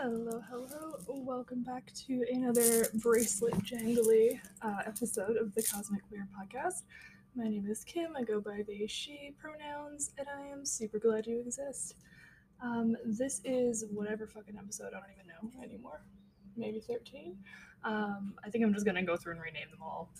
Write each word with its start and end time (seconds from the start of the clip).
Hello, 0.00 0.40
hello. 0.48 0.94
Welcome 1.08 1.64
back 1.64 1.92
to 2.06 2.24
another 2.32 2.86
bracelet 2.94 3.54
jangly 3.64 4.38
uh, 4.62 4.76
episode 4.86 5.36
of 5.36 5.52
the 5.56 5.62
Cosmic 5.64 6.06
Queer 6.06 6.28
podcast. 6.38 6.82
My 7.34 7.48
name 7.48 7.66
is 7.68 7.82
Kim. 7.82 8.14
I 8.16 8.22
go 8.22 8.40
by 8.40 8.62
they, 8.64 8.86
she 8.86 9.34
pronouns, 9.40 10.12
and 10.16 10.28
I 10.28 10.46
am 10.52 10.64
super 10.64 11.00
glad 11.00 11.26
you 11.26 11.40
exist. 11.40 11.96
Um, 12.62 12.96
this 13.04 13.40
is 13.44 13.86
whatever 13.90 14.28
fucking 14.28 14.56
episode, 14.56 14.92
I 14.94 15.00
don't 15.00 15.10
even 15.14 15.26
know 15.26 15.64
anymore. 15.64 16.02
Maybe 16.56 16.78
13? 16.78 17.36
Um, 17.82 18.34
I 18.46 18.50
think 18.50 18.64
I'm 18.64 18.72
just 18.72 18.86
gonna 18.86 19.02
go 19.02 19.16
through 19.16 19.32
and 19.32 19.42
rename 19.42 19.68
them 19.72 19.82
all 19.82 20.12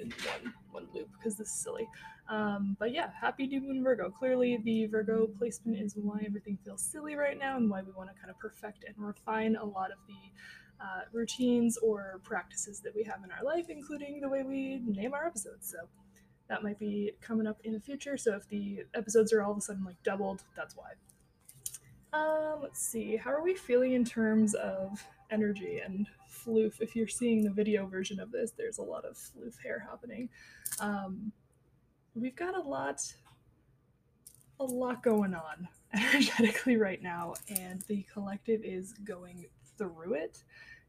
in, 0.00 0.10
one, 0.10 0.54
one 0.72 0.88
loop 0.94 1.08
because 1.16 1.36
this 1.36 1.48
is 1.48 1.54
silly. 1.54 1.88
Um, 2.28 2.76
but 2.78 2.92
yeah, 2.92 3.10
happy 3.20 3.46
new 3.46 3.60
moon 3.60 3.82
Virgo. 3.82 4.10
Clearly, 4.10 4.58
the 4.64 4.86
Virgo 4.86 5.26
placement 5.38 5.78
is 5.78 5.94
why 5.96 6.22
everything 6.26 6.58
feels 6.64 6.82
silly 6.82 7.14
right 7.14 7.38
now 7.38 7.56
and 7.56 7.70
why 7.70 7.82
we 7.82 7.92
want 7.92 8.10
to 8.10 8.20
kind 8.20 8.30
of 8.30 8.38
perfect 8.38 8.84
and 8.84 8.96
refine 8.98 9.56
a 9.56 9.64
lot 9.64 9.90
of 9.92 9.98
the 10.08 10.84
uh, 10.84 11.02
routines 11.12 11.78
or 11.78 12.20
practices 12.22 12.80
that 12.80 12.94
we 12.94 13.02
have 13.04 13.20
in 13.24 13.30
our 13.30 13.44
life, 13.44 13.66
including 13.68 14.20
the 14.20 14.28
way 14.28 14.42
we 14.42 14.80
name 14.86 15.14
our 15.14 15.26
episodes. 15.26 15.70
So 15.70 15.78
that 16.48 16.62
might 16.62 16.78
be 16.78 17.12
coming 17.20 17.46
up 17.46 17.58
in 17.64 17.72
the 17.72 17.80
future. 17.80 18.16
So 18.16 18.34
if 18.34 18.48
the 18.48 18.84
episodes 18.94 19.32
are 19.32 19.42
all 19.42 19.52
of 19.52 19.58
a 19.58 19.60
sudden 19.60 19.84
like 19.84 20.02
doubled, 20.02 20.42
that's 20.56 20.76
why. 20.76 20.90
Um, 22.12 22.60
let's 22.62 22.80
see. 22.80 23.16
How 23.16 23.30
are 23.30 23.42
we 23.42 23.54
feeling 23.54 23.92
in 23.92 24.04
terms 24.04 24.54
of 24.54 25.04
energy 25.30 25.80
and 25.84 26.06
floof? 26.46 26.80
If 26.80 26.94
you're 26.94 27.08
seeing 27.08 27.42
the 27.42 27.50
video 27.50 27.86
version 27.86 28.20
of 28.20 28.30
this, 28.30 28.52
there's 28.56 28.78
a 28.78 28.82
lot 28.82 29.04
of 29.04 29.16
floof 29.16 29.60
hair 29.62 29.86
happening. 29.88 30.28
Um, 30.80 31.32
we've 32.14 32.36
got 32.36 32.56
a 32.56 32.60
lot 32.60 33.00
a 34.58 34.64
lot 34.64 35.02
going 35.02 35.34
on 35.34 35.68
energetically 35.92 36.76
right 36.76 37.02
now 37.02 37.34
and 37.60 37.82
the 37.88 38.04
collective 38.12 38.62
is 38.64 38.94
going 39.04 39.44
through 39.76 40.14
it 40.14 40.42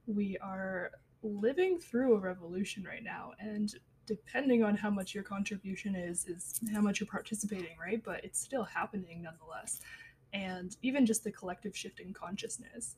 we 0.05 0.37
are 0.37 0.91
living 1.21 1.77
through 1.77 2.15
a 2.15 2.19
revolution 2.19 2.83
right 2.83 3.03
now 3.03 3.31
and 3.39 3.75
depending 4.05 4.63
on 4.63 4.75
how 4.75 4.89
much 4.89 5.13
your 5.13 5.23
contribution 5.23 5.95
is 5.95 6.25
is 6.25 6.61
how 6.73 6.79
much 6.79 7.01
you're 7.01 7.07
participating 7.07 7.75
right 7.79 8.01
but 8.05 8.23
it's 8.23 8.39
still 8.39 8.63
happening 8.63 9.21
nonetheless 9.21 9.81
and 10.31 10.77
even 10.81 11.05
just 11.05 11.23
the 11.23 11.31
collective 11.31 11.75
shift 11.75 11.99
in 11.99 12.13
consciousness 12.13 12.95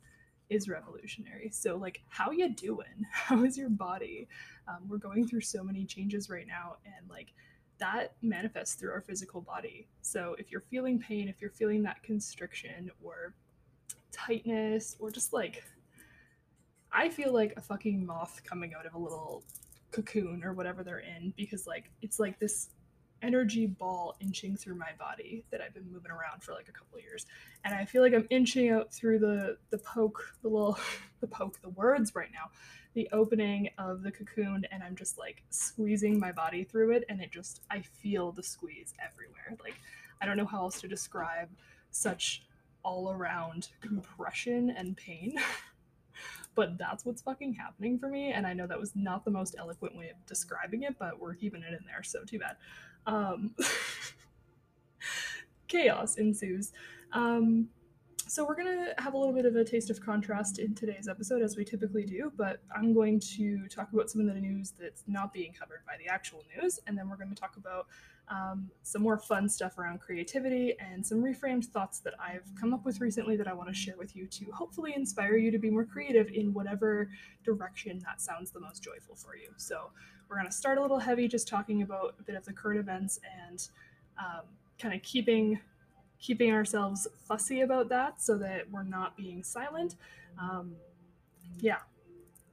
is 0.49 0.67
revolutionary. 0.67 1.49
So 1.51 1.77
like 1.77 2.01
how 2.07 2.31
you 2.31 2.49
doing? 2.49 3.05
How 3.11 3.43
is 3.43 3.57
your 3.57 3.69
body? 3.69 4.27
Um, 4.67 4.87
we're 4.87 4.97
going 4.97 5.27
through 5.27 5.41
so 5.41 5.63
many 5.63 5.85
changes 5.85 6.29
right 6.29 6.47
now 6.47 6.77
and 6.85 7.09
like 7.09 7.33
that 7.79 8.13
manifests 8.21 8.75
through 8.75 8.91
our 8.91 9.01
physical 9.01 9.41
body. 9.41 9.87
So 10.01 10.35
if 10.37 10.51
you're 10.51 10.61
feeling 10.61 10.99
pain, 10.99 11.27
if 11.29 11.41
you're 11.41 11.49
feeling 11.49 11.81
that 11.83 12.03
constriction 12.03 12.91
or 13.01 13.33
tightness, 14.11 14.95
or 14.99 15.09
just 15.11 15.33
like, 15.33 15.63
I 16.91 17.09
feel 17.09 17.33
like 17.33 17.53
a 17.55 17.61
fucking 17.61 18.05
moth 18.05 18.41
coming 18.43 18.73
out 18.77 18.85
of 18.85 18.93
a 18.93 18.97
little 18.97 19.43
cocoon 19.91 20.43
or 20.43 20.53
whatever 20.53 20.83
they're 20.83 20.99
in 20.99 21.33
because 21.35 21.65
like 21.65 21.89
it's 22.01 22.19
like 22.19 22.37
this 22.37 22.69
energy 23.21 23.65
ball 23.65 24.15
inching 24.19 24.55
through 24.55 24.75
my 24.75 24.91
body 24.97 25.43
that 25.51 25.61
I've 25.61 25.73
been 25.73 25.91
moving 25.91 26.11
around 26.11 26.41
for 26.41 26.53
like 26.53 26.69
a 26.69 26.71
couple 26.71 26.99
years. 26.99 27.25
And 27.65 27.73
I 27.73 27.85
feel 27.85 28.01
like 28.01 28.13
I'm 28.13 28.27
inching 28.29 28.69
out 28.69 28.93
through 28.93 29.19
the 29.19 29.57
the 29.69 29.77
poke, 29.77 30.33
the 30.41 30.49
little 30.49 30.79
the 31.21 31.27
poke, 31.27 31.61
the 31.61 31.69
words 31.69 32.13
right 32.15 32.29
now 32.33 32.49
the 32.93 33.07
opening 33.11 33.69
of 33.77 34.01
the 34.01 34.11
cocoon 34.11 34.65
and 34.71 34.83
I'm 34.83 34.95
just 34.95 35.17
like 35.17 35.43
squeezing 35.49 36.19
my 36.19 36.31
body 36.31 36.63
through 36.63 36.91
it 36.91 37.05
and 37.09 37.21
it 37.21 37.31
just 37.31 37.61
I 37.69 37.81
feel 37.81 38.31
the 38.31 38.43
squeeze 38.43 38.93
everywhere. 39.03 39.55
Like 39.63 39.75
I 40.21 40.25
don't 40.25 40.37
know 40.37 40.45
how 40.45 40.63
else 40.63 40.81
to 40.81 40.87
describe 40.87 41.49
such 41.91 42.43
all 42.83 43.11
around 43.11 43.69
compression 43.81 44.71
and 44.71 44.97
pain. 44.97 45.35
but 46.55 46.77
that's 46.77 47.05
what's 47.05 47.21
fucking 47.21 47.53
happening 47.53 47.99
for 47.99 48.09
me 48.09 48.31
and 48.31 48.45
I 48.45 48.53
know 48.53 48.67
that 48.67 48.79
was 48.79 48.95
not 48.95 49.23
the 49.23 49.31
most 49.31 49.55
eloquent 49.57 49.95
way 49.95 50.09
of 50.09 50.25
describing 50.25 50.83
it, 50.83 50.97
but 50.99 51.19
we're 51.19 51.35
keeping 51.35 51.61
it 51.61 51.73
in 51.73 51.85
there, 51.85 52.03
so 52.03 52.23
too 52.23 52.39
bad. 52.39 52.57
Um 53.05 53.55
chaos 55.67 56.15
ensues. 56.15 56.71
Um 57.11 57.69
so 58.29 58.45
we're 58.45 58.55
going 58.55 58.67
to 58.67 58.93
have 59.01 59.15
a 59.15 59.17
little 59.17 59.33
bit 59.33 59.47
of 59.47 59.55
a 59.55 59.63
taste 59.63 59.89
of 59.89 59.99
contrast 59.99 60.59
in 60.59 60.75
today's 60.75 61.07
episode, 61.07 61.41
as 61.41 61.57
we 61.57 61.65
typically 61.65 62.05
do, 62.05 62.31
but 62.37 62.61
I'm 62.75 62.93
going 62.93 63.19
to 63.37 63.67
talk 63.69 63.91
about 63.91 64.11
some 64.11 64.21
of 64.21 64.27
the 64.27 64.39
news 64.39 64.71
that's 64.79 65.03
not 65.07 65.33
being 65.33 65.51
covered 65.51 65.79
by 65.87 65.93
the 65.97 66.07
actual 66.07 66.43
news, 66.55 66.79
and 66.85 66.95
then 66.95 67.09
we're 67.09 67.15
going 67.15 67.33
to 67.33 67.35
talk 67.35 67.57
about 67.57 67.87
um, 68.29 68.69
some 68.83 69.01
more 69.01 69.17
fun 69.17 69.49
stuff 69.49 69.79
around 69.79 69.99
creativity 69.99 70.75
and 70.79 71.03
some 71.03 71.23
reframed 71.23 71.65
thoughts 71.65 72.01
that 72.01 72.13
I've 72.19 72.47
come 72.59 72.71
up 72.71 72.85
with 72.85 73.01
recently 73.01 73.35
that 73.37 73.47
I 73.47 73.53
want 73.53 73.69
to 73.69 73.73
share 73.73 73.97
with 73.97 74.15
you 74.15 74.27
to 74.27 74.45
hopefully 74.51 74.93
inspire 74.95 75.35
you 75.35 75.49
to 75.49 75.57
be 75.57 75.71
more 75.71 75.85
creative 75.85 76.29
in 76.29 76.53
whatever 76.53 77.09
direction 77.43 77.99
that 78.05 78.21
sounds 78.21 78.51
the 78.51 78.59
most 78.59 78.83
joyful 78.83 79.15
for 79.15 79.35
you. 79.35 79.49
So 79.57 79.89
we're 80.29 80.35
going 80.35 80.47
to 80.47 80.53
start 80.53 80.77
a 80.77 80.81
little 80.81 80.99
heavy, 80.99 81.27
just 81.27 81.47
talking 81.47 81.81
about 81.81 82.15
a 82.19 82.23
bit 82.23 82.35
of 82.35 82.45
the 82.45 82.53
current 82.53 82.79
events 82.79 83.19
and 83.47 83.67
um, 84.19 84.41
kind 84.79 84.93
of 84.93 85.01
keeping 85.01 85.59
keeping 86.19 86.51
ourselves 86.51 87.07
fussy 87.27 87.61
about 87.61 87.87
that 87.87 88.21
so 88.21 88.37
that 88.37 88.69
we're 88.69 88.83
not 88.83 89.15
being 89.15 89.41
silent. 89.41 89.95
Um, 90.37 90.75
yeah, 91.61 91.77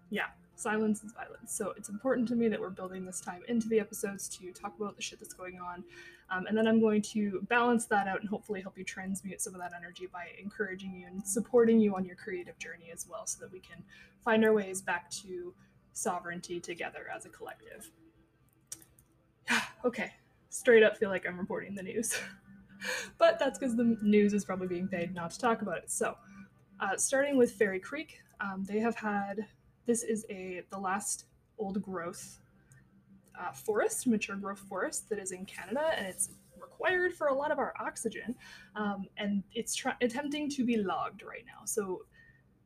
yeah, 0.09 0.27
silence 0.55 1.03
is 1.03 1.13
violence. 1.13 1.53
So 1.53 1.75
it's 1.77 1.89
important 1.89 2.29
to 2.29 2.37
me 2.37 2.47
that 2.49 2.61
we're 2.61 2.71
building 2.71 3.05
this 3.05 3.21
time 3.21 3.43
into 3.49 3.69
the 3.69 3.81
episodes 3.81 4.29
to 4.39 4.53
talk 4.53 4.75
about 4.79 4.95
the 4.95 5.03
shit 5.03 5.19
that's 5.19 5.35
going 5.35 5.59
on. 5.59 5.83
Um, 6.31 6.47
and 6.47 6.57
then 6.57 6.67
I'm 6.67 6.81
going 6.81 7.03
to 7.03 7.41
balance 7.49 7.87
that 7.87 8.09
out 8.09 8.21
and 8.21 8.29
hopefully 8.29 8.61
help 8.61 8.79
you 8.79 8.85
transmute 8.85 9.41
some 9.41 9.55
of 9.55 9.61
that 9.61 9.73
energy 9.77 10.09
by 10.13 10.29
encouraging 10.41 10.95
you 10.95 11.07
and 11.07 11.27
supporting 11.27 11.81
you 11.81 11.95
on 11.95 12.05
your 12.05 12.17
creative 12.17 12.59
journey 12.59 12.91
as 12.93 13.07
well 13.09 13.27
so 13.27 13.41
that 13.41 13.53
we 13.53 13.61
can 13.61 13.83
find 14.25 14.45
our 14.45 14.53
ways 14.53 14.81
back 14.81 15.11
to 15.11 15.55
sovereignty 15.97 16.61
together 16.61 17.07
as 17.15 17.25
a 17.25 17.29
collective. 17.29 17.91
okay, 19.85 20.13
straight 20.51 20.83
up 20.83 20.97
feel 20.97 21.09
like 21.09 21.27
I'm 21.27 21.39
reporting 21.39 21.75
the 21.75 21.83
news. 21.83 22.19
but 23.19 23.39
that's 23.39 23.59
because 23.59 23.77
the 23.77 23.97
news 24.03 24.35
is 24.35 24.45
probably 24.45 24.67
being 24.67 24.89
paid 24.89 25.15
not 25.15 25.31
to 25.31 25.39
talk 25.39 25.63
about 25.63 25.79
it. 25.79 25.91
So, 25.91 26.17
uh, 26.81 26.97
starting 26.97 27.39
with 27.39 27.53
Fairy 27.53 27.81
Creek, 27.81 28.21
um, 28.41 28.65
they 28.69 28.79
have 28.79 28.97
had 28.97 29.47
this 29.87 30.03
is 30.03 30.27
a 30.29 30.63
the 30.71 30.79
last 30.79 31.25
old 31.59 31.81
growth 31.81 32.41
uh, 33.41 33.53
forest, 33.53 34.07
mature 34.07 34.37
growth 34.37 34.59
forest 34.59 35.09
that 35.09 35.19
is 35.19 35.33
in 35.33 35.47
Canada, 35.47 35.93
and 35.97 36.07
it's 36.07 36.31
required 36.61 37.15
for 37.15 37.29
a 37.29 37.35
lot 37.35 37.51
of 37.51 37.59
our 37.59 37.73
oxygen, 37.81 38.35
um, 38.75 39.07
and 39.17 39.43
it's 39.55 39.75
try- 39.75 39.97
attempting 40.03 40.51
to 40.51 40.65
be 40.65 40.77
logged 40.77 41.23
right 41.23 41.45
now. 41.47 41.65
So, 41.65 42.03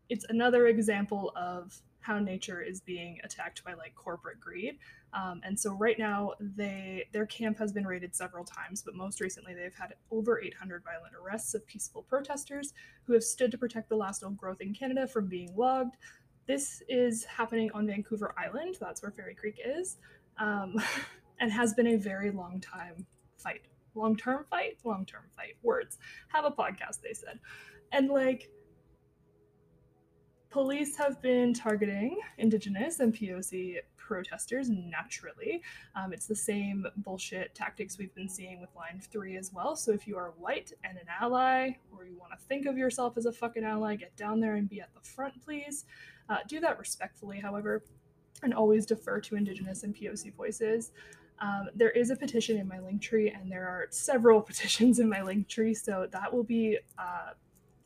it's 0.09 0.27
another 0.29 0.67
example 0.67 1.33
of 1.37 1.81
how 2.01 2.19
nature 2.19 2.61
is 2.61 2.81
being 2.81 3.19
attacked 3.25 3.63
by 3.65 3.75
like 3.75 3.95
corporate 3.95 4.41
greed. 4.41 4.79
Um, 5.13 5.41
and 5.45 5.59
so 5.59 5.75
right 5.75 5.99
now 5.99 6.33
they 6.41 7.07
their 7.13 7.27
camp 7.27 7.59
has 7.59 7.73
been 7.73 7.87
raided 7.87 8.15
several 8.15 8.45
times, 8.45 8.83
but 8.83 8.95
most 8.95 9.21
recently 9.21 9.55
they've 9.55 9.75
had 9.75 9.95
over 10.11 10.41
800 10.41 10.83
violent 10.85 11.15
arrests 11.15 11.55
of 11.55 11.67
peaceful 11.67 12.03
protesters 12.03 12.73
who 13.05 13.13
have 13.13 13.25
stood 13.25 13.51
to 13.51 13.59
protect 13.59 13.89
the 13.89 13.97
last 13.97 14.23
old 14.23 14.37
growth 14.37 14.61
in 14.61 14.73
Canada 14.73 15.07
from 15.07 15.27
being 15.27 15.55
logged. 15.57 15.97
This 16.47 16.83
is 16.89 17.25
happening 17.25 17.71
on 17.75 17.87
Vancouver 17.87 18.35
Island. 18.39 18.77
That's 18.81 19.03
where 19.03 19.11
Fairy 19.11 19.35
Creek 19.35 19.61
is, 19.65 19.99
um, 20.39 20.77
and 21.41 21.51
has 21.53 21.75
been 21.75 21.89
a 21.89 21.97
very 21.97 22.31
long 22.31 22.61
time 22.61 23.07
fight. 23.37 23.63
Long 23.95 24.17
term 24.17 24.47
fight, 24.49 24.79
long 24.85 25.05
term 25.05 25.25
fight. 25.37 25.57
Words. 25.63 25.99
Have 26.29 26.45
a 26.45 26.51
podcast, 26.51 27.03
they 27.03 27.13
said, 27.13 27.41
and 27.93 28.09
like 28.09 28.49
police 30.51 30.97
have 30.97 31.23
been 31.23 31.55
targeting 31.55 32.19
Indigenous 32.39 33.01
and 33.01 33.15
POC 33.15 33.77
protesters 33.97 34.69
naturally. 34.69 35.63
Um, 35.95 36.13
it's 36.13 36.27
the 36.27 36.35
same 36.35 36.85
bullshit 36.97 37.55
tactics 37.55 37.97
we've 37.97 38.15
been 38.17 38.29
seeing 38.29 38.61
with 38.61 38.75
Line 38.75 39.01
3 39.01 39.37
as 39.37 39.53
well. 39.53 39.77
So 39.77 39.93
if 39.93 40.09
you 40.09 40.17
are 40.17 40.33
white 40.37 40.73
and 40.83 40.99
an 40.99 41.07
ally, 41.21 41.71
or 41.97 42.05
you 42.05 42.19
want 42.19 42.33
to 42.33 42.47
think 42.47 42.67
of 42.67 42.77
yourself 42.77 43.17
as 43.17 43.27
a 43.27 43.33
fucking 43.33 43.63
ally, 43.63 43.95
get 43.95 44.17
down 44.17 44.41
there 44.41 44.57
and 44.57 44.69
be 44.69 44.81
at 44.81 44.93
the 44.93 45.01
front, 45.01 45.35
please. 45.45 45.85
Uh, 46.29 46.39
do 46.49 46.59
that 46.59 46.79
respectfully, 46.79 47.39
however, 47.39 47.85
and 48.43 48.53
always 48.53 48.85
defer 48.85 49.21
to 49.21 49.37
Indigenous 49.37 49.85
and 49.85 49.95
POC 49.95 50.35
voices. 50.35 50.91
Um, 51.39 51.69
there 51.75 51.91
is 51.91 52.11
a 52.11 52.17
petition 52.17 52.59
in 52.59 52.67
my 52.67 52.81
link 52.81 53.01
tree, 53.01 53.31
and 53.31 53.51
there 53.51 53.67
are 53.67 53.87
several 53.91 54.41
petitions 54.51 54.99
in 54.99 55.09
my 55.09 55.23
link 55.23 55.47
tree, 55.47 55.75
so 55.75 56.09
that 56.11 56.33
will 56.35 56.45
be 56.45 56.79
uh, 56.99 57.31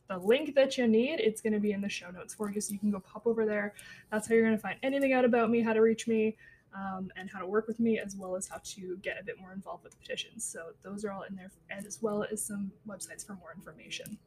the 0.07 0.17
link 0.17 0.55
that 0.55 0.77
you 0.77 0.87
need, 0.87 1.19
it's 1.19 1.41
going 1.41 1.53
to 1.53 1.59
be 1.59 1.71
in 1.71 1.81
the 1.81 1.89
show 1.89 2.09
notes 2.11 2.33
for 2.33 2.51
you. 2.51 2.61
So 2.61 2.73
you 2.73 2.79
can 2.79 2.91
go 2.91 2.99
pop 2.99 3.25
over 3.25 3.45
there. 3.45 3.73
That's 4.11 4.27
how 4.27 4.35
you're 4.35 4.45
going 4.45 4.55
to 4.55 4.61
find 4.61 4.77
anything 4.83 5.13
out 5.13 5.25
about 5.25 5.49
me, 5.49 5.61
how 5.61 5.73
to 5.73 5.81
reach 5.81 6.07
me, 6.07 6.37
um, 6.75 7.11
and 7.15 7.29
how 7.29 7.39
to 7.39 7.47
work 7.47 7.67
with 7.67 7.79
me, 7.79 7.99
as 7.99 8.15
well 8.15 8.35
as 8.35 8.47
how 8.47 8.59
to 8.63 8.97
get 9.01 9.19
a 9.19 9.23
bit 9.23 9.39
more 9.39 9.53
involved 9.53 9.83
with 9.83 9.99
petitions. 9.99 10.43
So 10.43 10.71
those 10.83 11.05
are 11.05 11.11
all 11.11 11.23
in 11.23 11.35
there, 11.35 11.51
and 11.69 11.85
as 11.85 12.01
well 12.01 12.25
as 12.31 12.43
some 12.43 12.71
websites 12.87 13.25
for 13.25 13.33
more 13.35 13.53
information. 13.55 14.17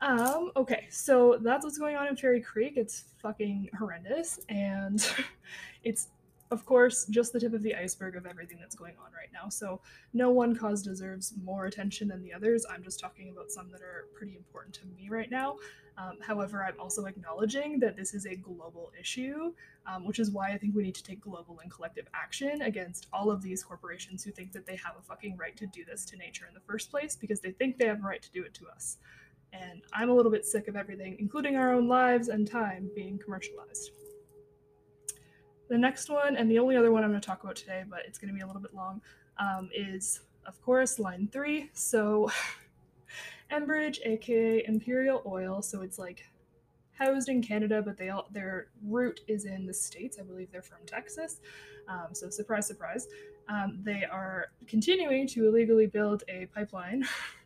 Um, 0.00 0.50
okay, 0.56 0.86
so 0.90 1.38
that's 1.40 1.64
what's 1.64 1.78
going 1.78 1.96
on 1.96 2.06
in 2.08 2.16
Fairy 2.16 2.40
Creek. 2.40 2.74
It's 2.76 3.04
fucking 3.18 3.70
horrendous, 3.78 4.40
and 4.48 5.06
it's 5.82 6.08
of 6.54 6.64
course, 6.64 7.04
just 7.10 7.32
the 7.32 7.40
tip 7.40 7.52
of 7.52 7.62
the 7.62 7.74
iceberg 7.74 8.16
of 8.16 8.26
everything 8.26 8.58
that's 8.60 8.76
going 8.76 8.94
on 9.04 9.12
right 9.12 9.28
now. 9.32 9.48
So, 9.48 9.80
no 10.12 10.30
one 10.30 10.54
cause 10.54 10.82
deserves 10.82 11.34
more 11.42 11.66
attention 11.66 12.08
than 12.08 12.22
the 12.22 12.32
others. 12.32 12.64
I'm 12.70 12.82
just 12.82 13.00
talking 13.00 13.28
about 13.28 13.50
some 13.50 13.70
that 13.72 13.82
are 13.82 14.06
pretty 14.14 14.36
important 14.36 14.74
to 14.76 14.86
me 14.96 15.08
right 15.10 15.30
now. 15.30 15.56
Um, 15.96 16.18
however, 16.20 16.64
I'm 16.64 16.78
also 16.80 17.06
acknowledging 17.06 17.78
that 17.80 17.96
this 17.96 18.14
is 18.14 18.26
a 18.26 18.34
global 18.34 18.92
issue, 18.98 19.52
um, 19.86 20.04
which 20.04 20.18
is 20.18 20.30
why 20.30 20.50
I 20.50 20.58
think 20.58 20.74
we 20.74 20.82
need 20.82 20.94
to 20.94 21.02
take 21.02 21.20
global 21.20 21.58
and 21.60 21.70
collective 21.70 22.06
action 22.14 22.62
against 22.62 23.06
all 23.12 23.30
of 23.30 23.42
these 23.42 23.62
corporations 23.62 24.24
who 24.24 24.30
think 24.30 24.52
that 24.52 24.66
they 24.66 24.76
have 24.76 24.94
a 24.98 25.02
fucking 25.02 25.36
right 25.36 25.56
to 25.56 25.66
do 25.66 25.84
this 25.84 26.04
to 26.06 26.16
nature 26.16 26.46
in 26.48 26.54
the 26.54 26.60
first 26.60 26.90
place 26.90 27.14
because 27.14 27.40
they 27.40 27.52
think 27.52 27.76
they 27.76 27.86
have 27.86 27.98
a 27.98 28.06
right 28.06 28.22
to 28.22 28.30
do 28.30 28.42
it 28.42 28.54
to 28.54 28.66
us. 28.68 28.98
And 29.52 29.82
I'm 29.92 30.10
a 30.10 30.14
little 30.14 30.32
bit 30.32 30.44
sick 30.44 30.66
of 30.66 30.74
everything, 30.74 31.16
including 31.20 31.56
our 31.56 31.72
own 31.72 31.86
lives 31.86 32.28
and 32.28 32.48
time, 32.48 32.90
being 32.94 33.18
commercialized. 33.18 33.90
The 35.68 35.78
next 35.78 36.10
one, 36.10 36.36
and 36.36 36.50
the 36.50 36.58
only 36.58 36.76
other 36.76 36.92
one 36.92 37.04
I'm 37.04 37.10
going 37.10 37.20
to 37.20 37.26
talk 37.26 37.42
about 37.42 37.56
today, 37.56 37.84
but 37.88 38.00
it's 38.06 38.18
going 38.18 38.28
to 38.28 38.34
be 38.34 38.42
a 38.42 38.46
little 38.46 38.60
bit 38.60 38.74
long, 38.74 39.00
um, 39.38 39.70
is, 39.74 40.20
of 40.46 40.60
course, 40.62 40.98
line 40.98 41.28
three. 41.32 41.70
So, 41.72 42.30
Enbridge, 43.50 43.98
aka 44.04 44.64
Imperial 44.66 45.22
Oil, 45.26 45.62
so 45.62 45.82
it's 45.82 45.98
like 45.98 46.24
housed 46.98 47.28
in 47.28 47.42
Canada, 47.42 47.82
but 47.82 47.96
they 47.96 48.10
all 48.10 48.26
their 48.30 48.68
root 48.82 49.20
is 49.26 49.44
in 49.44 49.66
the 49.66 49.74
states. 49.74 50.18
I 50.18 50.22
believe 50.22 50.50
they're 50.50 50.62
from 50.62 50.78
Texas. 50.86 51.40
Um, 51.88 52.08
so 52.12 52.30
surprise, 52.30 52.66
surprise. 52.66 53.08
Um, 53.48 53.78
they 53.82 54.04
are 54.04 54.46
continuing 54.66 55.26
to 55.28 55.46
illegally 55.46 55.86
build 55.86 56.22
a 56.28 56.46
pipeline 56.54 57.04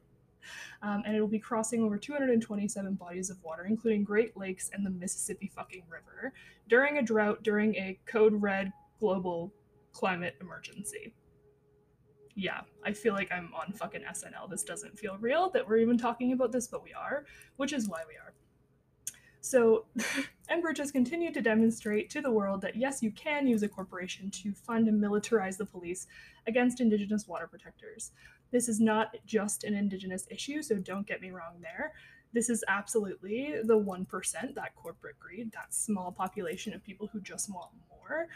um, 0.82 1.02
and 1.06 1.16
it 1.16 1.20
will 1.20 1.28
be 1.28 1.38
crossing 1.38 1.82
over 1.82 1.98
227 1.98 2.94
bodies 2.94 3.30
of 3.30 3.42
water, 3.42 3.66
including 3.66 4.04
Great 4.04 4.36
Lakes 4.36 4.70
and 4.72 4.84
the 4.84 4.90
Mississippi 4.90 5.50
fucking 5.54 5.82
River, 5.88 6.32
during 6.68 6.98
a 6.98 7.02
drought 7.02 7.42
during 7.42 7.74
a 7.76 7.98
code 8.06 8.40
red 8.40 8.72
global 9.00 9.52
climate 9.92 10.36
emergency. 10.40 11.14
Yeah, 12.34 12.60
I 12.84 12.92
feel 12.92 13.14
like 13.14 13.32
I'm 13.32 13.50
on 13.52 13.72
fucking 13.72 14.02
SNL. 14.02 14.48
This 14.48 14.62
doesn't 14.62 14.96
feel 14.96 15.16
real 15.18 15.50
that 15.50 15.66
we're 15.66 15.78
even 15.78 15.98
talking 15.98 16.32
about 16.32 16.52
this, 16.52 16.68
but 16.68 16.84
we 16.84 16.92
are, 16.92 17.24
which 17.56 17.72
is 17.72 17.88
why 17.88 18.02
we 18.06 18.14
are. 18.14 18.32
So, 19.40 19.86
Enbridge 20.50 20.78
has 20.78 20.92
continued 20.92 21.34
to 21.34 21.40
demonstrate 21.40 22.10
to 22.10 22.20
the 22.20 22.30
world 22.30 22.60
that 22.60 22.76
yes, 22.76 23.02
you 23.02 23.10
can 23.10 23.46
use 23.46 23.62
a 23.62 23.68
corporation 23.68 24.30
to 24.30 24.52
fund 24.52 24.88
and 24.88 25.02
militarize 25.02 25.56
the 25.56 25.66
police 25.66 26.06
against 26.46 26.80
Indigenous 26.80 27.26
water 27.26 27.48
protectors. 27.48 28.12
This 28.50 28.68
is 28.68 28.80
not 28.80 29.14
just 29.26 29.64
an 29.64 29.74
Indigenous 29.74 30.26
issue, 30.30 30.62
so 30.62 30.76
don't 30.76 31.06
get 31.06 31.20
me 31.20 31.30
wrong 31.30 31.60
there. 31.60 31.92
This 32.32 32.50
is 32.50 32.64
absolutely 32.68 33.54
the 33.64 33.78
1%, 33.78 34.54
that 34.54 34.74
corporate 34.74 35.18
greed, 35.18 35.50
that 35.52 35.72
small 35.72 36.12
population 36.12 36.74
of 36.74 36.84
people 36.84 37.08
who 37.12 37.20
just 37.20 37.52
want 37.52 37.70
more, 37.90 38.28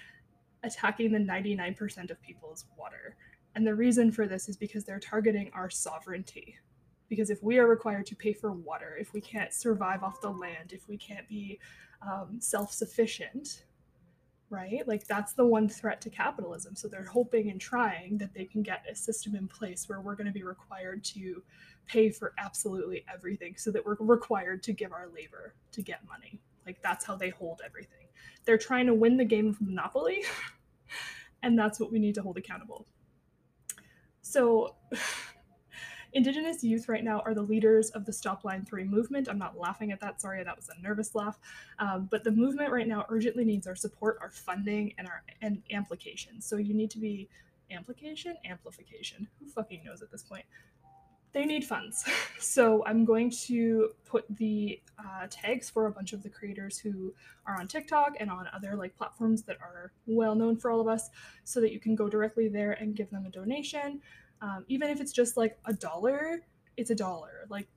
attacking 0.63 1.13
the 1.13 1.19
99% 1.19 2.11
of 2.11 2.21
people's 2.23 2.65
water. 2.79 3.17
And 3.55 3.67
the 3.67 3.75
reason 3.75 4.11
for 4.11 4.27
this 4.27 4.49
is 4.49 4.57
because 4.57 4.85
they're 4.85 4.99
targeting 4.99 5.51
our 5.55 5.69
sovereignty. 5.69 6.57
Because 7.09 7.29
if 7.29 7.43
we 7.43 7.59
are 7.59 7.67
required 7.67 8.07
to 8.07 8.17
pay 8.17 8.33
for 8.33 8.53
water, 8.53 8.97
if 8.99 9.13
we 9.13 9.21
can't 9.21 9.53
survive 9.53 10.03
off 10.03 10.23
the 10.23 10.31
land, 10.31 10.73
if 10.73 10.89
we 10.89 10.97
can't 10.97 11.29
be 11.29 11.59
um, 12.01 12.39
self 12.41 12.73
sufficient, 12.73 13.65
right? 14.53 14.87
Like 14.87 15.07
that's 15.07 15.33
the 15.33 15.47
one 15.47 15.67
threat 15.67 16.03
to 16.03 16.11
capitalism. 16.11 16.77
So 16.77 16.87
they're 16.87 17.07
hoping 17.07 17.51
and 17.51 17.59
trying 17.59 18.19
that 18.19 18.35
they 18.35 18.45
can 18.45 18.63
get 18.63 18.85
a 18.89 18.95
system 18.95 19.35
in 19.35 19.49
place 19.49 19.89
where 19.89 20.01
we're 20.01 20.15
going 20.15 20.27
to 20.27 20.33
be 20.33 20.45
required 20.45 21.03
to 21.05 21.43
pay 21.87 22.11
for 22.11 22.35
absolutely 22.39 23.03
everything 23.13 23.55
so 23.57 23.71
that 23.71 23.85
we're 23.85 23.97
required 23.99 24.63
to 24.65 24.73
give 24.75 24.93
our 24.93 25.09
labor 25.13 25.55
to 25.73 25.83
get 25.83 26.01
money. 26.07 26.39
Like 26.67 26.83
that's 26.83 27.05
how 27.05 27.17
they 27.17 27.31
hold 27.31 27.63
everything. 27.65 28.07
They're 28.45 28.59
trying 28.59 28.87
to 28.87 28.95
win 28.95 29.17
the 29.17 29.25
game 29.25 29.49
of 29.49 29.61
Monopoly, 29.61 30.23
and 31.43 31.59
that's 31.59 31.81
what 31.81 31.91
we 31.91 31.99
need 31.99 32.15
to 32.17 32.23
hold 32.23 32.37
accountable. 32.37 32.87
So 34.21 34.77
Indigenous 36.15 36.63
youth 36.63 36.89
right 36.89 37.03
now 37.03 37.21
are 37.21 37.33
the 37.33 37.43
leaders 37.43 37.91
of 37.91 38.05
the 38.05 38.13
Stop 38.13 38.45
Line 38.45 38.65
3 38.65 38.85
movement. 38.85 39.29
I'm 39.29 39.39
not 39.39 39.59
laughing 39.59 39.93
at 39.93 40.01
that, 40.01 40.21
sorry, 40.21 40.45
that 40.45 40.57
was 40.57 40.69
a 40.69 40.81
nervous 40.83 41.15
laugh. 41.15 41.39
Um, 41.79 42.07
but 42.11 42.23
the 42.23 42.31
movement 42.31 42.71
right 42.71 42.87
now 42.87 43.07
urgently 43.09 43.45
needs 43.45 43.67
our 43.67 43.75
support, 43.75 44.19
our 44.21 44.31
funding, 44.31 44.93
and 44.99 45.07
our 45.07 45.23
and 45.41 45.63
amplification. 45.71 46.41
So 46.43 46.57
you 46.57 46.75
need 46.75 46.91
to 46.91 46.99
be 46.99 47.29
amplification, 47.71 48.37
amplification. 48.45 49.27
Who 49.41 49.49
fucking 49.49 49.85
knows 49.85 50.03
at 50.03 50.11
this 50.11 50.23
point? 50.23 50.45
They 51.33 51.47
need 51.47 51.65
funds. 51.65 52.05
So 52.39 52.85
I'm 52.87 53.05
going 53.05 53.31
to 53.47 53.91
put 54.05 54.25
the 54.29 54.81
uh, 54.99 55.29
tags 55.31 55.71
for 55.71 55.87
a 55.87 55.93
bunch 55.93 56.13
of 56.13 56.25
the 56.25 56.29
creators 56.29 56.77
who 56.77 57.15
are 57.47 57.57
on 57.57 57.69
TikTok 57.69 58.17
and 58.19 58.29
on 58.29 58.49
other 58.53 58.75
like 58.75 58.97
platforms 58.97 59.45
that 59.45 59.59
are 59.61 59.93
well 60.07 60.35
known 60.35 60.57
for 60.57 60.73
all 60.73 60.81
of 60.81 60.89
us, 60.89 61.09
so 61.45 61.61
that 61.61 61.73
you 61.73 61.79
can 61.79 61.95
go 61.95 62.09
directly 62.09 62.49
there 62.49 62.73
and 62.73 62.97
give 62.97 63.11
them 63.11 63.27
a 63.27 63.31
donation 63.31 64.01
um, 64.43 64.65
even 64.69 64.91
if 64.91 65.01
it's 65.01 65.13
just 65.13 65.39
like 65.39 65.57
a 65.65 65.73
dollar 65.73 66.43
it's 66.77 66.91
a 66.91 66.95
dollar. 66.95 67.47
Like 67.49 67.69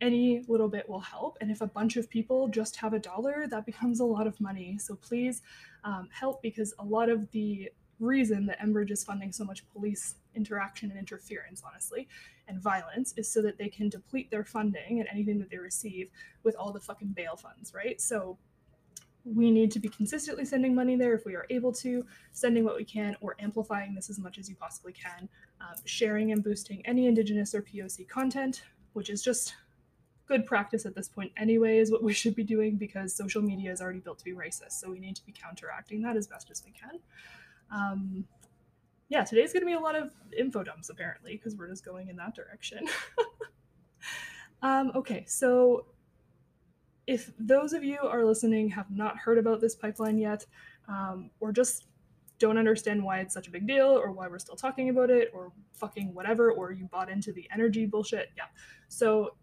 any 0.00 0.44
little 0.48 0.68
bit 0.68 0.88
will 0.88 1.00
help. 1.00 1.38
And 1.40 1.50
if 1.50 1.60
a 1.60 1.66
bunch 1.66 1.96
of 1.96 2.10
people 2.10 2.48
just 2.48 2.76
have 2.76 2.92
a 2.92 2.98
dollar 2.98 3.46
that 3.48 3.66
becomes 3.66 4.00
a 4.00 4.04
lot 4.04 4.26
of 4.26 4.40
money. 4.40 4.78
So 4.78 4.96
please 4.96 5.42
um, 5.84 6.08
help 6.12 6.42
because 6.42 6.74
a 6.78 6.84
lot 6.84 7.08
of 7.08 7.30
the 7.30 7.70
reason 8.00 8.44
that 8.46 8.60
enbridge 8.60 8.90
is 8.90 9.04
funding 9.04 9.30
so 9.30 9.44
much 9.44 9.64
police 9.70 10.16
interaction 10.34 10.90
and 10.90 10.98
interference 10.98 11.62
honestly 11.64 12.08
and 12.48 12.60
violence 12.60 13.14
is 13.16 13.32
so 13.32 13.40
that 13.40 13.56
they 13.56 13.68
can 13.68 13.88
deplete 13.88 14.28
their 14.32 14.44
funding 14.44 14.98
and 14.98 15.08
anything 15.12 15.38
that 15.38 15.48
they 15.48 15.58
receive 15.58 16.10
with 16.42 16.56
all 16.56 16.72
the 16.72 16.80
fucking 16.80 17.12
bail 17.14 17.36
funds 17.36 17.72
right? 17.72 18.00
So 18.00 18.36
we 19.24 19.50
need 19.50 19.70
to 19.72 19.78
be 19.78 19.88
consistently 19.88 20.44
sending 20.44 20.74
money 20.74 20.96
there 20.96 21.14
if 21.14 21.24
we 21.24 21.34
are 21.34 21.46
able 21.48 21.72
to, 21.72 22.04
sending 22.32 22.64
what 22.64 22.76
we 22.76 22.84
can, 22.84 23.16
or 23.20 23.36
amplifying 23.38 23.94
this 23.94 24.10
as 24.10 24.18
much 24.18 24.38
as 24.38 24.48
you 24.48 24.54
possibly 24.54 24.92
can, 24.92 25.28
um, 25.60 25.76
sharing 25.84 26.32
and 26.32 26.44
boosting 26.44 26.84
any 26.84 27.06
Indigenous 27.06 27.54
or 27.54 27.62
POC 27.62 28.06
content, 28.06 28.62
which 28.92 29.08
is 29.08 29.22
just 29.22 29.54
good 30.26 30.44
practice 30.46 30.84
at 30.86 30.94
this 30.94 31.08
point 31.08 31.32
anyway, 31.36 31.78
is 31.78 31.90
what 31.90 32.02
we 32.02 32.12
should 32.12 32.34
be 32.34 32.44
doing 32.44 32.76
because 32.76 33.14
social 33.14 33.42
media 33.42 33.72
is 33.72 33.80
already 33.80 33.98
built 33.98 34.18
to 34.18 34.24
be 34.24 34.32
racist. 34.32 34.72
So 34.72 34.90
we 34.90 34.98
need 34.98 35.16
to 35.16 35.24
be 35.24 35.32
counteracting 35.32 36.02
that 36.02 36.16
as 36.16 36.26
best 36.26 36.50
as 36.50 36.62
we 36.64 36.72
can. 36.72 37.00
Um, 37.70 38.24
yeah, 39.08 39.24
today's 39.24 39.52
going 39.52 39.62
to 39.62 39.66
be 39.66 39.74
a 39.74 39.80
lot 39.80 39.94
of 39.94 40.12
info 40.36 40.62
dumps 40.62 40.90
apparently 40.90 41.36
because 41.36 41.56
we're 41.56 41.68
just 41.68 41.84
going 41.84 42.08
in 42.08 42.16
that 42.16 42.34
direction. 42.34 42.86
um, 44.62 44.92
okay, 44.94 45.24
so 45.26 45.86
if 47.06 47.32
those 47.38 47.72
of 47.72 47.84
you 47.84 47.98
are 48.02 48.24
listening 48.24 48.68
have 48.70 48.90
not 48.90 49.18
heard 49.18 49.38
about 49.38 49.60
this 49.60 49.74
pipeline 49.74 50.18
yet, 50.18 50.46
um, 50.88 51.30
or 51.40 51.52
just 51.52 51.86
don't 52.38 52.58
understand 52.58 53.02
why 53.02 53.20
it's 53.20 53.34
such 53.34 53.46
a 53.46 53.50
big 53.50 53.66
deal, 53.66 53.86
or 53.86 54.10
why 54.10 54.26
we're 54.28 54.38
still 54.38 54.56
talking 54.56 54.88
about 54.88 55.10
it, 55.10 55.30
or 55.34 55.52
fucking 55.74 56.12
whatever, 56.14 56.52
or 56.52 56.72
you 56.72 56.86
bought 56.86 57.10
into 57.10 57.32
the 57.32 57.48
energy 57.52 57.86
bullshit, 57.86 58.30
yeah. 58.36 58.44
So, 58.88 59.36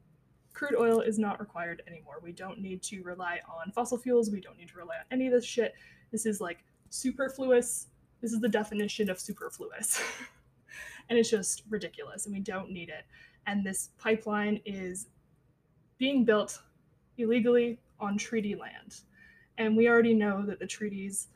crude 0.53 0.75
oil 0.77 0.99
is 0.99 1.17
not 1.17 1.39
required 1.39 1.81
anymore. 1.87 2.19
We 2.21 2.33
don't 2.33 2.59
need 2.59 2.83
to 2.83 3.01
rely 3.03 3.39
on 3.47 3.71
fossil 3.71 3.97
fuels. 3.97 4.30
We 4.30 4.41
don't 4.41 4.57
need 4.57 4.69
to 4.69 4.77
rely 4.77 4.95
on 4.95 5.06
any 5.11 5.27
of 5.27 5.33
this 5.33 5.45
shit. 5.45 5.73
This 6.11 6.25
is 6.25 6.41
like 6.41 6.59
superfluous. 6.89 7.87
This 8.21 8.33
is 8.33 8.41
the 8.41 8.49
definition 8.49 9.09
of 9.09 9.19
superfluous. 9.19 10.01
and 11.09 11.18
it's 11.18 11.30
just 11.30 11.63
ridiculous, 11.69 12.25
and 12.25 12.35
we 12.35 12.41
don't 12.41 12.71
need 12.71 12.89
it. 12.89 13.06
And 13.47 13.65
this 13.65 13.89
pipeline 13.97 14.61
is 14.65 15.07
being 15.97 16.25
built 16.25 16.59
illegally 17.21 17.80
on 17.99 18.18
treaty 18.18 18.56
land. 18.56 19.01
And 19.57 19.78
we 19.78 19.87
already 19.87 20.13
know 20.13 20.45
that 20.45 20.59
the 20.59 20.68
treaties 20.68 21.28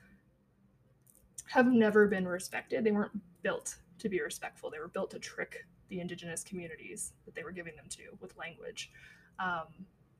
have 1.47 1.67
never 1.67 2.07
been 2.07 2.27
respected. 2.27 2.83
They 2.83 2.91
weren't 2.91 3.19
built 3.43 3.77
to 3.99 4.09
be 4.09 4.21
respectful, 4.21 4.69
they 4.69 4.79
were 4.79 4.89
built 4.89 5.11
to 5.11 5.19
trick 5.19 5.65
the 5.89 5.99
indigenous 5.99 6.43
communities 6.43 7.13
that 7.25 7.35
they 7.35 7.43
were 7.43 7.51
giving 7.51 7.75
them 7.75 7.85
to 7.89 8.01
with 8.19 8.35
language. 8.37 8.91
Um, 9.39 9.67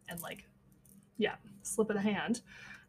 and, 0.07 0.21
like, 0.21 0.45
yeah, 1.17 1.35
slip 1.63 1.89
of 1.89 1.95
the 1.95 2.01
hand. 2.01 2.41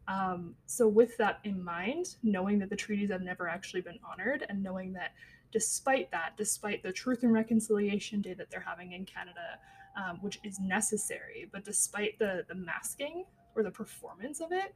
Um, 0.07 0.55
so, 0.65 0.87
with 0.87 1.17
that 1.17 1.39
in 1.43 1.61
mind, 1.63 2.15
knowing 2.23 2.59
that 2.59 2.69
the 2.69 2.75
treaties 2.75 3.09
have 3.09 3.21
never 3.21 3.49
actually 3.49 3.81
been 3.81 3.99
honored, 4.09 4.45
and 4.47 4.63
knowing 4.63 4.93
that 4.93 5.11
despite 5.51 6.11
that, 6.11 6.33
despite 6.37 6.83
the 6.83 6.91
Truth 6.91 7.23
and 7.23 7.33
Reconciliation 7.33 8.21
Day 8.21 8.33
that 8.33 8.49
they're 8.49 8.61
having 8.65 8.93
in 8.93 9.05
Canada, 9.05 9.59
um, 9.97 10.17
which 10.21 10.39
is 10.43 10.59
necessary. 10.59 11.49
But 11.51 11.65
despite 11.65 12.17
the 12.19 12.45
the 12.47 12.55
masking 12.55 13.25
or 13.55 13.63
the 13.63 13.71
performance 13.71 14.39
of 14.39 14.51
it 14.51 14.73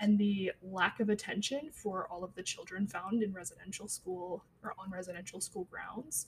and 0.00 0.18
the 0.18 0.52
lack 0.62 1.00
of 1.00 1.08
attention 1.08 1.70
for 1.72 2.08
all 2.10 2.24
of 2.24 2.34
the 2.34 2.42
children 2.42 2.86
found 2.86 3.22
in 3.22 3.32
residential 3.32 3.86
school 3.86 4.44
or 4.62 4.74
on 4.78 4.90
residential 4.90 5.40
school 5.40 5.68
grounds, 5.70 6.26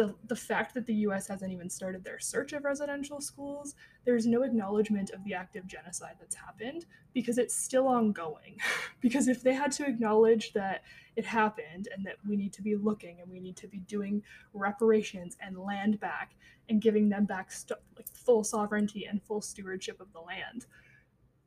the 0.00 0.14
the 0.28 0.36
fact 0.36 0.72
that 0.72 0.86
the 0.86 0.94
US 1.06 1.28
hasn't 1.28 1.52
even 1.52 1.68
started 1.68 2.02
their 2.02 2.18
search 2.18 2.54
of 2.54 2.64
residential 2.64 3.20
schools, 3.20 3.74
there's 4.06 4.26
no 4.26 4.44
acknowledgement 4.44 5.10
of 5.10 5.22
the 5.24 5.34
active 5.34 5.66
genocide 5.66 6.14
that's 6.18 6.34
happened 6.34 6.86
because 7.12 7.36
it's 7.36 7.54
still 7.54 7.86
ongoing. 7.86 8.56
because 9.02 9.28
if 9.28 9.42
they 9.42 9.52
had 9.52 9.70
to 9.72 9.86
acknowledge 9.86 10.54
that 10.54 10.84
it 11.16 11.26
happened 11.26 11.88
and 11.94 12.06
that 12.06 12.16
we 12.26 12.34
need 12.34 12.52
to 12.54 12.62
be 12.62 12.76
looking 12.76 13.20
and 13.20 13.30
we 13.30 13.40
need 13.40 13.56
to 13.56 13.68
be 13.68 13.80
doing 13.80 14.22
reparations 14.54 15.36
and 15.42 15.58
land 15.58 16.00
back 16.00 16.30
and 16.70 16.80
giving 16.80 17.10
them 17.10 17.26
back 17.26 17.52
st- 17.52 17.78
like 17.94 18.08
full 18.14 18.42
sovereignty 18.42 19.04
and 19.04 19.22
full 19.22 19.42
stewardship 19.42 20.00
of 20.00 20.10
the 20.14 20.20
land, 20.20 20.64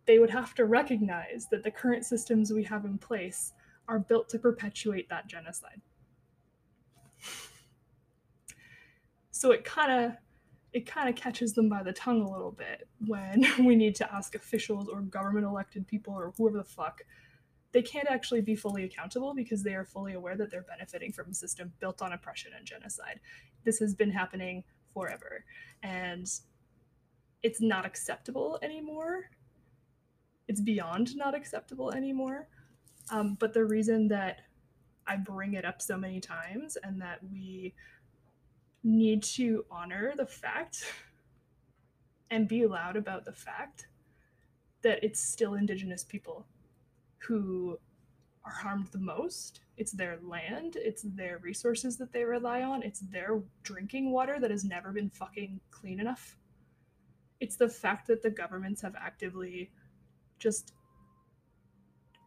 they 0.05 0.19
would 0.19 0.29
have 0.29 0.53
to 0.53 0.65
recognize 0.65 1.47
that 1.49 1.63
the 1.63 1.71
current 1.71 2.05
systems 2.05 2.53
we 2.53 2.63
have 2.63 2.85
in 2.85 2.99
place 2.99 3.53
are 3.87 3.97
built 3.97 4.29
to 4.29 4.37
perpetuate 4.37 5.09
that 5.09 5.25
genocide. 5.25 5.81
So 9.43 9.51
it 9.51 9.65
kind 9.65 9.91
of 9.91 10.13
it 10.71 10.85
kind 10.85 11.09
of 11.09 11.17
catches 11.17 11.51
them 11.51 11.67
by 11.67 11.83
the 11.83 11.91
tongue 11.91 12.21
a 12.21 12.31
little 12.31 12.53
bit 12.53 12.87
when 13.07 13.45
we 13.59 13.75
need 13.75 13.93
to 13.95 14.09
ask 14.15 14.35
officials 14.35 14.87
or 14.87 15.01
government 15.01 15.45
elected 15.45 15.85
people 15.85 16.13
or 16.13 16.31
whoever 16.37 16.59
the 16.59 16.63
fuck 16.63 17.01
they 17.73 17.81
can't 17.81 18.07
actually 18.09 18.39
be 18.39 18.55
fully 18.55 18.85
accountable 18.85 19.33
because 19.35 19.61
they 19.61 19.75
are 19.75 19.83
fully 19.83 20.13
aware 20.13 20.37
that 20.37 20.49
they're 20.49 20.63
benefiting 20.63 21.11
from 21.11 21.29
a 21.29 21.33
system 21.33 21.73
built 21.81 22.01
on 22.01 22.13
oppression 22.13 22.53
and 22.57 22.65
genocide. 22.65 23.19
This 23.65 23.79
has 23.79 23.93
been 23.93 24.11
happening 24.11 24.63
forever 24.93 25.43
and 25.81 26.25
it's 27.41 27.59
not 27.59 27.85
acceptable 27.85 28.59
anymore. 28.61 29.29
It's 30.47 30.61
beyond 30.61 31.17
not 31.17 31.35
acceptable 31.35 31.91
anymore. 31.91 32.47
Um, 33.11 33.35
but 33.41 33.53
the 33.53 33.65
reason 33.65 34.07
that 34.07 34.43
I 35.05 35.17
bring 35.17 35.55
it 35.55 35.65
up 35.65 35.81
so 35.81 35.97
many 35.97 36.21
times 36.21 36.77
and 36.81 37.01
that 37.01 37.19
we 37.29 37.73
need 38.83 39.23
to 39.23 39.65
honor 39.71 40.13
the 40.15 40.25
fact 40.25 40.85
and 42.31 42.47
be 42.47 42.65
loud 42.65 42.95
about 42.95 43.25
the 43.25 43.31
fact 43.31 43.87
that 44.81 45.03
it's 45.03 45.21
still 45.21 45.53
Indigenous 45.53 46.03
people 46.03 46.45
who 47.19 47.77
are 48.45 48.51
harmed 48.51 48.87
the 48.87 48.97
most. 48.97 49.61
It's 49.77 49.91
their 49.91 50.19
land, 50.21 50.75
it's 50.75 51.03
their 51.03 51.39
resources 51.39 51.97
that 51.97 52.11
they 52.11 52.25
rely 52.25 52.63
on, 52.63 52.83
it's 52.83 52.99
their 52.99 53.41
drinking 53.63 54.11
water 54.11 54.39
that 54.39 54.51
has 54.51 54.65
never 54.65 54.91
been 54.91 55.09
fucking 55.09 55.59
clean 55.71 55.99
enough. 55.99 56.37
It's 57.39 57.55
the 57.55 57.69
fact 57.69 58.07
that 58.07 58.21
the 58.21 58.29
governments 58.29 58.81
have 58.81 58.95
actively 58.95 59.71
just 60.39 60.73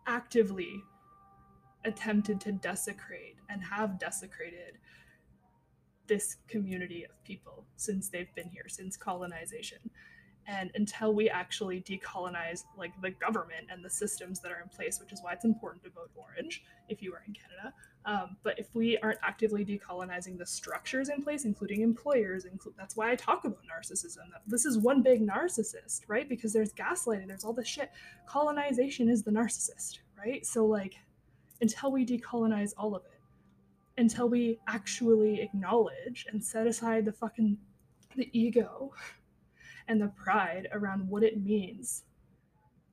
actively 0.07 0.83
attempted 1.85 2.41
to 2.41 2.53
desecrate 2.53 3.37
and 3.51 3.63
have 3.63 3.99
desecrated 3.99 4.79
this 6.07 6.37
community 6.49 7.05
of 7.05 7.23
people 7.25 7.65
since 7.77 8.09
they've 8.09 8.35
been 8.35 8.49
here, 8.49 8.67
since 8.69 8.97
colonization. 8.97 9.79
And 10.49 10.71
until 10.77 11.13
we 11.13 11.29
actually 11.29 11.81
decolonize 11.81 12.63
like 12.79 12.93
the 13.03 13.11
government 13.11 13.67
and 13.69 13.85
the 13.85 13.91
systems 13.91 14.39
that 14.41 14.53
are 14.53 14.61
in 14.61 14.69
place, 14.69 15.01
which 15.01 15.13
is 15.13 15.21
why 15.21 15.33
it's 15.33 15.45
important 15.45 15.83
to 15.83 15.91
vote 15.91 16.11
orange 16.15 16.63
if 16.89 17.03
you 17.03 17.13
are 17.13 17.23
in 17.27 17.35
Canada. 17.35 17.75
Um, 18.05 18.37
but 18.45 18.57
if 18.57 18.73
we 18.73 18.97
aren't 18.99 19.19
actively 19.25 19.65
decolonizing 19.65 20.39
the 20.39 20.47
structures 20.47 21.09
in 21.09 21.21
place, 21.21 21.45
including 21.45 21.81
employers, 21.81 22.45
inclu- 22.45 22.75
that's 22.79 22.97
why 22.97 23.11
I 23.11 23.17
talk 23.17 23.45
about 23.45 23.59
narcissism. 23.65 24.29
This 24.47 24.65
is 24.65 24.79
one 24.79 25.03
big 25.03 25.27
narcissist, 25.27 26.03
right? 26.07 26.29
Because 26.29 26.53
there's 26.53 26.73
gaslighting, 26.73 27.27
there's 27.27 27.43
all 27.43 27.53
this 27.53 27.67
shit. 27.67 27.91
Colonization 28.29 29.09
is 29.09 29.25
the 29.25 29.33
narcissist, 29.33 29.99
right? 30.17 30.47
So 30.47 30.65
like, 30.65 30.95
until 31.61 31.91
we 31.91 32.07
decolonize 32.07 32.73
all 32.79 32.95
of 32.95 33.03
it, 33.07 33.16
until 33.99 34.29
we 34.29 34.59
actually 34.69 35.41
acknowledge 35.41 36.27
and 36.31 36.43
set 36.45 36.67
aside 36.67 37.05
the 37.05 37.13
fucking 37.13 37.57
the 38.15 38.31
ego 38.39 38.93
and 39.89 40.01
the 40.01 40.09
pride 40.09 40.69
around 40.73 41.09
what 41.09 41.23
it 41.23 41.43
means 41.43 42.05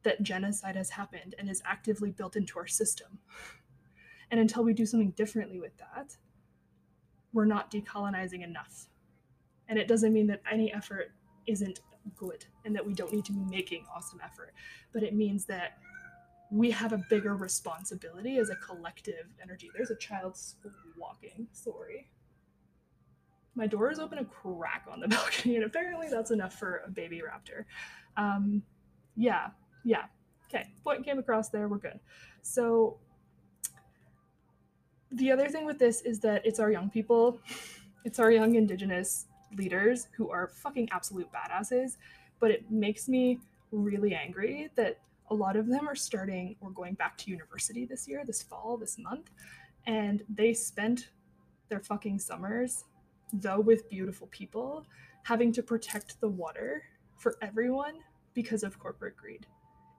that 0.03 0.21
genocide 0.21 0.75
has 0.75 0.89
happened 0.89 1.33
and 1.39 1.49
is 1.49 1.61
actively 1.65 2.11
built 2.11 2.35
into 2.35 2.59
our 2.59 2.67
system. 2.67 3.19
And 4.31 4.39
until 4.39 4.63
we 4.63 4.73
do 4.73 4.85
something 4.85 5.11
differently 5.11 5.59
with 5.59 5.77
that, 5.77 6.17
we're 7.31 7.45
not 7.45 7.71
decolonizing 7.71 8.43
enough. 8.43 8.87
And 9.67 9.79
it 9.79 9.87
doesn't 9.87 10.13
mean 10.13 10.27
that 10.27 10.41
any 10.51 10.73
effort 10.73 11.11
isn't 11.47 11.79
good 12.15 12.45
and 12.65 12.75
that 12.75 12.85
we 12.85 12.93
don't 12.93 13.13
need 13.13 13.25
to 13.25 13.31
be 13.31 13.43
making 13.49 13.85
awesome 13.95 14.19
effort, 14.23 14.53
but 14.91 15.03
it 15.03 15.15
means 15.15 15.45
that 15.45 15.77
we 16.53 16.69
have 16.69 16.93
a 16.93 17.03
bigger 17.09 17.35
responsibility 17.35 18.37
as 18.37 18.51
a 18.51 18.55
collective 18.57 19.25
energy. 19.41 19.71
There's 19.75 19.89
a 19.89 19.95
child 19.95 20.37
walking. 20.95 21.47
Sorry. 21.51 22.07
My 23.55 23.65
door 23.65 23.89
is 23.89 23.97
open 23.97 24.19
a 24.19 24.25
crack 24.25 24.85
on 24.91 24.99
the 24.99 25.07
balcony, 25.15 25.55
and 25.55 25.65
apparently 25.65 26.09
that's 26.09 26.29
enough 26.29 26.53
for 26.53 26.83
a 26.85 26.91
baby 26.91 27.21
raptor. 27.21 27.65
Um, 28.17 28.61
yeah, 29.15 29.47
yeah. 29.83 30.03
Okay, 30.47 30.67
point 30.83 31.03
came 31.03 31.17
across 31.17 31.49
there. 31.49 31.67
We're 31.67 31.79
good. 31.79 31.99
So 32.43 32.99
the 35.11 35.31
other 35.31 35.49
thing 35.49 35.65
with 35.65 35.79
this 35.79 36.01
is 36.01 36.19
that 36.19 36.45
it's 36.45 36.59
our 36.59 36.71
young 36.71 36.91
people, 36.91 37.39
it's 38.05 38.19
our 38.19 38.29
young 38.31 38.53
Indigenous 38.53 39.25
leaders 39.57 40.07
who 40.15 40.29
are 40.29 40.47
fucking 40.47 40.89
absolute 40.91 41.29
badasses. 41.31 41.97
But 42.39 42.51
it 42.51 42.69
makes 42.69 43.07
me 43.07 43.39
really 43.71 44.13
angry 44.13 44.69
that 44.75 44.99
a 45.33 45.35
lot 45.35 45.55
of 45.55 45.67
them 45.67 45.89
are 45.89 45.95
starting 45.95 46.55
or 46.61 46.69
going 46.69 46.93
back 46.93 47.17
to 47.17 47.31
university 47.31 47.85
this 47.85 48.07
year, 48.07 48.23
this 48.23 48.43
fall, 48.43 48.77
this 48.77 48.97
month, 48.99 49.31
and 49.87 50.23
they 50.29 50.53
spent 50.53 51.09
their 51.69 51.79
fucking 51.79 52.19
summers, 52.19 52.85
though 53.33 53.59
with 53.59 53.89
beautiful 53.89 54.27
people, 54.27 54.85
having 55.23 55.51
to 55.51 55.63
protect 55.63 56.21
the 56.21 56.27
water 56.29 56.83
for 57.17 57.35
everyone 57.41 57.95
because 58.35 58.63
of 58.63 58.77
corporate 58.77 59.17
greed 59.17 59.47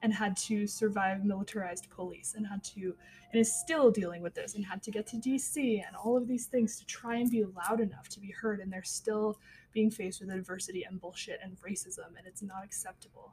and 0.03 0.13
had 0.13 0.37
to 0.37 0.67
survive 0.67 1.25
militarized 1.25 1.89
police 1.91 2.35
and 2.37 2.47
had 2.47 2.63
to 2.63 2.95
and 3.33 3.41
is 3.41 3.53
still 3.53 3.91
dealing 3.91 4.23
with 4.23 4.35
this 4.35 4.55
and 4.55 4.65
had 4.65 4.83
to 4.83 4.91
get 4.91 5.07
to 5.07 5.17
DC 5.17 5.83
and 5.85 5.97
all 5.97 6.17
of 6.17 6.29
these 6.29 6.47
things 6.47 6.79
to 6.79 6.87
try 6.87 7.17
and 7.17 7.31
be 7.31 7.43
loud 7.43 7.81
enough 7.81 8.09
to 8.11 8.21
be 8.21 8.31
heard 8.31 8.61
and 8.61 8.71
they're 8.71 8.85
still 8.85 9.41
being 9.73 9.91
faced 9.91 10.21
with 10.21 10.31
adversity 10.31 10.85
and 10.85 11.01
bullshit 11.01 11.41
and 11.43 11.57
racism 11.61 12.09
and 12.19 12.27
it's 12.27 12.43
not 12.43 12.63
acceptable. 12.63 13.33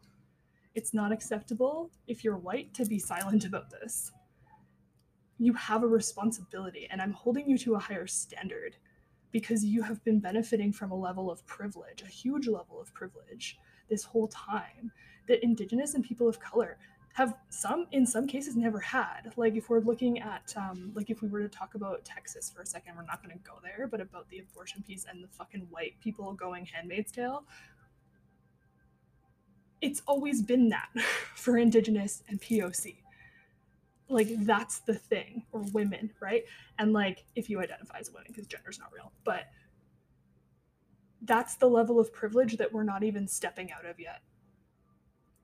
It's 0.73 0.93
not 0.93 1.11
acceptable 1.11 1.91
if 2.07 2.23
you're 2.23 2.37
white 2.37 2.73
to 2.75 2.85
be 2.85 2.97
silent 2.97 3.45
about 3.45 3.69
this. 3.69 4.11
You 5.37 5.53
have 5.53 5.83
a 5.83 5.87
responsibility, 5.87 6.87
and 6.89 7.01
I'm 7.01 7.11
holding 7.11 7.49
you 7.49 7.57
to 7.59 7.75
a 7.75 7.79
higher 7.79 8.07
standard 8.07 8.77
because 9.31 9.65
you 9.65 9.81
have 9.81 10.03
been 10.03 10.19
benefiting 10.19 10.71
from 10.71 10.91
a 10.91 10.95
level 10.95 11.29
of 11.29 11.45
privilege, 11.45 12.01
a 12.03 12.07
huge 12.07 12.47
level 12.47 12.79
of 12.79 12.93
privilege 12.93 13.57
this 13.89 14.03
whole 14.03 14.27
time 14.29 14.91
that 15.27 15.43
Indigenous 15.43 15.93
and 15.93 16.03
people 16.03 16.29
of 16.29 16.39
color 16.39 16.77
have 17.13 17.35
some 17.49 17.87
in 17.91 18.05
some 18.05 18.25
cases 18.25 18.55
never 18.55 18.79
had 18.79 19.33
like 19.35 19.55
if 19.55 19.69
we're 19.69 19.81
looking 19.81 20.19
at 20.19 20.53
um, 20.55 20.91
like 20.95 21.09
if 21.09 21.21
we 21.21 21.27
were 21.27 21.41
to 21.41 21.49
talk 21.49 21.75
about 21.75 22.03
texas 22.05 22.49
for 22.49 22.61
a 22.61 22.65
second 22.65 22.95
we're 22.95 23.03
not 23.03 23.21
going 23.21 23.35
to 23.35 23.43
go 23.43 23.55
there 23.61 23.87
but 23.87 23.99
about 23.99 24.29
the 24.29 24.39
abortion 24.39 24.81
piece 24.87 25.05
and 25.09 25.21
the 25.21 25.27
fucking 25.27 25.67
white 25.69 25.93
people 25.99 26.33
going 26.33 26.65
handmaid's 26.65 27.11
tale 27.11 27.43
it's 29.81 30.01
always 30.07 30.41
been 30.41 30.69
that 30.69 30.89
for 31.35 31.57
indigenous 31.57 32.23
and 32.29 32.39
poc 32.41 32.95
like 34.09 34.27
that's 34.39 34.79
the 34.79 34.93
thing 34.93 35.43
or 35.51 35.61
women 35.73 36.11
right? 36.19 36.43
And 36.79 36.91
like 36.93 37.23
if 37.35 37.49
you 37.49 37.61
identify 37.61 37.99
as 37.99 38.09
a 38.09 38.11
woman 38.11 38.27
because 38.27 38.47
gender's 38.47 38.79
not 38.79 38.91
real 38.93 39.11
but 39.23 39.45
that's 41.23 41.55
the 41.55 41.69
level 41.69 41.99
of 41.99 42.11
privilege 42.11 42.57
that 42.57 42.73
we're 42.73 42.83
not 42.83 43.03
even 43.03 43.27
stepping 43.27 43.71
out 43.71 43.85
of 43.85 43.99
yet. 43.99 44.21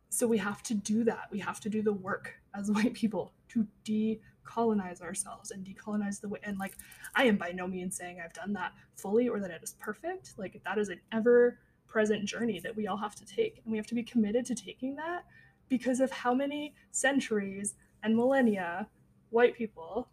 So 0.10 0.26
we 0.26 0.38
have 0.40 0.64
to 0.64 0.74
do 0.74 1.04
that. 1.04 1.28
We 1.32 1.40
have 1.40 1.60
to 1.62 1.70
do 1.70 1.82
the 1.82 1.94
work 1.94 2.34
as 2.56 2.72
white 2.72 2.94
people 2.94 3.34
to 3.50 3.68
decolonize 3.86 5.02
ourselves 5.02 5.52
and 5.52 5.66
decolonize 5.66 6.20
the 6.20 6.28
way 6.28 6.40
and 6.44 6.58
like 6.58 6.78
i 7.16 7.24
am 7.24 7.38
by 7.38 7.52
no 7.52 7.68
means 7.68 7.96
saying 7.96 8.20
i've 8.24 8.34
done 8.34 8.54
that 8.54 8.74
fully 8.98 9.30
or 9.30 9.40
that 9.40 9.52
it 9.52 9.62
is 9.64 9.76
perfect. 9.80 10.34
Like 10.38 10.62
that 10.66 10.78
is 10.78 10.90
an 10.90 11.00
ever 11.12 11.60
present 11.88 12.26
journey 12.26 12.60
that 12.60 12.76
we 12.76 12.88
all 12.88 12.98
have 12.98 13.16
to 13.16 13.26
take. 13.26 13.62
And 13.64 13.72
we 13.72 13.78
have 13.78 13.88
to 13.88 13.96
be 13.96 14.04
committed 14.04 14.46
to 14.48 14.56
taking 14.56 14.96
that 14.96 15.26
because 15.70 16.00
of 16.00 16.12
how 16.12 16.34
many 16.34 16.74
centuries 16.92 17.76
and 18.04 18.16
millennia 18.16 18.88
white 19.30 19.56
people 19.56 20.10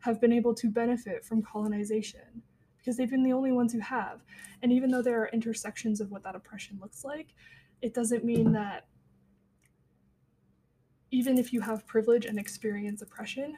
have 0.00 0.20
been 0.20 0.32
able 0.32 0.54
to 0.54 0.68
benefit 0.68 1.24
from 1.24 1.42
colonization 1.42 2.42
because 2.78 2.96
they've 2.96 3.10
been 3.10 3.22
the 3.22 3.32
only 3.32 3.52
ones 3.52 3.72
who 3.72 3.80
have. 3.80 4.22
And 4.62 4.70
even 4.70 4.90
though 4.90 5.02
there 5.02 5.20
are 5.22 5.28
intersections 5.28 6.00
of 6.00 6.10
what 6.10 6.22
that 6.24 6.36
oppression 6.36 6.78
looks 6.80 7.04
like, 7.04 7.28
it 7.80 7.94
doesn't 7.94 8.24
mean 8.24 8.52
that 8.52 8.86
even 11.10 11.38
if 11.38 11.52
you 11.52 11.60
have 11.60 11.86
privilege 11.86 12.26
and 12.26 12.38
experience 12.38 13.00
oppression, 13.00 13.56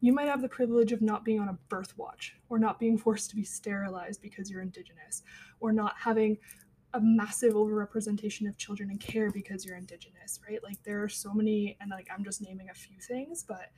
you 0.00 0.12
might 0.12 0.28
have 0.28 0.42
the 0.42 0.48
privilege 0.48 0.92
of 0.92 1.02
not 1.02 1.24
being 1.24 1.40
on 1.40 1.48
a 1.48 1.58
birth 1.68 1.96
watch 1.96 2.36
or 2.48 2.58
not 2.58 2.78
being 2.78 2.96
forced 2.96 3.30
to 3.30 3.36
be 3.36 3.44
sterilized 3.44 4.22
because 4.22 4.50
you're 4.50 4.62
indigenous 4.62 5.22
or 5.60 5.72
not 5.72 5.94
having 5.98 6.38
a 6.94 7.00
massive 7.00 7.54
overrepresentation 7.54 8.48
of 8.48 8.56
children 8.56 8.90
in 8.90 8.98
care 8.98 9.30
because 9.30 9.64
you're 9.64 9.76
indigenous 9.76 10.40
right? 10.48 10.62
Like 10.62 10.82
there 10.84 11.02
are 11.02 11.08
so 11.08 11.32
many 11.32 11.76
and 11.80 11.90
like 11.90 12.08
i'm 12.14 12.24
just 12.24 12.42
naming 12.42 12.70
a 12.70 12.74
few 12.74 12.96
things 13.00 13.44
but 13.46 13.70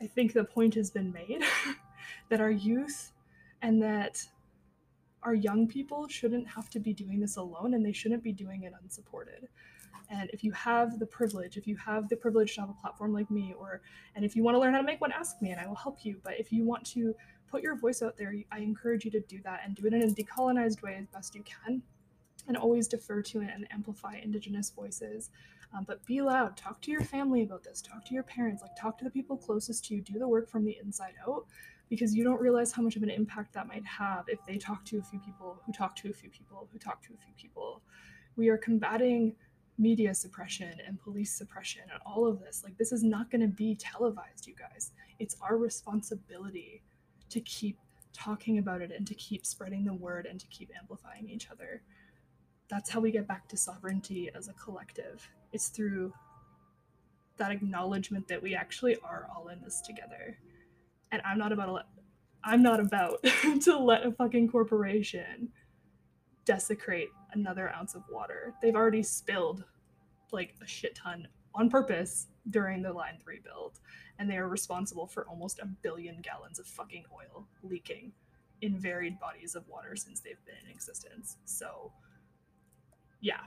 i 0.00 0.06
think 0.06 0.32
the 0.32 0.44
point 0.44 0.74
has 0.74 0.90
been 0.90 1.12
made 1.12 1.42
that 2.28 2.40
our 2.40 2.50
youth 2.50 3.12
and 3.62 3.82
that 3.82 4.24
our 5.22 5.34
young 5.34 5.66
people 5.66 6.06
shouldn't 6.06 6.46
have 6.46 6.68
to 6.70 6.78
be 6.78 6.92
doing 6.92 7.18
this 7.18 7.36
alone 7.36 7.74
and 7.74 7.84
they 7.84 7.92
shouldn't 7.92 8.22
be 8.22 8.32
doing 8.32 8.62
it 8.62 8.72
unsupported 8.82 9.48
and 10.10 10.30
if 10.32 10.44
you 10.44 10.52
have 10.52 10.98
the 10.98 11.06
privilege, 11.06 11.56
if 11.56 11.66
you 11.66 11.76
have 11.76 12.08
the 12.08 12.16
privilege 12.16 12.54
to 12.54 12.60
have 12.62 12.70
a 12.70 12.74
platform 12.74 13.12
like 13.12 13.30
me, 13.30 13.54
or 13.58 13.80
and 14.14 14.24
if 14.24 14.36
you 14.36 14.42
want 14.42 14.54
to 14.54 14.58
learn 14.60 14.72
how 14.74 14.80
to 14.80 14.86
make 14.86 15.00
one, 15.00 15.12
ask 15.12 15.40
me 15.40 15.50
and 15.50 15.60
I 15.60 15.66
will 15.66 15.74
help 15.74 16.04
you. 16.04 16.20
But 16.22 16.38
if 16.38 16.52
you 16.52 16.64
want 16.64 16.84
to 16.86 17.14
put 17.50 17.62
your 17.62 17.76
voice 17.76 18.02
out 18.02 18.16
there, 18.16 18.34
I 18.50 18.58
encourage 18.58 19.04
you 19.04 19.10
to 19.12 19.20
do 19.20 19.40
that 19.44 19.60
and 19.64 19.74
do 19.74 19.86
it 19.86 19.94
in 19.94 20.02
a 20.02 20.06
decolonized 20.06 20.82
way 20.82 20.96
as 21.00 21.06
best 21.08 21.34
you 21.34 21.42
can. 21.42 21.82
and 22.46 22.56
always 22.56 22.88
defer 22.88 23.22
to 23.22 23.40
it 23.40 23.48
and 23.54 23.66
amplify 23.70 24.16
Indigenous 24.22 24.70
voices. 24.70 25.30
Um, 25.74 25.84
but 25.86 26.04
be 26.06 26.20
loud. 26.20 26.56
Talk 26.56 26.80
to 26.82 26.90
your 26.90 27.00
family 27.00 27.42
about 27.42 27.64
this. 27.64 27.80
Talk 27.82 28.04
to 28.06 28.14
your 28.14 28.22
parents. 28.22 28.62
Like, 28.62 28.76
talk 28.78 28.98
to 28.98 29.04
the 29.04 29.10
people 29.10 29.36
closest 29.36 29.84
to 29.86 29.94
you. 29.94 30.02
Do 30.02 30.18
the 30.18 30.28
work 30.28 30.48
from 30.48 30.64
the 30.64 30.76
inside 30.82 31.14
out 31.26 31.46
because 31.88 32.14
you 32.14 32.22
don't 32.24 32.40
realize 32.40 32.72
how 32.72 32.82
much 32.82 32.96
of 32.96 33.02
an 33.02 33.10
impact 33.10 33.52
that 33.54 33.66
might 33.66 33.84
have 33.84 34.24
if 34.28 34.38
they 34.46 34.56
talk 34.56 34.84
to 34.86 34.98
a 34.98 35.02
few 35.02 35.18
people 35.20 35.60
who 35.66 35.72
talk 35.72 35.96
to 35.96 36.10
a 36.10 36.12
few 36.12 36.30
people 36.30 36.68
who 36.72 36.78
talk 36.78 37.02
to 37.02 37.14
a 37.14 37.16
few 37.16 37.34
people. 37.36 37.82
We 38.36 38.48
are 38.48 38.58
combating 38.58 39.34
media 39.78 40.14
suppression 40.14 40.72
and 40.86 41.00
police 41.00 41.32
suppression 41.32 41.82
and 41.90 42.00
all 42.06 42.26
of 42.26 42.40
this. 42.40 42.62
Like, 42.64 42.76
this 42.78 42.92
is 42.92 43.02
not 43.02 43.30
going 43.30 43.40
to 43.40 43.48
be 43.48 43.74
televised, 43.74 44.46
you 44.46 44.54
guys. 44.54 44.92
It's 45.18 45.36
our 45.40 45.56
responsibility 45.56 46.82
to 47.30 47.40
keep 47.40 47.78
talking 48.12 48.58
about 48.58 48.80
it 48.80 48.92
and 48.96 49.06
to 49.06 49.14
keep 49.14 49.44
spreading 49.44 49.84
the 49.84 49.94
word 49.94 50.26
and 50.26 50.38
to 50.38 50.46
keep 50.46 50.70
amplifying 50.78 51.28
each 51.28 51.50
other. 51.50 51.82
That's 52.68 52.88
how 52.88 53.00
we 53.00 53.10
get 53.10 53.26
back 53.26 53.48
to 53.48 53.56
sovereignty 53.56 54.30
as 54.34 54.48
a 54.48 54.52
collective. 54.52 55.28
It's 55.52 55.68
through 55.68 56.12
that 57.36 57.50
acknowledgement 57.50 58.28
that 58.28 58.40
we 58.40 58.54
actually 58.54 58.96
are 59.02 59.28
all 59.34 59.48
in 59.48 59.60
this 59.62 59.80
together. 59.80 60.38
And 61.10 61.20
I'm 61.24 61.38
not 61.38 61.52
about 61.52 61.66
to 61.66 61.72
let 61.72 61.86
I'm 62.46 62.62
not 62.62 62.78
about 62.78 63.24
to 63.62 63.78
let 63.78 64.06
a 64.06 64.12
fucking 64.12 64.50
corporation 64.50 65.48
desecrate 66.44 67.08
another 67.34 67.72
ounce 67.74 67.94
of 67.94 68.02
water. 68.10 68.54
They've 68.62 68.76
already 68.76 69.02
spilled 69.02 69.64
like 70.32 70.54
a 70.62 70.66
shit 70.66 70.94
ton 70.94 71.28
on 71.54 71.70
purpose 71.70 72.26
during 72.50 72.82
the 72.82 72.92
line 72.92 73.18
3 73.22 73.40
build 73.44 73.80
and 74.18 74.30
they 74.30 74.36
are 74.36 74.48
responsible 74.48 75.06
for 75.06 75.26
almost 75.28 75.58
a 75.60 75.66
billion 75.66 76.20
gallons 76.20 76.58
of 76.58 76.66
fucking 76.66 77.04
oil 77.12 77.46
leaking 77.62 78.12
in 78.62 78.78
varied 78.78 79.18
bodies 79.18 79.54
of 79.54 79.66
water 79.68 79.96
since 79.96 80.20
they've 80.20 80.44
been 80.46 80.54
in 80.64 80.70
existence. 80.70 81.36
So, 81.44 81.92
yeah, 83.20 83.40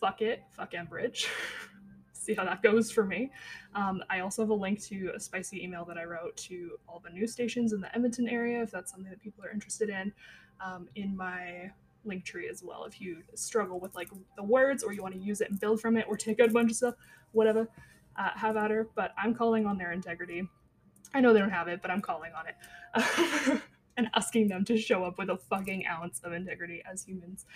fuck 0.00 0.22
it, 0.22 0.42
fuck 0.50 0.72
Enbridge. 0.72 1.26
See 2.12 2.34
how 2.34 2.44
that 2.44 2.62
goes 2.62 2.90
for 2.90 3.04
me. 3.04 3.30
Um, 3.74 4.02
I 4.10 4.20
also 4.20 4.42
have 4.42 4.50
a 4.50 4.54
link 4.54 4.82
to 4.84 5.12
a 5.14 5.20
spicy 5.20 5.62
email 5.62 5.84
that 5.86 5.96
I 5.96 6.04
wrote 6.04 6.36
to 6.48 6.72
all 6.86 7.00
the 7.02 7.10
news 7.10 7.32
stations 7.32 7.72
in 7.72 7.80
the 7.80 7.94
Edmonton 7.94 8.28
area 8.28 8.62
if 8.62 8.70
that's 8.70 8.90
something 8.90 9.10
that 9.10 9.20
people 9.20 9.44
are 9.44 9.50
interested 9.50 9.88
in. 9.88 10.12
Um, 10.64 10.88
in 10.96 11.16
my 11.16 11.70
link 12.04 12.24
tree 12.24 12.48
as 12.48 12.62
well. 12.62 12.84
If 12.84 13.00
you 13.00 13.22
struggle 13.34 13.80
with 13.80 13.94
like 13.94 14.08
the 14.36 14.42
words 14.42 14.82
or 14.82 14.92
you 14.92 15.02
want 15.02 15.14
to 15.14 15.20
use 15.20 15.40
it 15.40 15.50
and 15.50 15.60
build 15.60 15.80
from 15.80 15.96
it 15.96 16.06
or 16.08 16.16
take 16.16 16.40
out 16.40 16.48
a 16.48 16.52
bunch 16.52 16.70
of 16.70 16.76
stuff, 16.76 16.94
whatever, 17.32 17.68
uh, 18.16 18.30
have 18.34 18.56
at 18.56 18.70
her. 18.70 18.88
But 18.94 19.12
I'm 19.16 19.34
calling 19.34 19.66
on 19.66 19.78
their 19.78 19.92
integrity. 19.92 20.48
I 21.14 21.20
know 21.20 21.32
they 21.32 21.40
don't 21.40 21.50
have 21.50 21.68
it, 21.68 21.80
but 21.82 21.90
I'm 21.90 22.00
calling 22.00 22.32
on 22.36 22.46
it. 22.46 23.62
and 23.96 24.08
asking 24.14 24.48
them 24.48 24.64
to 24.64 24.78
show 24.78 25.04
up 25.04 25.18
with 25.18 25.28
a 25.28 25.36
fucking 25.36 25.84
ounce 25.86 26.20
of 26.22 26.32
integrity 26.32 26.82
as 26.90 27.02
humans. 27.02 27.46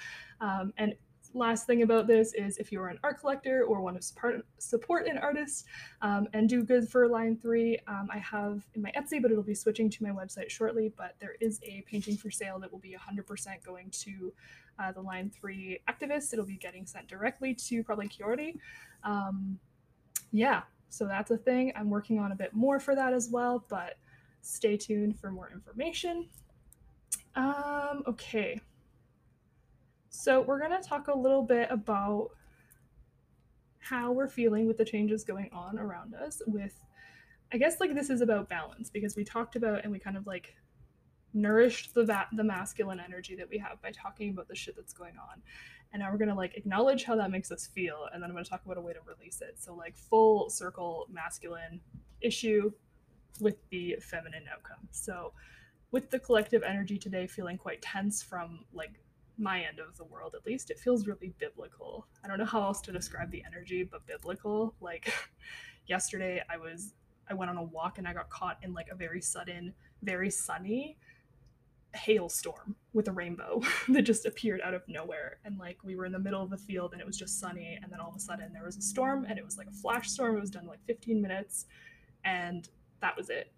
Um, 0.40 0.72
and 0.76 0.94
last 1.34 1.66
thing 1.66 1.82
about 1.82 2.06
this 2.06 2.34
is 2.34 2.58
if 2.58 2.70
you're 2.70 2.88
an 2.88 2.98
art 3.02 3.20
collector 3.20 3.64
or 3.64 3.80
want 3.80 3.96
to 3.96 4.02
support, 4.02 4.44
support 4.58 5.06
an 5.06 5.18
artist 5.18 5.66
um, 6.00 6.28
and 6.32 6.48
do 6.48 6.62
good 6.62 6.88
for 6.88 7.08
line 7.08 7.36
three, 7.36 7.78
um, 7.86 8.08
I 8.12 8.18
have 8.18 8.66
in 8.74 8.82
my 8.82 8.92
Etsy, 8.96 9.20
but 9.20 9.30
it'll 9.30 9.42
be 9.42 9.54
switching 9.54 9.90
to 9.90 10.02
my 10.02 10.10
website 10.10 10.50
shortly. 10.50 10.92
But 10.96 11.16
there 11.20 11.36
is 11.40 11.60
a 11.62 11.82
painting 11.86 12.16
for 12.16 12.30
sale 12.30 12.58
that 12.60 12.70
will 12.70 12.78
be 12.78 12.96
100% 12.96 13.64
going 13.64 13.90
to 13.90 14.32
uh, 14.78 14.92
the 14.92 15.00
line 15.00 15.30
three 15.30 15.80
activists. 15.88 16.32
It'll 16.32 16.44
be 16.44 16.56
getting 16.56 16.86
sent 16.86 17.08
directly 17.08 17.54
to 17.54 17.82
probably 17.82 18.08
Kiordi. 18.08 18.56
Um, 19.04 19.58
yeah, 20.30 20.62
so 20.88 21.06
that's 21.06 21.30
a 21.30 21.36
thing. 21.36 21.72
I'm 21.76 21.90
working 21.90 22.18
on 22.18 22.32
a 22.32 22.36
bit 22.36 22.54
more 22.54 22.80
for 22.80 22.94
that 22.94 23.12
as 23.12 23.28
well, 23.30 23.64
but 23.68 23.96
stay 24.42 24.76
tuned 24.76 25.18
for 25.18 25.30
more 25.30 25.50
information. 25.52 26.28
Um, 27.34 28.02
okay. 28.06 28.60
So 30.14 30.42
we're 30.42 30.58
going 30.58 30.80
to 30.80 30.86
talk 30.86 31.08
a 31.08 31.16
little 31.16 31.42
bit 31.42 31.68
about 31.70 32.30
how 33.78 34.12
we're 34.12 34.28
feeling 34.28 34.66
with 34.66 34.76
the 34.76 34.84
changes 34.84 35.24
going 35.24 35.48
on 35.52 35.78
around 35.78 36.14
us 36.14 36.40
with 36.46 36.74
I 37.52 37.58
guess 37.58 37.80
like 37.80 37.94
this 37.94 38.08
is 38.08 38.20
about 38.20 38.48
balance 38.48 38.88
because 38.88 39.16
we 39.16 39.24
talked 39.24 39.56
about 39.56 39.82
and 39.82 39.92
we 39.92 39.98
kind 39.98 40.16
of 40.16 40.26
like 40.26 40.54
nourished 41.34 41.94
the 41.94 42.04
va- 42.04 42.28
the 42.32 42.44
masculine 42.44 43.00
energy 43.00 43.34
that 43.36 43.48
we 43.48 43.58
have 43.58 43.80
by 43.82 43.90
talking 43.90 44.30
about 44.30 44.48
the 44.48 44.54
shit 44.54 44.76
that's 44.76 44.92
going 44.92 45.14
on. 45.18 45.42
And 45.92 46.00
now 46.00 46.10
we're 46.12 46.18
going 46.18 46.28
to 46.28 46.34
like 46.34 46.56
acknowledge 46.56 47.04
how 47.04 47.16
that 47.16 47.30
makes 47.30 47.50
us 47.50 47.66
feel 47.66 48.08
and 48.12 48.22
then 48.22 48.30
I'm 48.30 48.34
going 48.34 48.44
to 48.44 48.50
talk 48.50 48.64
about 48.64 48.78
a 48.78 48.82
way 48.82 48.92
to 48.92 49.00
release 49.06 49.40
it. 49.40 49.56
So 49.58 49.74
like 49.74 49.96
full 49.96 50.50
circle 50.50 51.06
masculine 51.10 51.80
issue 52.20 52.70
with 53.40 53.56
the 53.70 53.96
feminine 54.00 54.44
outcome. 54.52 54.88
So 54.90 55.32
with 55.90 56.10
the 56.10 56.18
collective 56.18 56.62
energy 56.62 56.98
today 56.98 57.26
feeling 57.26 57.56
quite 57.56 57.80
tense 57.80 58.22
from 58.22 58.60
like 58.74 59.00
my 59.42 59.60
end 59.60 59.78
of 59.78 59.96
the 59.96 60.04
world 60.04 60.34
at 60.34 60.46
least 60.46 60.70
it 60.70 60.78
feels 60.78 61.06
really 61.06 61.32
biblical. 61.38 62.06
I 62.24 62.28
don't 62.28 62.38
know 62.38 62.44
how 62.44 62.62
else 62.62 62.80
to 62.82 62.92
describe 62.92 63.30
the 63.30 63.42
energy 63.46 63.82
but 63.82 64.06
biblical. 64.06 64.74
Like 64.80 65.12
yesterday 65.86 66.40
i 66.48 66.56
was 66.56 66.94
i 67.28 67.34
went 67.34 67.50
on 67.50 67.56
a 67.56 67.62
walk 67.62 67.98
and 67.98 68.06
i 68.06 68.12
got 68.12 68.30
caught 68.30 68.56
in 68.62 68.72
like 68.72 68.86
a 68.92 68.94
very 68.94 69.20
sudden 69.20 69.74
very 70.04 70.30
sunny 70.30 70.96
hailstorm 71.94 72.74
with 72.92 73.08
a 73.08 73.12
rainbow 73.12 73.60
that 73.88 74.02
just 74.02 74.26
appeared 74.26 74.60
out 74.62 74.74
of 74.74 74.82
nowhere. 74.88 75.38
And 75.44 75.58
like 75.58 75.78
we 75.84 75.96
were 75.96 76.06
in 76.06 76.12
the 76.12 76.18
middle 76.18 76.42
of 76.42 76.50
the 76.50 76.56
field 76.56 76.92
and 76.92 77.00
it 77.00 77.06
was 77.06 77.16
just 77.16 77.38
sunny. 77.38 77.78
And 77.82 77.92
then 77.92 78.00
all 78.00 78.08
of 78.08 78.16
a 78.16 78.20
sudden 78.20 78.52
there 78.52 78.64
was 78.64 78.76
a 78.76 78.82
storm 78.82 79.26
and 79.28 79.38
it 79.38 79.44
was 79.44 79.58
like 79.58 79.66
a 79.66 79.72
flash 79.72 80.10
storm. 80.10 80.36
It 80.36 80.40
was 80.40 80.50
done 80.50 80.64
in 80.64 80.68
like 80.68 80.84
15 80.86 81.20
minutes. 81.20 81.66
And 82.24 82.68
that 83.00 83.16
was 83.16 83.30
it 83.30 83.52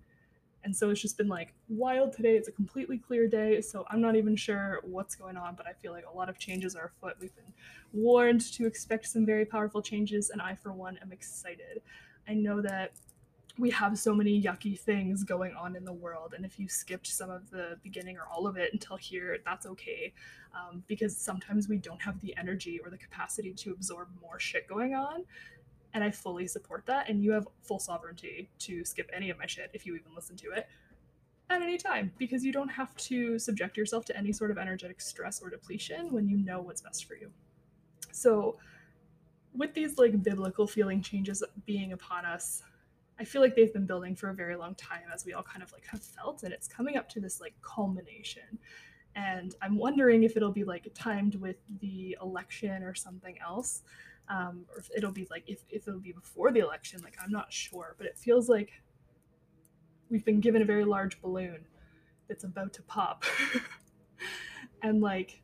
and 0.65 0.75
so 0.75 0.91
it's 0.91 1.01
just 1.01 1.17
been 1.19 1.29
like 1.29 1.53
wild 1.69 2.13
today. 2.13 2.37
It's 2.37 2.49
a 2.49 2.53
completely 2.53 2.99
clear 2.99 3.29
day, 3.29 3.61
so 3.61 3.85
I'm 3.91 4.01
not 4.01 4.17
even 4.17 4.35
sure 4.35 4.81
what's 4.83 5.15
going 5.15 5.37
on, 5.37 5.55
but 5.55 5.67
I 5.67 5.73
feel 5.73 5.93
like 5.93 6.07
a 6.13 6.17
lot 6.17 6.29
of 6.29 6.39
changes 6.39 6.75
are 6.75 6.87
afoot. 6.97 7.17
We've 7.21 7.35
been 7.37 7.53
warned 7.93 8.41
to 8.55 8.67
expect 8.67 9.07
some 9.07 9.27
very 9.27 9.45
powerful 9.45 9.83
changes, 9.83 10.31
and 10.31 10.41
I, 10.41 10.55
for 10.55 10.73
one, 10.73 10.99
am 11.03 11.13
excited. 11.13 11.83
I 12.27 12.35
know 12.35 12.63
that 12.63 12.93
we 13.57 13.71
have 13.71 13.97
so 13.99 14.15
many 14.15 14.43
yucky 14.43 14.77
things 14.77 15.23
going 15.23 15.55
on 15.55 15.77
in 15.77 15.85
the 15.85 15.93
world, 15.93 16.35
and 16.35 16.45
if 16.45 16.59
you 16.59 16.67
skipped 16.67 17.07
some 17.07 17.31
of 17.31 17.51
the 17.51 17.79
beginning 17.83 18.17
or 18.17 18.27
all 18.35 18.47
of 18.47 18.57
it 18.57 18.73
until 18.73 18.97
here, 18.97 19.39
that's 19.45 19.67
okay, 19.67 20.13
um, 20.55 20.83
because 20.89 21.17
sometimes 21.17 21.69
we 21.69 21.77
don't 21.77 22.01
have 22.01 22.21
the 22.21 22.35
energy 22.37 22.81
or 22.83 22.91
the 22.91 22.99
capacity 22.99 23.53
to 23.53 23.71
absorb 23.71 24.09
more 24.21 24.41
shit 24.41 24.67
going 24.67 24.95
on 24.95 25.25
and 25.95 26.03
I 26.03 26.11
fully 26.11 26.47
support 26.47 26.85
that. 26.87 27.09
And 27.09 27.23
you 27.23 27.33
have 27.33 27.47
full 27.63 27.79
sovereignty 27.79 28.51
to 28.61 28.85
skip 28.85 29.09
any 29.15 29.31
of 29.31 29.39
my 29.39 29.47
shit 29.47 29.71
if 29.73 29.87
you 29.87 29.95
even 29.95 30.15
listen 30.15 30.37
to 30.39 30.51
it 30.51 30.67
at 31.51 31.63
any 31.63 31.79
time 31.79 32.13
because 32.19 32.45
you 32.45 32.53
don't 32.53 32.69
have 32.69 32.95
to 32.97 33.39
subject 33.39 33.77
yourself 33.77 34.05
to 34.07 34.17
any 34.17 34.33
sort 34.33 34.51
of 34.51 34.59
energetic 34.59 35.01
stress 35.01 35.41
or 35.41 35.51
depletion 35.51 36.11
when 36.11 36.29
you 36.29 36.37
know 36.39 36.61
what's 36.61 36.81
best 36.81 37.05
for 37.05 37.15
you. 37.15 37.31
So, 38.11 38.57
with 39.57 39.73
these 39.73 39.99
like 39.99 40.21
biblical 40.23 40.67
feeling 40.67 41.01
changes 41.01 41.43
being 41.65 41.93
upon 41.93 42.25
us, 42.25 42.63
I 43.21 43.25
feel 43.25 43.41
like 43.41 43.55
they've 43.55 43.73
been 43.73 43.87
building 43.87 44.17
for 44.17 44.31
a 44.31 44.35
very 44.35 44.57
long 44.57 44.75
time 44.75 45.05
as 45.15 45.25
we 45.25 45.33
all 45.33 45.45
kind 45.45 45.63
of 45.63 45.71
like 45.73 45.87
have 45.87 46.03
felt, 46.03 46.43
and 46.43 46.53
it's 46.53 46.67
coming 46.67 46.97
up 46.97 47.09
to 47.11 47.21
this 47.21 47.41
like 47.41 47.55
culmination. 47.63 48.59
And 49.15 49.55
I'm 49.63 49.77
wondering 49.77 50.25
if 50.25 50.37
it'll 50.37 50.51
be 50.51 50.65
like 50.65 50.89
timed 50.93 51.37
with 51.37 51.57
the 51.81 52.17
election 52.21 52.83
or 52.83 52.95
something 52.95 53.39
else 53.41 53.83
um, 54.29 54.65
or 54.71 54.79
if 54.79 54.91
it'll 54.97 55.13
be 55.13 55.27
like 55.31 55.45
if, 55.47 55.65
if 55.69 55.87
it'll 55.87 56.01
be 56.01 56.13
before 56.13 56.51
the 56.51 56.61
election 56.61 57.01
like 57.03 57.15
i'm 57.23 57.31
not 57.31 57.53
sure 57.53 57.95
but 57.99 58.07
it 58.07 58.17
feels 58.17 58.49
like 58.49 58.71
we've 60.11 60.25
been 60.25 60.41
given 60.41 60.63
a 60.63 60.65
very 60.65 60.85
large 60.85 61.21
balloon 61.21 61.59
that's 62.29 62.45
about 62.45 62.73
to 62.75 62.83
pop. 62.83 63.25
And 64.83 65.01
like 65.01 65.41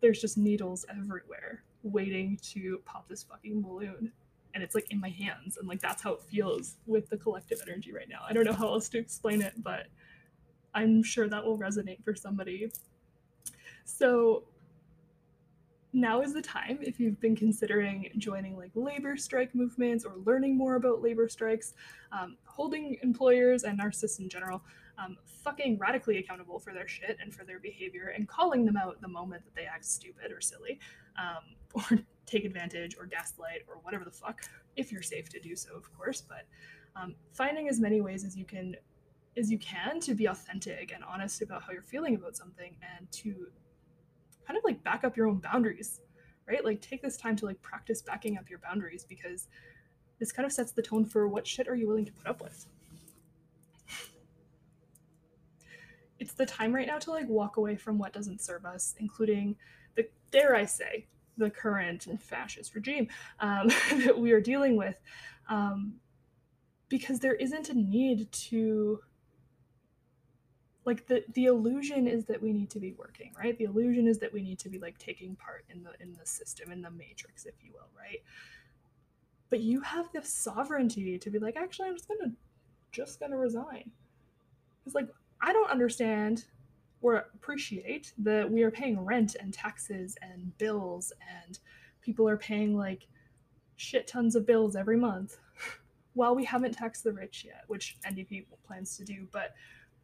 there's 0.00 0.22
just 0.22 0.38
needles 0.38 0.86
everywhere 0.88 1.62
waiting 1.82 2.38
to 2.54 2.80
pop 2.86 3.06
this 3.08 3.22
fucking 3.22 3.60
balloon. 3.60 4.10
And 4.54 4.64
it's 4.64 4.74
like 4.74 4.90
in 4.90 4.98
my 4.98 5.10
hands 5.10 5.58
and 5.58 5.68
like 5.68 5.80
that's 5.80 6.02
how 6.02 6.14
it 6.14 6.22
feels 6.22 6.76
with 6.86 7.10
the 7.10 7.18
collective 7.18 7.60
energy 7.66 7.92
right 7.92 8.08
now. 8.08 8.20
I 8.26 8.32
don't 8.32 8.44
know 8.44 8.54
how 8.54 8.68
else 8.68 8.88
to 8.90 8.98
explain 8.98 9.42
it 9.42 9.52
but 9.62 9.88
i'm 10.74 11.02
sure 11.02 11.28
that 11.28 11.44
will 11.44 11.58
resonate 11.58 12.02
for 12.04 12.14
somebody. 12.14 12.72
So 13.84 14.44
now 15.96 16.20
is 16.20 16.34
the 16.34 16.42
time 16.42 16.78
if 16.82 17.00
you've 17.00 17.18
been 17.20 17.34
considering 17.34 18.10
joining 18.18 18.54
like 18.56 18.70
labor 18.74 19.16
strike 19.16 19.54
movements 19.54 20.04
or 20.04 20.12
learning 20.26 20.56
more 20.56 20.76
about 20.76 21.02
labor 21.02 21.26
strikes, 21.26 21.72
um, 22.12 22.36
holding 22.44 22.98
employers 23.02 23.64
and 23.64 23.80
narcissists 23.80 24.20
in 24.20 24.28
general 24.28 24.62
um, 24.98 25.16
fucking 25.24 25.78
radically 25.78 26.18
accountable 26.18 26.58
for 26.58 26.74
their 26.74 26.86
shit 26.86 27.16
and 27.20 27.34
for 27.34 27.44
their 27.44 27.58
behavior 27.58 28.12
and 28.14 28.28
calling 28.28 28.66
them 28.66 28.76
out 28.76 29.00
the 29.00 29.08
moment 29.08 29.42
that 29.44 29.54
they 29.54 29.64
act 29.64 29.86
stupid 29.86 30.30
or 30.30 30.40
silly 30.40 30.78
um, 31.18 31.56
or 31.74 31.98
take 32.26 32.44
advantage 32.44 32.96
or 32.98 33.06
gaslight 33.06 33.62
or 33.66 33.76
whatever 33.82 34.04
the 34.04 34.10
fuck, 34.10 34.42
if 34.76 34.92
you're 34.92 35.02
safe 35.02 35.30
to 35.30 35.40
do 35.40 35.56
so, 35.56 35.74
of 35.74 35.90
course. 35.96 36.20
But 36.20 36.46
um, 36.94 37.14
finding 37.32 37.68
as 37.68 37.80
many 37.80 38.02
ways 38.02 38.24
as 38.24 38.36
you 38.36 38.44
can 38.44 38.76
as 39.38 39.50
you 39.50 39.58
can 39.58 40.00
to 40.00 40.14
be 40.14 40.26
authentic 40.26 40.92
and 40.94 41.04
honest 41.04 41.42
about 41.42 41.62
how 41.62 41.70
you're 41.70 41.82
feeling 41.82 42.14
about 42.14 42.34
something 42.34 42.74
and 42.96 43.10
to 43.12 43.48
kind 44.46 44.56
of 44.56 44.64
like 44.64 44.82
back 44.84 45.04
up 45.04 45.16
your 45.16 45.26
own 45.26 45.38
boundaries, 45.38 46.00
right? 46.48 46.64
Like 46.64 46.80
take 46.80 47.02
this 47.02 47.16
time 47.16 47.36
to 47.36 47.46
like 47.46 47.60
practice 47.62 48.02
backing 48.02 48.38
up 48.38 48.48
your 48.48 48.58
boundaries 48.60 49.04
because 49.08 49.48
this 50.18 50.32
kind 50.32 50.46
of 50.46 50.52
sets 50.52 50.72
the 50.72 50.82
tone 50.82 51.04
for 51.04 51.28
what 51.28 51.46
shit 51.46 51.68
are 51.68 51.74
you 51.74 51.86
willing 51.88 52.04
to 52.04 52.12
put 52.12 52.26
up 52.26 52.42
with. 52.42 52.66
It's 56.18 56.32
the 56.32 56.46
time 56.46 56.74
right 56.74 56.86
now 56.86 56.98
to 56.98 57.10
like 57.10 57.28
walk 57.28 57.56
away 57.58 57.76
from 57.76 57.98
what 57.98 58.12
doesn't 58.12 58.40
serve 58.40 58.64
us, 58.64 58.94
including 58.98 59.56
the 59.96 60.08
dare 60.30 60.54
I 60.54 60.64
say, 60.64 61.06
the 61.36 61.50
current 61.50 62.06
fascist 62.20 62.74
regime 62.74 63.08
um, 63.40 63.68
that 64.04 64.18
we 64.18 64.32
are 64.32 64.40
dealing 64.40 64.76
with, 64.76 64.96
um, 65.48 65.96
because 66.88 67.20
there 67.20 67.34
isn't 67.34 67.68
a 67.68 67.74
need 67.74 68.30
to 68.32 69.00
like 70.86 71.06
the 71.08 71.24
the 71.34 71.46
illusion 71.46 72.06
is 72.06 72.24
that 72.26 72.40
we 72.40 72.52
need 72.52 72.70
to 72.70 72.78
be 72.78 72.94
working 72.96 73.32
right? 73.38 73.58
The 73.58 73.64
illusion 73.64 74.06
is 74.06 74.18
that 74.20 74.32
we 74.32 74.40
need 74.40 74.58
to 74.60 74.68
be 74.68 74.78
like 74.78 74.96
taking 74.98 75.36
part 75.36 75.64
in 75.68 75.82
the 75.82 75.90
in 76.00 76.14
the 76.18 76.24
system 76.24 76.72
in 76.72 76.80
the 76.80 76.90
matrix 76.90 77.44
if 77.44 77.54
you 77.62 77.72
will 77.72 77.88
right? 77.98 78.22
But 79.50 79.60
you 79.60 79.80
have 79.80 80.10
the 80.12 80.22
sovereignty 80.22 81.18
to 81.18 81.30
be 81.30 81.38
like 81.38 81.56
actually 81.56 81.88
i'm 81.88 81.96
just 81.96 82.08
gonna 82.08 82.32
just 82.92 83.20
gonna 83.20 83.36
resign. 83.36 83.90
It's 84.86 84.94
like 84.94 85.08
i 85.42 85.52
don't 85.52 85.70
understand 85.70 86.44
or 87.02 87.26
appreciate 87.34 88.12
that 88.18 88.50
we 88.50 88.62
are 88.62 88.70
paying 88.70 88.98
rent 89.00 89.36
and 89.38 89.52
taxes 89.52 90.16
and 90.22 90.56
bills 90.58 91.12
and 91.44 91.58
people 92.00 92.28
are 92.28 92.36
paying 92.36 92.76
like 92.76 93.06
shit 93.76 94.06
tons 94.06 94.34
of 94.34 94.46
bills 94.46 94.76
every 94.76 94.96
month 94.96 95.36
while 96.14 96.34
we 96.34 96.44
haven't 96.44 96.72
taxed 96.72 97.04
the 97.04 97.12
rich 97.12 97.44
yet 97.44 97.64
which 97.66 97.96
ndp 98.06 98.46
plans 98.66 98.96
to 98.96 99.04
do 99.04 99.26
but 99.32 99.54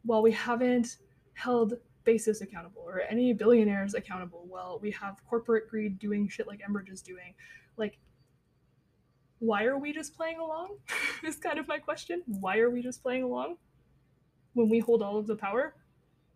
while 0.03 0.21
we 0.21 0.31
haven't 0.31 0.97
held 1.33 1.73
Bezos 2.05 2.41
accountable 2.41 2.83
or 2.85 3.01
any 3.09 3.33
billionaires 3.33 3.93
accountable 3.93 4.45
well 4.49 4.79
we 4.81 4.91
have 4.91 5.21
corporate 5.29 5.69
greed 5.69 5.97
doing 5.99 6.27
shit 6.27 6.47
like 6.47 6.59
enbridge 6.59 6.91
is 6.91 7.01
doing 7.01 7.33
like 7.77 7.97
why 9.43 9.65
are 9.65 9.77
we 9.77 9.91
just 9.91 10.15
playing 10.15 10.39
along? 10.39 10.77
is 11.23 11.35
kind 11.35 11.59
of 11.59 11.67
my 11.67 11.77
question. 11.77 12.23
Why 12.25 12.59
are 12.59 12.69
we 12.69 12.81
just 12.81 13.03
playing 13.03 13.23
along 13.23 13.57
when 14.53 14.69
we 14.69 14.79
hold 14.79 15.01
all 15.01 15.17
of 15.17 15.27
the 15.27 15.35
power 15.35 15.75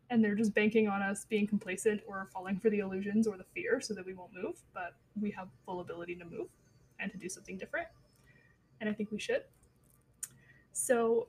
and 0.09 0.21
they're 0.21 0.35
just 0.35 0.53
banking 0.53 0.89
on 0.89 1.01
us 1.01 1.23
being 1.23 1.47
complacent 1.47 2.01
or 2.05 2.27
falling 2.33 2.59
for 2.59 2.69
the 2.69 2.79
illusions 2.79 3.25
or 3.25 3.37
the 3.37 3.45
fear 3.55 3.79
so 3.79 3.93
that 3.93 4.05
we 4.05 4.13
won't 4.13 4.31
move? 4.33 4.57
But 4.73 4.93
we 5.21 5.31
have 5.31 5.47
full 5.65 5.79
ability 5.79 6.15
to 6.15 6.25
move 6.25 6.47
and 6.99 7.09
to 7.09 7.17
do 7.17 7.29
something 7.29 7.57
different. 7.57 7.87
And 8.81 8.89
I 8.89 8.93
think 8.93 9.09
we 9.09 9.19
should. 9.19 9.43
So 10.73 11.27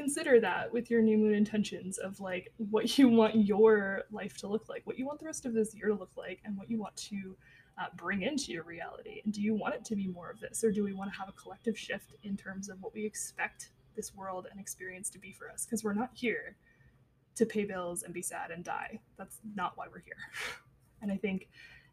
consider 0.00 0.40
that 0.40 0.72
with 0.72 0.90
your 0.90 1.02
new 1.02 1.18
moon 1.18 1.34
intentions 1.34 1.98
of 1.98 2.18
like 2.20 2.50
what 2.56 2.96
you 2.96 3.06
want 3.06 3.36
your 3.36 4.04
life 4.10 4.34
to 4.34 4.46
look 4.46 4.66
like, 4.66 4.80
what 4.86 4.98
you 4.98 5.04
want 5.04 5.18
the 5.18 5.26
rest 5.26 5.44
of 5.44 5.52
this 5.52 5.74
year 5.74 5.88
to 5.88 5.94
look 5.94 6.12
like, 6.16 6.40
and 6.46 6.56
what 6.56 6.70
you 6.70 6.78
want 6.78 6.96
to 6.96 7.36
uh, 7.78 7.84
bring 7.96 8.22
into 8.22 8.50
your 8.50 8.62
reality? 8.62 9.20
And 9.24 9.34
do 9.34 9.42
you 9.42 9.54
want 9.54 9.74
it 9.74 9.84
to 9.84 9.94
be 9.94 10.06
more 10.06 10.30
of 10.30 10.40
this, 10.40 10.64
or 10.64 10.72
do 10.72 10.82
we 10.82 10.94
want 10.94 11.12
to 11.12 11.18
have 11.18 11.28
a 11.28 11.32
collective 11.32 11.78
shift 11.78 12.14
in 12.22 12.34
terms 12.34 12.70
of 12.70 12.80
what 12.80 12.94
we 12.94 13.04
expect 13.04 13.72
this 13.94 14.14
world 14.14 14.46
and 14.50 14.58
experience 14.58 15.10
to 15.10 15.18
be 15.18 15.32
for 15.32 15.50
us? 15.50 15.66
Because 15.66 15.84
we're 15.84 15.92
not 15.92 16.10
here 16.14 16.56
to 17.34 17.44
pay 17.44 17.66
bills 17.66 18.02
and 18.02 18.14
be 18.14 18.22
sad 18.22 18.50
and 18.50 18.64
die. 18.64 19.00
That's 19.18 19.40
not 19.54 19.76
why 19.76 19.84
we're 19.92 20.00
here. 20.00 20.14
and 21.02 21.12
I 21.12 21.16
think 21.18 21.50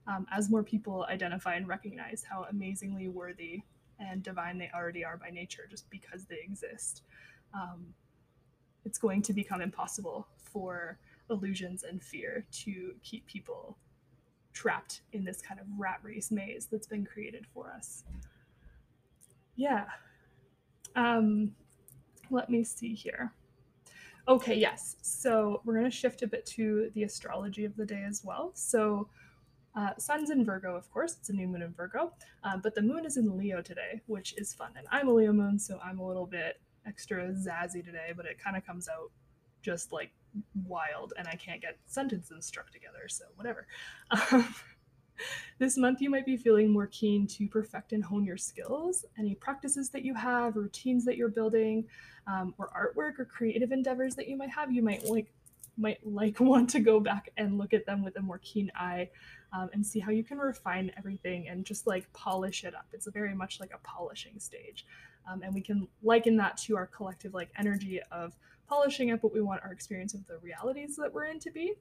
um, 0.08 0.26
as 0.32 0.50
more 0.50 0.64
people 0.64 1.06
identify 1.10 1.56
and 1.56 1.68
recognize 1.68 2.24
how 2.24 2.46
amazingly 2.50 3.10
worthy 3.10 3.64
and 4.00 4.24
divine 4.24 4.58
they 4.58 4.72
already 4.74 5.04
are 5.04 5.18
by 5.18 5.30
nature, 5.30 5.68
just 5.70 5.90
because 5.90 6.24
they 6.26 6.40
exist, 6.42 7.02
um, 7.58 7.94
it's 8.86 8.98
going 8.98 9.22
to 9.24 9.34
become 9.34 9.62
impossible 9.62 10.28
for 10.38 10.98
illusions 11.30 11.84
and 11.84 12.02
fear 12.02 12.46
to 12.52 12.94
keep 13.04 13.26
people 13.26 13.78
trapped 14.54 15.02
in 15.14 15.24
this 15.24 15.42
kind 15.42 15.60
of 15.60 15.66
rat 15.78 16.00
race 16.02 16.32
maze 16.32 16.68
that's 16.72 16.88
been 16.88 17.06
created 17.06 17.46
for 17.54 17.72
us. 17.72 18.04
Yeah. 19.56 19.86
Um, 20.96 21.52
let 22.30 22.50
me 22.50 22.64
see 22.64 22.94
here. 22.94 23.34
Okay, 24.28 24.56
yes. 24.56 24.98
So 25.02 25.62
we're 25.64 25.74
going 25.74 25.90
to 25.90 25.96
shift 25.96 26.22
a 26.22 26.28
bit 26.28 26.46
to 26.48 26.92
the 26.94 27.04
astrology 27.04 27.66
of 27.66 27.76
the 27.76 27.86
day 27.86 28.04
as 28.08 28.24
well. 28.24 28.52
So 28.56 29.08
uh, 29.76 29.92
sun's 29.98 30.32
in 30.32 30.44
Virgo, 30.44 30.76
of 30.76 30.92
course. 30.92 31.16
It's 31.20 31.30
a 31.30 31.34
new 31.34 31.48
moon 31.48 31.62
in 31.62 31.74
Virgo. 31.74 32.14
Uh, 32.44 32.58
but 32.58 32.74
the 32.74 32.82
moon 32.82 33.06
is 33.06 33.18
in 33.18 33.38
Leo 33.38 33.62
today, 33.62 34.02
which 34.08 34.34
is 34.38 34.54
fun. 34.54 34.72
And 34.76 34.88
I'm 34.92 35.08
a 35.08 35.14
Leo 35.14 35.34
moon, 35.34 35.60
so 35.60 35.80
I'm 35.84 36.00
a 36.00 36.08
little 36.08 36.26
bit 36.26 36.60
extra 36.88 37.30
zazzy 37.34 37.84
today, 37.84 38.14
but 38.16 38.26
it 38.26 38.40
kind 38.40 38.56
of 38.58 38.66
comes 38.66 38.88
out 38.88 39.12
just 39.62 39.92
like 39.92 40.12
wild 40.66 41.14
and 41.18 41.28
I 41.28 41.36
can't 41.36 41.62
get 41.62 41.78
sentences 41.86 42.46
struck 42.46 42.72
together, 42.72 43.08
so 43.08 43.26
whatever. 43.36 43.68
Um, 44.12 44.54
this 45.60 45.78
month, 45.78 46.02
you 46.02 46.10
might 46.10 46.26
be 46.26 46.38
feeling 46.38 46.72
more 46.72 46.88
keen 46.88 47.28
to 47.28 47.48
perfect 47.48 47.94
and 47.94 48.04
hone 48.04 48.26
your 48.26 48.38
skills, 48.38 49.06
any 49.18 49.36
practices 49.36 49.90
that 49.90 50.04
you 50.04 50.14
have, 50.14 50.56
routines 50.56 51.06
that 51.06 51.18
you're 51.18 51.30
building, 51.30 51.86
um, 52.28 52.54
or 52.58 52.70
artwork 52.70 53.20
or 53.20 53.26
creative 53.26 53.72
endeavors 53.72 54.16
that 54.16 54.28
you 54.28 54.38
might 54.38 54.50
have. 54.50 54.72
You 54.72 54.84
might 54.84 55.06
like 55.06 55.32
might 55.78 56.00
like 56.06 56.40
want 56.40 56.70
to 56.72 56.80
go 56.80 57.00
back 57.00 57.30
and 57.38 57.58
look 57.58 57.74
at 57.74 57.86
them 57.86 58.04
with 58.04 58.18
a 58.18 58.22
more 58.22 58.40
keen 58.40 58.72
eye 58.76 59.10
um, 59.54 59.70
and 59.74 59.86
see 59.86 60.00
how 60.00 60.12
you 60.12 60.24
can 60.24 60.38
refine 60.38 60.92
everything 60.98 61.48
and 61.48 61.66
just 61.66 61.88
like 61.88 62.12
polish 62.14 62.64
it 62.64 62.76
up. 62.76 62.88
It's 62.94 63.08
very 63.08 63.34
much 63.34 63.60
like 63.60 63.72
a 63.74 63.80
polishing 63.80 64.40
stage. 64.40 64.86
Um, 65.30 65.42
and 65.44 65.54
we 65.54 65.62
can 65.62 65.88
liken 66.02 66.38
that 66.38 66.58
to 66.60 66.76
our 66.78 66.88
collective 66.88 67.34
like 67.34 67.50
energy 67.58 68.00
of 68.12 68.36
polishing 68.68 69.12
up 69.12 69.24
what 69.24 69.34
we 69.34 69.42
want 69.42 69.62
our 69.64 69.72
experience 69.72 70.14
of 70.14 70.26
the 70.28 70.38
realities 70.40 70.96
that 70.98 71.14
we're 71.14 71.26
in 71.26 71.40
to 71.40 71.52
be, 71.52 71.74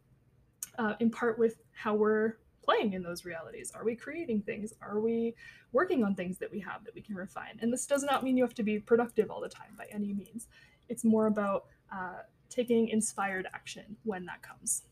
uh, 0.79 0.95
in 1.01 1.11
part 1.11 1.39
with 1.39 1.59
how 1.73 1.95
we're 1.95 2.37
playing 2.63 2.95
in 2.95 3.03
those 3.03 3.25
realities. 3.25 3.73
Are 3.75 3.85
we 3.85 3.95
creating 3.95 4.43
things? 4.43 4.73
Are 4.83 5.01
we 5.01 5.35
working 5.73 6.03
on 6.05 6.15
things 6.15 6.39
that 6.39 6.51
we 6.51 6.61
have 6.61 6.85
that 6.85 6.95
we 6.95 7.01
can 7.01 7.15
refine? 7.15 7.59
And 7.61 7.73
this 7.73 7.87
does 7.87 8.03
not 8.03 8.25
mean 8.25 8.37
you 8.37 8.43
have 8.43 8.55
to 8.55 8.63
be 8.63 8.79
productive 8.79 9.31
all 9.31 9.41
the 9.41 9.49
time 9.49 9.75
by 9.79 9.87
any 9.93 10.13
means. 10.13 10.49
It's 10.89 11.05
more 11.05 11.27
about 11.27 11.67
uh, 11.93 12.23
taking 12.49 12.89
inspired 12.89 13.47
action 13.55 13.97
when 14.05 14.27
that 14.27 14.43
comes. 14.43 14.83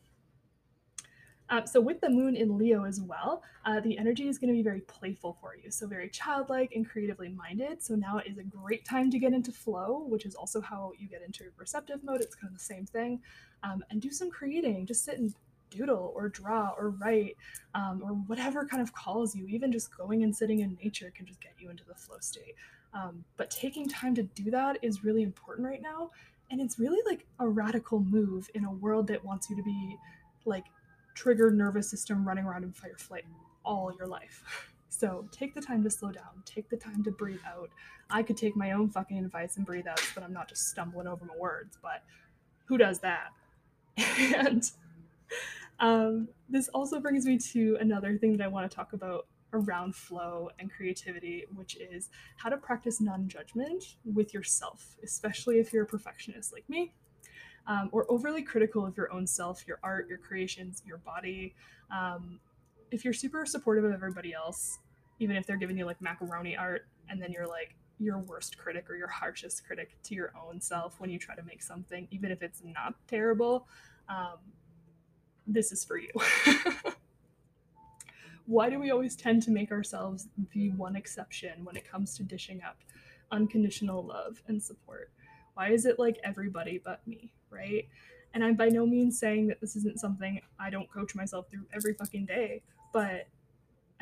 Um, 1.49 1.67
so 1.67 1.79
with 1.79 2.01
the 2.01 2.09
moon 2.09 2.35
in 2.35 2.57
Leo 2.57 2.85
as 2.85 3.01
well, 3.01 3.43
uh, 3.65 3.79
the 3.79 3.97
energy 3.97 4.27
is 4.27 4.37
going 4.37 4.49
to 4.49 4.53
be 4.53 4.63
very 4.63 4.81
playful 4.81 5.37
for 5.39 5.55
you. 5.55 5.69
So 5.69 5.87
very 5.87 6.09
childlike 6.09 6.71
and 6.75 6.89
creatively 6.89 7.29
minded. 7.29 7.83
So 7.83 7.95
now 7.95 8.19
is 8.25 8.37
a 8.37 8.43
great 8.43 8.83
time 8.85 9.11
to 9.11 9.19
get 9.19 9.33
into 9.33 9.51
flow, 9.51 10.05
which 10.07 10.25
is 10.25 10.35
also 10.35 10.59
how 10.59 10.91
you 10.97 11.07
get 11.07 11.21
into 11.21 11.45
receptive 11.57 12.03
mode. 12.03 12.21
It's 12.21 12.35
kind 12.35 12.51
of 12.51 12.57
the 12.57 12.63
same 12.63 12.85
thing. 12.85 13.21
Um, 13.63 13.83
and 13.89 14.01
do 14.01 14.09
some 14.09 14.31
creating. 14.31 14.85
Just 14.85 15.05
sit 15.05 15.19
and 15.19 15.33
doodle 15.69 16.13
or 16.15 16.29
draw 16.29 16.73
or 16.77 16.91
write 16.91 17.35
um, 17.73 18.01
or 18.03 18.11
whatever 18.11 18.65
kind 18.65 18.81
of 18.81 18.93
calls 18.93 19.35
you. 19.35 19.45
Even 19.47 19.71
just 19.71 19.95
going 19.95 20.23
and 20.23 20.35
sitting 20.35 20.59
in 20.59 20.77
nature 20.83 21.11
can 21.15 21.25
just 21.25 21.41
get 21.41 21.53
you 21.59 21.69
into 21.69 21.83
the 21.85 21.95
flow 21.95 22.17
state. 22.19 22.55
Um, 22.93 23.23
but 23.37 23.51
taking 23.51 23.87
time 23.87 24.15
to 24.15 24.23
do 24.23 24.49
that 24.51 24.79
is 24.81 25.03
really 25.03 25.21
important 25.21 25.67
right 25.67 25.81
now. 25.81 26.11
And 26.49 26.61
it's 26.61 26.79
really 26.79 27.01
like 27.05 27.25
a 27.39 27.47
radical 27.47 27.99
move 27.99 28.49
in 28.53 28.65
a 28.65 28.71
world 28.71 29.07
that 29.07 29.23
wants 29.23 29.49
you 29.49 29.55
to 29.55 29.63
be 29.63 29.97
like 30.45 30.65
triggered 31.15 31.57
nervous 31.57 31.89
system 31.89 32.27
running 32.27 32.45
around 32.45 32.63
in 32.63 32.71
fight 32.71 32.91
or 32.91 32.97
flight 32.97 33.25
all 33.63 33.91
your 33.97 34.07
life. 34.07 34.43
So 34.89 35.27
take 35.31 35.55
the 35.55 35.61
time 35.61 35.83
to 35.83 35.89
slow 35.89 36.11
down, 36.11 36.43
take 36.45 36.69
the 36.69 36.77
time 36.77 37.03
to 37.03 37.11
breathe 37.11 37.41
out. 37.45 37.69
I 38.09 38.23
could 38.23 38.37
take 38.37 38.55
my 38.55 38.71
own 38.71 38.89
fucking 38.89 39.17
advice 39.17 39.57
and 39.57 39.65
breathe 39.65 39.87
out 39.87 39.99
so 39.99 40.19
that 40.19 40.25
I'm 40.25 40.33
not 40.33 40.47
just 40.47 40.69
stumbling 40.69 41.07
over 41.07 41.25
my 41.25 41.35
words, 41.37 41.77
but 41.81 42.03
who 42.65 42.77
does 42.77 42.99
that? 42.99 43.31
and 43.97 44.69
um, 45.79 46.27
this 46.49 46.69
also 46.69 46.99
brings 46.99 47.25
me 47.25 47.37
to 47.37 47.77
another 47.81 48.17
thing 48.17 48.37
that 48.37 48.43
I 48.43 48.47
want 48.47 48.69
to 48.69 48.75
talk 48.75 48.93
about 48.93 49.27
around 49.51 49.95
flow 49.95 50.49
and 50.59 50.71
creativity, 50.71 51.45
which 51.53 51.75
is 51.77 52.09
how 52.37 52.49
to 52.49 52.57
practice 52.57 53.01
non 53.01 53.27
judgment 53.27 53.95
with 54.13 54.33
yourself, 54.33 54.95
especially 55.03 55.59
if 55.59 55.73
you're 55.73 55.83
a 55.83 55.87
perfectionist 55.87 56.53
like 56.53 56.67
me 56.69 56.93
um, 57.67 57.89
or 57.91 58.05
overly 58.09 58.43
critical 58.43 58.85
of 58.85 58.95
your 58.95 59.11
own 59.11 59.25
self, 59.25 59.67
your 59.67 59.79
art, 59.83 60.07
your 60.07 60.17
creations, 60.17 60.81
your 60.85 60.97
body. 60.99 61.53
Um, 61.91 62.39
if 62.91 63.03
you're 63.03 63.13
super 63.13 63.45
supportive 63.45 63.83
of 63.83 63.93
everybody 63.93 64.33
else, 64.33 64.79
even 65.19 65.35
if 65.35 65.47
they're 65.47 65.57
giving 65.57 65.77
you 65.77 65.85
like 65.85 66.01
macaroni 66.01 66.55
art, 66.55 66.87
and 67.09 67.21
then 67.21 67.31
you're 67.31 67.47
like 67.47 67.75
your 67.99 68.19
worst 68.19 68.57
critic 68.57 68.89
or 68.89 68.95
your 68.95 69.07
harshest 69.07 69.65
critic 69.65 69.95
to 70.03 70.15
your 70.15 70.33
own 70.45 70.59
self 70.59 70.99
when 70.99 71.09
you 71.09 71.17
try 71.17 71.35
to 71.35 71.43
make 71.43 71.61
something, 71.61 72.07
even 72.11 72.31
if 72.31 72.41
it's 72.41 72.61
not 72.63 72.93
terrible, 73.07 73.67
um, 74.09 74.37
this 75.47 75.71
is 75.71 75.83
for 75.83 75.97
you. 75.97 76.11
Why 78.47 78.69
do 78.69 78.79
we 78.79 78.91
always 78.91 79.15
tend 79.15 79.41
to 79.43 79.51
make 79.51 79.71
ourselves 79.71 80.27
the 80.53 80.69
one 80.71 80.95
exception 80.95 81.65
when 81.65 81.75
it 81.75 81.89
comes 81.89 82.15
to 82.17 82.23
dishing 82.23 82.61
up 82.61 82.77
unconditional 83.31 84.03
love 84.03 84.41
and 84.47 84.61
support? 84.61 85.11
Why 85.55 85.69
is 85.69 85.85
it 85.85 85.97
like 85.97 86.17
everybody 86.23 86.79
but 86.83 87.05
me, 87.07 87.31
right? 87.49 87.87
And 88.33 88.43
I'm 88.43 88.55
by 88.55 88.67
no 88.67 88.85
means 88.85 89.19
saying 89.19 89.47
that 89.47 89.61
this 89.61 89.75
isn't 89.75 89.99
something 89.99 90.41
I 90.59 90.69
don't 90.69 90.91
coach 90.91 91.15
myself 91.15 91.49
through 91.49 91.65
every 91.73 91.93
fucking 91.93 92.25
day, 92.25 92.61
but 92.91 93.27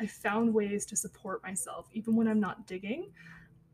I 0.00 0.06
found 0.06 0.52
ways 0.52 0.84
to 0.86 0.96
support 0.96 1.42
myself 1.42 1.88
even 1.92 2.16
when 2.16 2.26
I'm 2.26 2.40
not 2.40 2.66
digging 2.66 3.10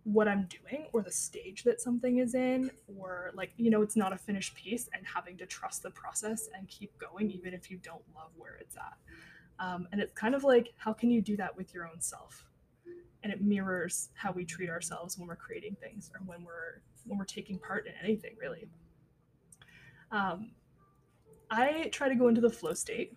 what 0.05 0.29
I'm 0.29 0.49
doing 0.49 0.87
or 0.93 1.03
the 1.03 1.11
stage 1.11 1.63
that 1.65 1.81
something 1.81 2.19
is 2.19 2.35
in, 2.35 2.71
or 2.99 3.31
like, 3.35 3.53
you 3.57 3.71
know, 3.71 3.83
it's 3.83 3.97
not 3.97 4.13
a 4.13 4.19
finished 4.19 4.55
piece 4.55 4.89
and 4.95 5.07
having 5.07 5.37
to 5.39 5.47
trust 5.47 5.83
the 5.83 5.91
process 5.91 6.49
and 6.57 6.67
keep 6.69 6.97
going 6.99 7.31
even 7.31 7.53
if 7.53 7.71
you 7.71 7.79
don't 7.79 8.03
love 8.15 8.31
where 8.37 8.57
it's 8.61 8.77
at. 8.77 8.97
Um, 9.65 9.89
and 9.93 10.01
it's 10.01 10.13
kind 10.13 10.35
of 10.35 10.43
like, 10.43 10.73
how 10.77 10.93
can 10.93 11.11
you 11.11 11.21
do 11.21 11.37
that 11.37 11.57
with 11.57 11.75
your 11.75 11.87
own 11.87 12.01
self? 12.01 12.47
And 13.23 13.33
it 13.33 13.43
mirrors 13.43 14.09
how 14.15 14.33
we 14.33 14.45
treat 14.45 14.71
ourselves 14.71 15.19
when 15.19 15.29
we're 15.29 15.37
creating 15.37 15.77
things 15.81 16.11
or 16.15 16.21
when 16.25 16.43
we're 16.45 16.81
when 17.07 17.19
we're 17.19 17.25
taking 17.25 17.59
part 17.59 17.87
in 17.87 17.93
anything 18.03 18.35
really. 18.41 18.69
Um, 20.11 20.53
I 21.51 21.89
try 21.93 22.09
to 22.09 22.15
go 22.15 22.29
into 22.29 22.41
the 22.41 22.51
flow 22.51 22.75
state 22.75 23.17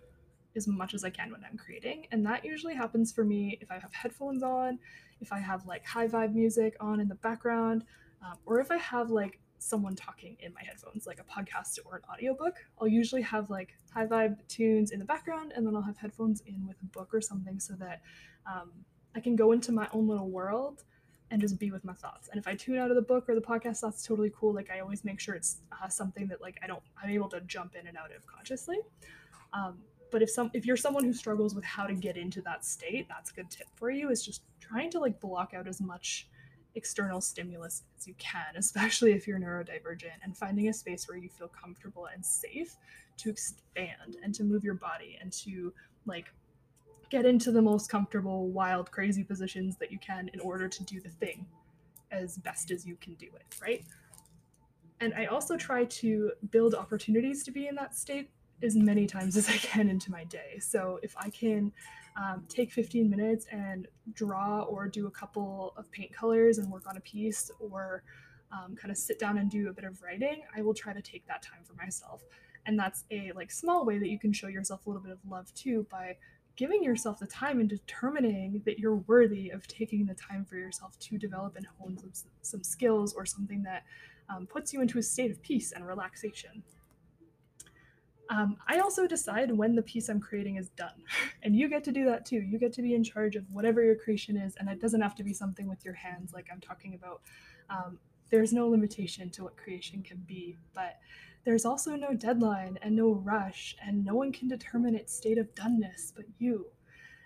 as 0.55 0.67
much 0.67 0.93
as 0.93 1.03
I 1.03 1.09
can 1.09 1.31
when 1.31 1.41
I'm 1.49 1.57
creating. 1.57 2.07
And 2.11 2.25
that 2.25 2.45
usually 2.45 2.75
happens 2.75 3.11
for 3.11 3.23
me 3.23 3.57
if 3.61 3.71
I 3.71 3.79
have 3.79 3.93
headphones 3.93 4.43
on, 4.43 4.79
if 5.19 5.31
I 5.31 5.39
have 5.39 5.65
like 5.65 5.85
high 5.85 6.07
vibe 6.07 6.33
music 6.33 6.75
on 6.79 6.99
in 6.99 7.07
the 7.07 7.15
background, 7.15 7.83
um, 8.23 8.37
or 8.45 8.59
if 8.59 8.71
I 8.71 8.77
have 8.77 9.09
like 9.09 9.39
someone 9.63 9.95
talking 9.95 10.35
in 10.39 10.53
my 10.53 10.61
headphones, 10.61 11.07
like 11.07 11.19
a 11.19 11.23
podcast 11.23 11.79
or 11.85 11.95
an 11.95 12.01
audiobook. 12.11 12.55
I'll 12.79 12.87
usually 12.87 13.21
have 13.21 13.49
like 13.49 13.69
high 13.93 14.05
vibe 14.05 14.45
tunes 14.47 14.91
in 14.91 14.99
the 14.99 15.05
background 15.05 15.53
and 15.55 15.65
then 15.65 15.75
I'll 15.75 15.81
have 15.81 15.97
headphones 15.97 16.41
in 16.45 16.67
with 16.67 16.77
a 16.81 16.85
book 16.85 17.13
or 17.13 17.21
something 17.21 17.59
so 17.59 17.73
that 17.75 18.01
um, 18.45 18.71
I 19.15 19.19
can 19.19 19.35
go 19.35 19.51
into 19.51 19.71
my 19.71 19.87
own 19.93 20.07
little 20.07 20.29
world 20.29 20.83
and 21.33 21.41
just 21.41 21.57
be 21.57 21.71
with 21.71 21.83
my 21.83 21.93
thoughts. 21.93 22.29
And 22.29 22.39
if 22.39 22.47
I 22.47 22.53
tune 22.53 22.77
out 22.77 22.91
of 22.91 22.95
the 22.95 23.01
book 23.01 23.27
or 23.27 23.33
the 23.33 23.41
podcast, 23.41 23.81
that's 23.81 24.05
totally 24.05 24.31
cool. 24.37 24.53
Like 24.53 24.69
I 24.69 24.79
always 24.81 25.03
make 25.03 25.19
sure 25.19 25.33
it's 25.33 25.57
uh, 25.71 25.87
something 25.89 26.27
that 26.27 26.41
like 26.41 26.59
I 26.63 26.67
don't, 26.67 26.83
I'm 27.03 27.09
able 27.09 27.27
to 27.29 27.41
jump 27.41 27.73
in 27.75 27.87
and 27.87 27.97
out 27.97 28.15
of 28.15 28.25
consciously. 28.27 28.77
Um, 29.51 29.79
but 30.11 30.21
if 30.21 30.29
some 30.29 30.51
if 30.53 30.63
you're 30.63 30.77
someone 30.77 31.03
who 31.03 31.11
struggles 31.11 31.55
with 31.55 31.65
how 31.65 31.87
to 31.87 31.95
get 31.95 32.17
into 32.17 32.39
that 32.43 32.63
state 32.63 33.07
that's 33.09 33.31
a 33.31 33.33
good 33.33 33.49
tip 33.49 33.65
for 33.75 33.89
you 33.89 34.11
is 34.11 34.23
just 34.23 34.43
trying 34.61 34.91
to 34.91 34.99
like 34.99 35.19
block 35.19 35.55
out 35.55 35.67
as 35.67 35.81
much 35.81 36.27
external 36.75 37.19
stimulus 37.19 37.81
as 37.97 38.07
you 38.07 38.13
can 38.19 38.45
especially 38.55 39.11
if 39.13 39.27
you're 39.27 39.39
neurodivergent 39.39 40.19
and 40.23 40.37
finding 40.37 40.69
a 40.69 40.73
space 40.73 41.07
where 41.07 41.17
you 41.17 41.29
feel 41.29 41.47
comfortable 41.47 42.07
and 42.13 42.23
safe 42.23 42.77
to 43.17 43.31
expand 43.31 44.17
and 44.23 44.35
to 44.35 44.43
move 44.43 44.63
your 44.63 44.75
body 44.75 45.17
and 45.19 45.31
to 45.31 45.73
like 46.05 46.27
get 47.13 47.25
into 47.27 47.51
the 47.51 47.61
most 47.61 47.89
comfortable 47.89 48.49
wild 48.49 48.89
crazy 48.89 49.23
positions 49.23 49.77
that 49.77 49.91
you 49.91 49.99
can 49.99 50.31
in 50.33 50.39
order 50.39 50.67
to 50.67 50.83
do 50.83 50.99
the 50.99 51.09
thing 51.09 51.45
as 52.11 52.37
best 52.39 52.71
as 52.71 52.87
you 52.87 52.95
can 52.95 53.13
do 53.15 53.27
it 53.35 53.55
right 53.61 53.85
and 54.99 55.13
i 55.13 55.25
also 55.25 55.55
try 55.55 55.85
to 55.85 56.31
build 56.49 56.73
opportunities 56.73 57.43
to 57.43 57.51
be 57.51 57.67
in 57.67 57.75
that 57.75 57.95
state 57.95 58.31
as 58.63 58.75
many 58.75 59.05
times 59.05 59.35
as 59.37 59.49
I 59.49 59.57
can 59.57 59.89
into 59.89 60.11
my 60.11 60.23
day. 60.23 60.57
So 60.59 60.99
if 61.03 61.13
I 61.17 61.29
can 61.29 61.71
um, 62.15 62.45
take 62.47 62.71
15 62.71 63.09
minutes 63.09 63.45
and 63.51 63.87
draw 64.13 64.61
or 64.61 64.87
do 64.87 65.07
a 65.07 65.11
couple 65.11 65.73
of 65.77 65.91
paint 65.91 66.13
colors 66.13 66.57
and 66.57 66.71
work 66.71 66.87
on 66.87 66.97
a 66.97 67.01
piece 67.01 67.51
or 67.59 68.03
um, 68.51 68.75
kind 68.75 68.91
of 68.91 68.97
sit 68.97 69.19
down 69.19 69.37
and 69.37 69.49
do 69.49 69.69
a 69.69 69.73
bit 69.73 69.83
of 69.83 70.01
writing, 70.01 70.43
I 70.55 70.61
will 70.61 70.73
try 70.73 70.93
to 70.93 71.01
take 71.01 71.25
that 71.27 71.41
time 71.41 71.63
for 71.63 71.73
myself. 71.73 72.23
And 72.65 72.79
that's 72.79 73.03
a 73.11 73.31
like 73.35 73.51
small 73.51 73.85
way 73.85 73.97
that 73.97 74.09
you 74.09 74.19
can 74.19 74.31
show 74.31 74.47
yourself 74.47 74.85
a 74.85 74.89
little 74.89 75.03
bit 75.03 75.11
of 75.11 75.19
love 75.29 75.53
too 75.53 75.85
by 75.91 76.15
giving 76.55 76.83
yourself 76.83 77.19
the 77.19 77.27
time 77.27 77.59
and 77.59 77.69
determining 77.69 78.61
that 78.65 78.79
you're 78.79 78.95
worthy 78.95 79.49
of 79.49 79.67
taking 79.67 80.05
the 80.05 80.13
time 80.13 80.45
for 80.45 80.55
yourself 80.55 80.97
to 80.99 81.17
develop 81.17 81.55
and 81.55 81.65
hone 81.79 81.97
some, 81.97 82.11
some 82.41 82.63
skills 82.63 83.13
or 83.13 83.25
something 83.25 83.63
that 83.63 83.83
um, 84.29 84.45
puts 84.45 84.73
you 84.73 84.81
into 84.81 84.99
a 84.99 85.03
state 85.03 85.31
of 85.31 85.41
peace 85.41 85.71
and 85.71 85.87
relaxation. 85.87 86.63
Um, 88.29 88.57
I 88.67 88.79
also 88.79 89.05
decide 89.05 89.51
when 89.51 89.75
the 89.75 89.81
piece 89.81 90.09
I'm 90.09 90.19
creating 90.19 90.55
is 90.55 90.69
done. 90.69 91.03
And 91.43 91.55
you 91.55 91.67
get 91.67 91.83
to 91.83 91.91
do 91.91 92.05
that 92.05 92.25
too. 92.25 92.37
You 92.37 92.57
get 92.57 92.71
to 92.73 92.81
be 92.81 92.95
in 92.95 93.03
charge 93.03 93.35
of 93.35 93.43
whatever 93.51 93.83
your 93.83 93.95
creation 93.95 94.37
is. 94.37 94.55
And 94.57 94.69
it 94.69 94.79
doesn't 94.79 95.01
have 95.01 95.15
to 95.15 95.23
be 95.23 95.33
something 95.33 95.67
with 95.67 95.83
your 95.83 95.93
hands 95.93 96.33
like 96.33 96.47
I'm 96.51 96.61
talking 96.61 96.95
about. 96.95 97.21
Um, 97.69 97.99
there's 98.29 98.53
no 98.53 98.67
limitation 98.69 99.29
to 99.31 99.43
what 99.43 99.57
creation 99.57 100.01
can 100.01 100.17
be, 100.25 100.57
but 100.73 100.97
there's 101.45 101.65
also 101.65 101.95
no 101.95 102.13
deadline 102.13 102.79
and 102.81 102.95
no 102.95 103.11
rush, 103.11 103.75
and 103.85 104.05
no 104.05 104.15
one 104.15 104.31
can 104.31 104.47
determine 104.47 104.95
its 104.95 105.15
state 105.15 105.37
of 105.37 105.53
doneness 105.55 106.13
but 106.15 106.25
you. 106.39 106.67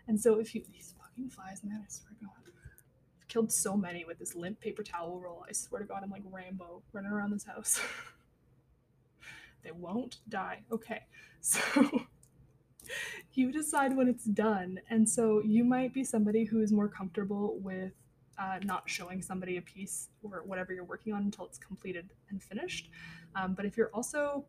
And 0.08 0.20
so 0.20 0.40
if 0.40 0.56
you, 0.56 0.64
these 0.72 0.94
fucking 1.00 1.30
flies, 1.30 1.64
man, 1.64 1.84
I 1.84 1.90
swear 1.90 2.12
to 2.18 2.26
God. 2.26 2.32
I've 3.20 3.28
killed 3.28 3.52
so 3.52 3.76
many 3.76 4.06
with 4.06 4.20
this 4.20 4.36
limp 4.36 4.60
paper 4.60 4.84
towel 4.84 5.20
roll. 5.20 5.46
I 5.48 5.52
swear 5.52 5.82
to 5.82 5.88
God, 5.88 6.02
I'm 6.04 6.10
like 6.10 6.24
Rambo 6.26 6.82
running 6.94 7.12
around 7.12 7.32
this 7.32 7.46
house. 7.46 7.80
They 9.64 9.72
won't 9.72 10.18
die. 10.30 10.64
Okay. 10.72 11.02
So 11.42 12.06
you 13.34 13.52
decide 13.52 13.96
when 13.96 14.08
it's 14.08 14.24
done. 14.24 14.80
And 14.90 15.08
so 15.08 15.42
you 15.46 15.64
might 15.64 15.94
be 15.94 16.04
somebody 16.04 16.46
who 16.46 16.62
is 16.62 16.72
more 16.72 16.88
comfortable 16.88 17.58
with 17.62 17.92
uh, 18.40 18.60
not 18.64 18.90
showing 18.90 19.22
somebody 19.22 19.58
a 19.58 19.62
piece 19.62 20.10
or 20.24 20.44
whatever 20.46 20.74
you're 20.74 20.84
working 20.84 21.14
on 21.14 21.24
until 21.24 21.46
it's 21.46 21.58
completed 21.58 22.10
and 22.30 22.42
finished. 22.42 22.90
Um, 23.36 23.54
but 23.54 23.66
if 23.66 23.78
you're 23.78 23.92
also 23.94 24.46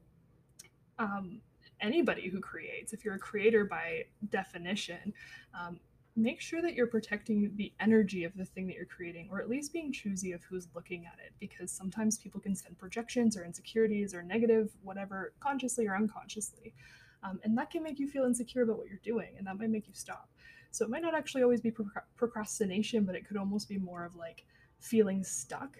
um, 0.98 1.40
anybody 1.80 2.28
who 2.28 2.40
creates, 2.40 2.92
if 2.92 3.04
you're 3.04 3.14
a 3.14 3.18
creator 3.18 3.64
by 3.64 4.04
definition, 4.30 5.12
um, 5.58 5.78
make 6.16 6.40
sure 6.40 6.60
that 6.60 6.74
you're 6.74 6.88
protecting 6.88 7.52
the 7.56 7.72
energy 7.80 8.24
of 8.24 8.36
the 8.36 8.44
thing 8.44 8.66
that 8.66 8.74
you're 8.74 8.84
creating, 8.86 9.28
or 9.30 9.40
at 9.40 9.48
least 9.48 9.72
being 9.72 9.92
choosy 9.92 10.32
of 10.32 10.42
who's 10.42 10.68
looking 10.74 11.06
at 11.06 11.18
it, 11.24 11.32
because 11.38 11.70
sometimes 11.70 12.18
people 12.18 12.40
can 12.40 12.54
send 12.54 12.76
projections 12.76 13.36
or 13.36 13.44
insecurities 13.44 14.14
or 14.14 14.22
negative, 14.22 14.70
whatever, 14.82 15.32
consciously 15.38 15.86
or 15.86 15.94
unconsciously. 15.94 16.74
Um, 17.22 17.40
and 17.44 17.56
that 17.58 17.70
can 17.70 17.82
make 17.82 17.98
you 17.98 18.08
feel 18.08 18.24
insecure 18.24 18.62
about 18.62 18.78
what 18.78 18.88
you're 18.88 19.00
doing, 19.04 19.34
and 19.38 19.46
that 19.46 19.58
might 19.58 19.70
make 19.70 19.86
you 19.86 19.94
stop. 19.94 20.28
So 20.70 20.84
it 20.84 20.90
might 20.90 21.02
not 21.02 21.14
actually 21.14 21.42
always 21.42 21.60
be 21.60 21.70
pro- 21.70 21.86
procrastination, 22.16 23.04
but 23.04 23.14
it 23.14 23.26
could 23.26 23.36
almost 23.36 23.68
be 23.68 23.78
more 23.78 24.04
of 24.04 24.16
like 24.16 24.44
feeling 24.80 25.24
stuck 25.24 25.78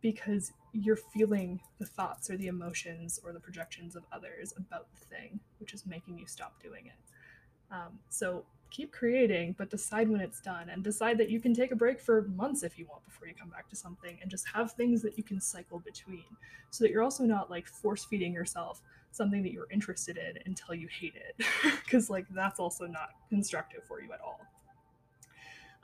because 0.00 0.52
you're 0.74 0.96
feeling 0.96 1.60
the 1.78 1.86
thoughts 1.86 2.28
or 2.30 2.36
the 2.36 2.48
emotions 2.48 3.20
or 3.24 3.32
the 3.32 3.40
projections 3.40 3.94
of 3.94 4.02
others 4.12 4.52
about 4.56 4.88
the 4.92 5.04
thing, 5.06 5.38
which 5.58 5.72
is 5.72 5.86
making 5.86 6.18
you 6.18 6.26
stop 6.26 6.60
doing 6.62 6.86
it. 6.86 7.74
Um, 7.74 7.98
so 8.08 8.44
keep 8.70 8.92
creating, 8.92 9.54
but 9.56 9.70
decide 9.70 10.08
when 10.08 10.20
it's 10.20 10.40
done 10.40 10.68
and 10.68 10.82
decide 10.82 11.16
that 11.18 11.30
you 11.30 11.38
can 11.38 11.54
take 11.54 11.70
a 11.70 11.76
break 11.76 12.00
for 12.00 12.22
months 12.22 12.64
if 12.64 12.76
you 12.76 12.86
want 12.86 13.04
before 13.04 13.28
you 13.28 13.34
come 13.34 13.48
back 13.48 13.68
to 13.68 13.76
something 13.76 14.18
and 14.20 14.28
just 14.30 14.46
have 14.48 14.72
things 14.72 15.00
that 15.02 15.16
you 15.16 15.22
can 15.22 15.40
cycle 15.40 15.78
between 15.78 16.24
so 16.70 16.82
that 16.82 16.90
you're 16.90 17.02
also 17.02 17.22
not 17.22 17.50
like 17.50 17.68
force 17.68 18.04
feeding 18.04 18.32
yourself 18.32 18.82
something 19.12 19.44
that 19.44 19.52
you're 19.52 19.68
interested 19.70 20.16
in 20.18 20.38
until 20.46 20.74
you 20.74 20.88
hate 20.88 21.14
it 21.14 21.46
because 21.84 22.10
like 22.10 22.26
that's 22.30 22.58
also 22.58 22.84
not 22.84 23.10
constructive 23.28 23.84
for 23.84 24.02
you 24.02 24.12
at 24.12 24.20
all. 24.20 24.40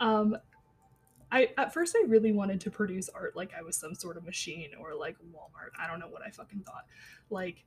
Um, 0.00 0.36
I 1.32 1.50
at 1.56 1.72
first 1.72 1.96
I 1.96 2.06
really 2.06 2.32
wanted 2.32 2.60
to 2.62 2.70
produce 2.70 3.08
art 3.08 3.36
like 3.36 3.52
I 3.56 3.62
was 3.62 3.76
some 3.76 3.94
sort 3.94 4.16
of 4.16 4.24
machine 4.24 4.70
or 4.80 4.94
like 4.94 5.16
Walmart. 5.32 5.70
I 5.80 5.86
don't 5.86 6.00
know 6.00 6.08
what 6.08 6.22
I 6.22 6.30
fucking 6.30 6.60
thought. 6.60 6.86
Like 7.30 7.64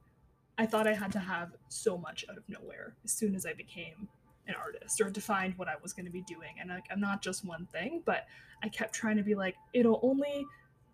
I 0.57 0.65
thought 0.65 0.87
I 0.87 0.93
had 0.93 1.11
to 1.13 1.19
have 1.19 1.51
so 1.69 1.97
much 1.97 2.25
out 2.29 2.37
of 2.37 2.43
nowhere 2.47 2.95
as 3.03 3.11
soon 3.11 3.35
as 3.35 3.45
I 3.45 3.53
became 3.53 4.07
an 4.47 4.55
artist 4.55 4.99
or 5.01 5.09
defined 5.09 5.53
what 5.57 5.67
I 5.67 5.75
was 5.81 5.93
going 5.93 6.05
to 6.05 6.11
be 6.11 6.21
doing. 6.21 6.55
And 6.59 6.69
like, 6.69 6.85
I'm 6.91 6.99
not 6.99 7.21
just 7.21 7.45
one 7.45 7.67
thing, 7.71 8.03
but 8.05 8.25
I 8.61 8.69
kept 8.69 8.93
trying 8.93 9.17
to 9.17 9.23
be 9.23 9.35
like, 9.35 9.55
it'll 9.73 9.99
only 10.03 10.45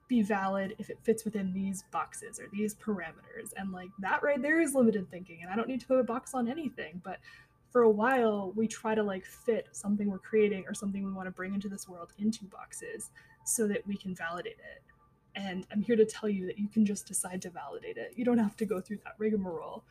be 0.07 0.21
valid 0.21 0.75
if 0.79 0.89
it 0.89 0.97
fits 1.03 1.25
within 1.25 1.53
these 1.53 1.83
boxes 1.91 2.39
or 2.39 2.45
these 2.51 2.75
parameters. 2.75 3.51
And 3.57 3.71
like 3.71 3.89
that 3.99 4.23
right 4.23 4.41
there 4.41 4.61
is 4.61 4.73
limited 4.73 5.09
thinking. 5.09 5.39
And 5.41 5.51
I 5.51 5.55
don't 5.55 5.67
need 5.67 5.81
to 5.81 5.87
put 5.87 5.99
a 5.99 6.03
box 6.03 6.33
on 6.33 6.47
anything. 6.47 7.01
But 7.03 7.17
for 7.71 7.83
a 7.83 7.89
while, 7.89 8.51
we 8.55 8.67
try 8.67 8.95
to 8.95 9.03
like 9.03 9.25
fit 9.25 9.69
something 9.71 10.09
we're 10.09 10.17
creating 10.17 10.65
or 10.67 10.73
something 10.73 11.03
we 11.03 11.11
want 11.11 11.27
to 11.27 11.31
bring 11.31 11.53
into 11.53 11.69
this 11.69 11.87
world 11.87 12.13
into 12.17 12.45
boxes 12.45 13.11
so 13.45 13.67
that 13.67 13.85
we 13.85 13.95
can 13.95 14.15
validate 14.15 14.57
it. 14.59 14.81
And 15.35 15.65
I'm 15.71 15.81
here 15.81 15.95
to 15.95 16.05
tell 16.05 16.27
you 16.27 16.47
that 16.47 16.57
you 16.57 16.67
can 16.67 16.85
just 16.85 17.07
decide 17.07 17.41
to 17.43 17.49
validate 17.49 17.97
it. 17.97 18.13
You 18.15 18.25
don't 18.25 18.39
have 18.39 18.57
to 18.57 18.65
go 18.65 18.81
through 18.81 18.99
that 19.05 19.13
rigmarole. 19.17 19.83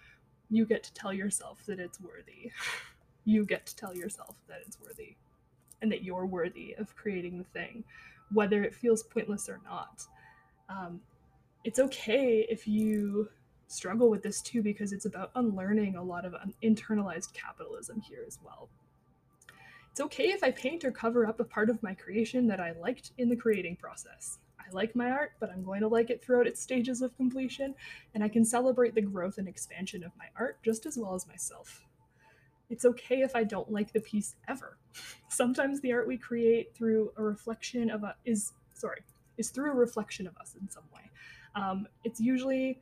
You 0.50 0.66
get 0.66 0.82
to 0.84 0.94
tell 0.94 1.12
yourself 1.12 1.62
that 1.66 1.78
it's 1.78 2.00
worthy. 2.00 2.50
you 3.24 3.44
get 3.44 3.66
to 3.66 3.76
tell 3.76 3.94
yourself 3.94 4.36
that 4.48 4.58
it's 4.66 4.80
worthy 4.80 5.16
and 5.80 5.92
that 5.92 6.02
you're 6.02 6.26
worthy 6.26 6.74
of 6.78 6.94
creating 6.96 7.38
the 7.38 7.44
thing, 7.44 7.84
whether 8.32 8.64
it 8.64 8.74
feels 8.74 9.02
pointless 9.04 9.48
or 9.48 9.60
not. 9.64 10.04
Um, 10.68 11.00
it's 11.64 11.78
okay 11.78 12.46
if 12.48 12.66
you 12.66 13.28
struggle 13.68 14.10
with 14.10 14.22
this 14.22 14.42
too, 14.42 14.62
because 14.62 14.92
it's 14.92 15.06
about 15.06 15.30
unlearning 15.34 15.96
a 15.96 16.02
lot 16.02 16.24
of 16.24 16.34
internalized 16.62 17.32
capitalism 17.32 18.00
here 18.00 18.24
as 18.26 18.38
well. 18.44 18.68
It's 19.92 20.00
okay 20.00 20.30
if 20.30 20.42
I 20.42 20.50
paint 20.50 20.84
or 20.84 20.90
cover 20.90 21.26
up 21.26 21.40
a 21.40 21.44
part 21.44 21.70
of 21.70 21.82
my 21.82 21.94
creation 21.94 22.46
that 22.48 22.60
I 22.60 22.72
liked 22.72 23.12
in 23.18 23.28
the 23.28 23.36
creating 23.36 23.76
process. 23.76 24.38
I 24.58 24.70
like 24.72 24.94
my 24.94 25.10
art, 25.10 25.32
but 25.40 25.50
I'm 25.50 25.64
going 25.64 25.80
to 25.80 25.88
like 25.88 26.10
it 26.10 26.22
throughout 26.22 26.46
its 26.46 26.60
stages 26.60 27.02
of 27.02 27.16
completion, 27.16 27.74
and 28.14 28.22
I 28.22 28.28
can 28.28 28.44
celebrate 28.44 28.94
the 28.94 29.02
growth 29.02 29.38
and 29.38 29.48
expansion 29.48 30.04
of 30.04 30.12
my 30.18 30.26
art 30.36 30.58
just 30.64 30.86
as 30.86 30.98
well 30.98 31.14
as 31.14 31.26
myself 31.26 31.88
it's 32.70 32.84
okay 32.84 33.20
if 33.20 33.34
I 33.34 33.44
don't 33.44 33.70
like 33.70 33.92
the 33.92 34.00
piece 34.00 34.36
ever. 34.46 34.76
Sometimes 35.28 35.80
the 35.80 35.92
art 35.92 36.06
we 36.06 36.16
create 36.16 36.74
through 36.74 37.12
a 37.16 37.22
reflection 37.22 37.90
of 37.90 38.02
a 38.02 38.14
is 38.24 38.52
sorry 38.74 39.00
is 39.36 39.50
through 39.50 39.70
a 39.70 39.74
reflection 39.74 40.26
of 40.26 40.36
us 40.38 40.56
in 40.60 40.68
some 40.68 40.84
way. 40.94 41.10
Um, 41.54 41.86
it's 42.04 42.20
usually 42.20 42.80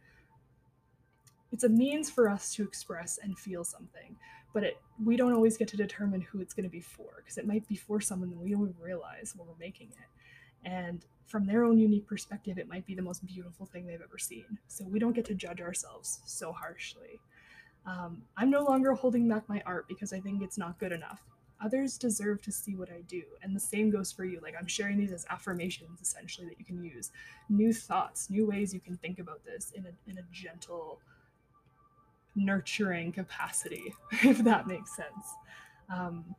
it's 1.57 1.65
a 1.65 1.71
means 1.71 2.11
for 2.11 2.29
us 2.29 2.53
to 2.53 2.63
express 2.63 3.19
and 3.23 3.39
feel 3.39 3.65
something, 3.65 4.15
but 4.53 4.63
it 4.63 4.79
we 5.03 5.17
don't 5.17 5.33
always 5.33 5.57
get 5.57 5.69
to 5.69 5.77
determine 5.79 6.21
who 6.21 6.43
it's 6.43 6.53
going 6.53 6.65
to 6.65 6.71
be 6.71 6.83
for 6.83 7.09
because 7.17 7.39
it 7.39 7.47
might 7.47 7.67
be 7.67 7.77
for 7.77 7.99
someone 7.99 8.29
that 8.29 8.39
we 8.39 8.51
don't 8.51 8.77
realize 8.79 9.33
when 9.35 9.49
we're 9.49 9.55
making 9.59 9.89
it, 9.89 10.69
and 10.69 11.07
from 11.25 11.47
their 11.47 11.65
own 11.65 11.79
unique 11.79 12.07
perspective, 12.07 12.59
it 12.59 12.69
might 12.69 12.85
be 12.85 12.95
the 12.95 13.01
most 13.01 13.25
beautiful 13.25 13.65
thing 13.65 13.87
they've 13.87 14.03
ever 14.03 14.19
seen. 14.19 14.59
So 14.69 14.85
we 14.85 14.99
don't 14.99 15.15
get 15.15 15.25
to 15.25 15.35
judge 15.35 15.63
ourselves 15.63 16.21
so 16.27 16.53
harshly. 16.53 17.19
Um, 17.87 18.21
I'm 18.37 18.51
no 18.51 18.63
longer 18.65 18.93
holding 18.93 19.27
back 19.27 19.49
my 19.49 19.63
art 19.65 19.89
because 19.89 20.13
I 20.13 20.21
think 20.21 20.43
it's 20.43 20.59
not 20.59 20.79
good 20.79 20.93
enough. 20.93 21.23
Others 21.65 21.97
deserve 21.97 22.43
to 22.43 22.53
see 22.53 22.77
what 22.77 22.91
I 22.91 23.01
do. 23.09 23.23
And 23.43 23.57
the 23.57 23.61
same 23.61 23.91
goes 23.91 24.13
for 24.13 24.27
you. 24.27 24.41
Like, 24.43 24.55
I'm 24.59 24.67
sharing 24.67 24.99
these 24.99 25.13
as 25.13 25.25
affirmations 25.31 26.03
essentially 26.03 26.49
that 26.49 26.59
you 26.59 26.67
can 26.67 26.85
use. 26.85 27.13
New 27.49 27.73
thoughts, 27.73 28.29
new 28.29 28.47
ways 28.47 28.75
you 28.75 28.81
can 28.81 28.99
think 28.99 29.19
about 29.19 29.43
this 29.43 29.73
in 29.75 29.87
a, 29.87 30.11
in 30.11 30.19
a 30.19 30.23
gentle, 30.31 31.01
nurturing 32.37 33.11
capacity, 33.13 33.93
if 34.23 34.39
that 34.39 34.67
makes 34.67 34.95
sense. 34.95 35.35
Um, 35.93 36.37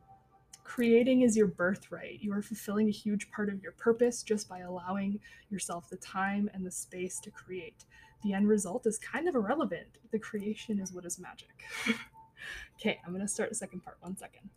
creating 0.64 1.22
is 1.22 1.36
your 1.36 1.48
birthright. 1.48 2.20
You 2.20 2.32
are 2.32 2.42
fulfilling 2.42 2.88
a 2.88 2.92
huge 2.92 3.30
part 3.30 3.48
of 3.48 3.62
your 3.62 3.72
purpose 3.72 4.22
just 4.22 4.48
by 4.48 4.60
allowing 4.60 5.18
yourself 5.50 5.90
the 5.90 5.96
time 5.96 6.48
and 6.54 6.64
the 6.64 6.70
space 6.70 7.20
to 7.20 7.30
create. 7.30 7.84
The 8.22 8.32
end 8.32 8.48
result 8.48 8.86
is 8.86 8.98
kind 8.98 9.28
of 9.28 9.34
irrelevant. 9.34 9.98
The 10.10 10.18
creation 10.18 10.78
is 10.80 10.92
what 10.92 11.04
is 11.04 11.18
magic. 11.18 11.64
okay, 12.78 13.00
I'm 13.04 13.12
going 13.12 13.26
to 13.26 13.28
start 13.28 13.48
the 13.48 13.54
second 13.54 13.80
part. 13.84 13.96
One 14.00 14.16
second. 14.16 14.50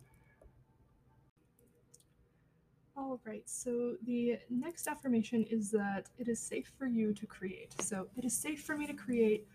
All 2.94 3.20
right, 3.24 3.42
so 3.46 3.94
the 4.04 4.38
next 4.50 4.86
affirmation 4.86 5.46
is 5.50 5.70
that 5.70 6.10
it 6.18 6.28
is 6.28 6.38
safe 6.38 6.70
for 6.78 6.86
you 6.86 7.14
to 7.14 7.26
create. 7.26 7.74
So 7.80 8.06
it 8.16 8.24
is 8.24 8.36
safe 8.36 8.62
for 8.62 8.76
me 8.76 8.86
to 8.86 8.92
create. 8.92 9.46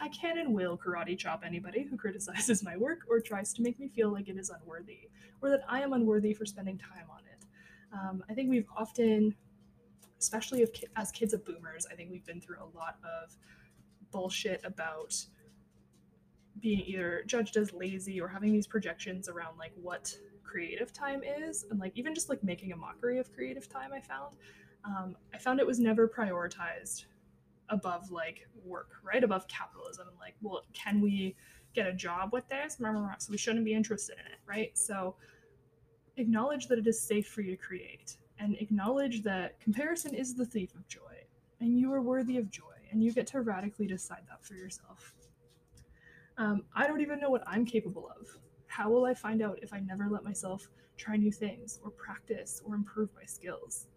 I 0.00 0.08
can 0.08 0.38
and 0.38 0.54
will 0.54 0.78
karate 0.78 1.16
chop 1.16 1.42
anybody 1.44 1.82
who 1.82 1.96
criticizes 1.96 2.62
my 2.62 2.76
work 2.76 3.00
or 3.08 3.20
tries 3.20 3.52
to 3.54 3.62
make 3.62 3.78
me 3.78 3.88
feel 3.88 4.10
like 4.10 4.28
it 4.28 4.36
is 4.36 4.50
unworthy 4.50 5.10
or 5.42 5.50
that 5.50 5.62
I 5.68 5.82
am 5.82 5.92
unworthy 5.92 6.32
for 6.32 6.46
spending 6.46 6.78
time 6.78 7.06
on 7.10 7.20
it. 7.20 7.46
Um, 7.92 8.24
I 8.30 8.34
think 8.34 8.50
we've 8.50 8.68
often, 8.76 9.34
especially 10.18 10.62
if, 10.62 10.70
as 10.96 11.10
kids 11.10 11.34
of 11.34 11.44
boomers, 11.44 11.86
I 11.90 11.94
think 11.94 12.10
we've 12.10 12.24
been 12.24 12.40
through 12.40 12.58
a 12.60 12.76
lot 12.76 12.96
of 13.04 13.36
bullshit 14.10 14.60
about 14.64 15.14
being 16.60 16.80
either 16.80 17.22
judged 17.26 17.56
as 17.56 17.72
lazy 17.72 18.20
or 18.20 18.28
having 18.28 18.52
these 18.52 18.66
projections 18.66 19.28
around 19.28 19.58
like 19.58 19.72
what 19.80 20.14
creative 20.42 20.92
time 20.92 21.22
is 21.22 21.64
and 21.70 21.78
like 21.78 21.92
even 21.94 22.14
just 22.14 22.28
like 22.28 22.42
making 22.42 22.72
a 22.72 22.76
mockery 22.76 23.18
of 23.18 23.32
creative 23.32 23.68
time 23.68 23.92
i 23.92 24.00
found 24.00 24.34
um, 24.84 25.16
i 25.32 25.38
found 25.38 25.60
it 25.60 25.66
was 25.66 25.78
never 25.78 26.08
prioritized 26.08 27.04
above 27.70 28.10
like 28.10 28.46
work 28.64 28.90
right 29.02 29.24
above 29.24 29.46
capitalism 29.48 30.06
like 30.18 30.34
well 30.42 30.64
can 30.72 31.00
we 31.00 31.34
get 31.72 31.86
a 31.86 31.92
job 31.92 32.32
with 32.32 32.48
this? 32.48 32.78
So 32.78 33.30
we 33.30 33.38
shouldn't 33.38 33.64
be 33.64 33.74
interested 33.74 34.16
in 34.18 34.26
it 34.32 34.38
right? 34.46 34.76
So 34.76 35.14
acknowledge 36.16 36.66
that 36.68 36.78
it 36.78 36.86
is 36.86 37.00
safe 37.00 37.28
for 37.28 37.42
you 37.42 37.52
to 37.52 37.56
create 37.56 38.16
and 38.38 38.56
acknowledge 38.60 39.22
that 39.22 39.60
comparison 39.60 40.14
is 40.14 40.34
the 40.34 40.44
thief 40.44 40.74
of 40.74 40.86
joy 40.88 41.14
and 41.60 41.78
you 41.78 41.92
are 41.92 42.02
worthy 42.02 42.38
of 42.38 42.50
joy 42.50 42.64
and 42.90 43.02
you 43.02 43.12
get 43.12 43.26
to 43.28 43.40
radically 43.40 43.86
decide 43.86 44.22
that 44.28 44.44
for 44.44 44.54
yourself. 44.54 45.14
Um, 46.38 46.62
i 46.74 46.86
don't 46.86 47.00
even 47.00 47.20
know 47.20 47.30
what 47.30 47.42
i'm 47.46 47.64
capable 47.64 48.10
of. 48.18 48.28
How 48.66 48.88
will 48.88 49.04
I 49.04 49.14
find 49.14 49.42
out 49.42 49.58
if 49.62 49.72
I 49.72 49.80
never 49.80 50.08
let 50.08 50.22
myself 50.22 50.68
try 50.96 51.16
new 51.16 51.32
things 51.32 51.80
or 51.82 51.90
practice 51.90 52.62
or 52.64 52.76
improve 52.76 53.10
my 53.16 53.24
skills? 53.24 53.88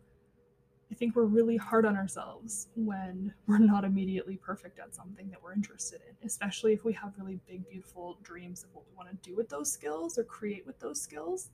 I 0.93 0.95
think 0.95 1.15
we're 1.15 1.23
really 1.23 1.58
hard 1.58 1.88
on 1.88 1.97
ourselves 1.97 2.67
when 2.75 3.34
we're 3.47 3.58
not 3.58 3.84
immediately 3.84 4.38
perfect 4.38 4.77
at 4.77 4.93
something 4.93 5.27
that 5.32 5.41
we're 5.41 5.53
interested 5.53 6.01
in, 6.08 6.27
especially 6.27 6.71
if 6.71 6.86
we 6.86 6.93
have 6.93 7.13
really 7.17 7.39
big, 7.47 7.67
beautiful 7.67 8.19
dreams 8.21 8.63
of 8.63 8.69
what 8.75 8.84
we 8.88 8.95
want 8.95 9.10
to 9.10 9.27
do 9.27 9.36
with 9.36 9.49
those 9.49 9.71
skills 9.71 10.19
or 10.19 10.23
create 10.23 10.67
with 10.67 10.79
those 10.79 11.01
skills. 11.01 11.49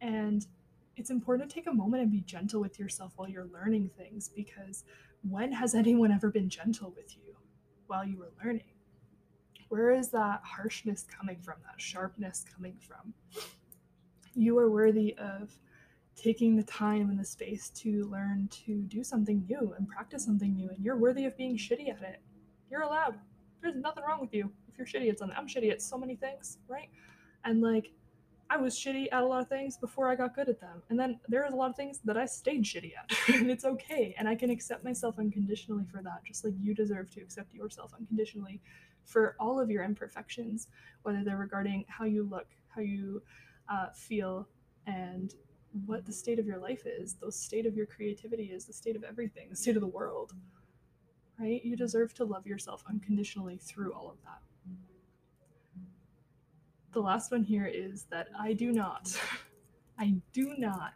And 0.00 0.46
it's 0.96 1.10
important 1.10 1.50
to 1.50 1.52
take 1.52 1.66
a 1.66 1.72
moment 1.72 2.04
and 2.04 2.12
be 2.12 2.20
gentle 2.20 2.60
with 2.60 2.78
yourself 2.78 3.14
while 3.16 3.28
you're 3.28 3.48
learning 3.52 3.90
things 3.98 4.28
because 4.28 4.84
when 5.28 5.50
has 5.50 5.74
anyone 5.74 6.12
ever 6.12 6.30
been 6.30 6.48
gentle 6.48 6.94
with 6.94 7.16
you 7.16 7.34
while 7.88 8.04
you 8.04 8.18
were 8.18 8.30
learning? 8.44 8.70
Where 9.68 9.90
is 9.90 10.10
that 10.10 10.42
harshness 10.44 11.04
coming 11.10 11.38
from, 11.42 11.56
that 11.64 11.80
sharpness 11.80 12.44
coming 12.54 12.76
from? 12.78 13.14
You 14.36 14.56
are 14.58 14.70
worthy 14.70 15.16
of 15.18 15.58
taking 16.20 16.56
the 16.56 16.62
time 16.64 17.08
and 17.10 17.18
the 17.18 17.24
space 17.24 17.70
to 17.70 18.04
learn 18.04 18.48
to 18.66 18.82
do 18.82 19.02
something 19.02 19.44
new 19.48 19.74
and 19.78 19.88
practice 19.88 20.24
something 20.24 20.54
new, 20.54 20.68
and 20.68 20.84
you're 20.84 20.96
worthy 20.96 21.24
of 21.24 21.36
being 21.36 21.56
shitty 21.56 21.88
at 21.88 22.02
it. 22.02 22.20
You're 22.70 22.82
allowed. 22.82 23.14
There's 23.62 23.76
nothing 23.76 24.04
wrong 24.06 24.20
with 24.20 24.34
you 24.34 24.50
if 24.68 24.76
you're 24.76 24.86
shitty 24.86 25.10
at 25.10 25.18
something. 25.18 25.36
I'm 25.36 25.48
shitty 25.48 25.70
at 25.70 25.80
so 25.80 25.96
many 25.96 26.16
things, 26.16 26.58
right? 26.68 26.88
And 27.44 27.62
like, 27.62 27.90
I 28.50 28.56
was 28.56 28.74
shitty 28.74 29.06
at 29.12 29.22
a 29.22 29.26
lot 29.26 29.40
of 29.40 29.48
things 29.48 29.76
before 29.76 30.10
I 30.10 30.16
got 30.16 30.34
good 30.34 30.48
at 30.48 30.60
them. 30.60 30.82
And 30.90 30.98
then 30.98 31.20
there's 31.28 31.52
a 31.52 31.56
lot 31.56 31.70
of 31.70 31.76
things 31.76 32.00
that 32.04 32.16
I 32.16 32.26
stayed 32.26 32.64
shitty 32.64 32.92
at. 32.98 33.34
and 33.34 33.50
it's 33.50 33.64
okay. 33.64 34.14
And 34.18 34.28
I 34.28 34.34
can 34.34 34.50
accept 34.50 34.84
myself 34.84 35.18
unconditionally 35.18 35.84
for 35.90 36.02
that, 36.02 36.24
just 36.26 36.44
like 36.44 36.54
you 36.60 36.74
deserve 36.74 37.10
to 37.12 37.20
accept 37.20 37.54
yourself 37.54 37.92
unconditionally 37.98 38.60
for 39.04 39.36
all 39.38 39.58
of 39.60 39.70
your 39.70 39.84
imperfections, 39.84 40.68
whether 41.02 41.22
they're 41.24 41.36
regarding 41.36 41.84
how 41.88 42.04
you 42.04 42.24
look, 42.24 42.48
how 42.68 42.82
you 42.82 43.22
uh, 43.68 43.86
feel, 43.94 44.48
and 44.86 45.34
what 45.86 46.04
the 46.04 46.12
state 46.12 46.38
of 46.38 46.46
your 46.46 46.58
life 46.58 46.84
is, 46.86 47.14
the 47.14 47.30
state 47.30 47.66
of 47.66 47.76
your 47.76 47.86
creativity 47.86 48.44
is, 48.44 48.64
the 48.64 48.72
state 48.72 48.96
of 48.96 49.04
everything, 49.04 49.48
the 49.50 49.56
state 49.56 49.76
of 49.76 49.82
the 49.82 49.88
world. 49.88 50.32
Right? 51.38 51.64
You 51.64 51.76
deserve 51.76 52.12
to 52.14 52.24
love 52.24 52.46
yourself 52.46 52.84
unconditionally 52.88 53.56
through 53.56 53.92
all 53.92 54.10
of 54.10 54.16
that. 54.24 54.40
The 56.92 57.00
last 57.00 57.30
one 57.30 57.44
here 57.44 57.66
is 57.66 58.04
that 58.10 58.28
I 58.38 58.52
do 58.52 58.72
not, 58.72 59.16
I 59.98 60.16
do 60.32 60.54
not 60.58 60.92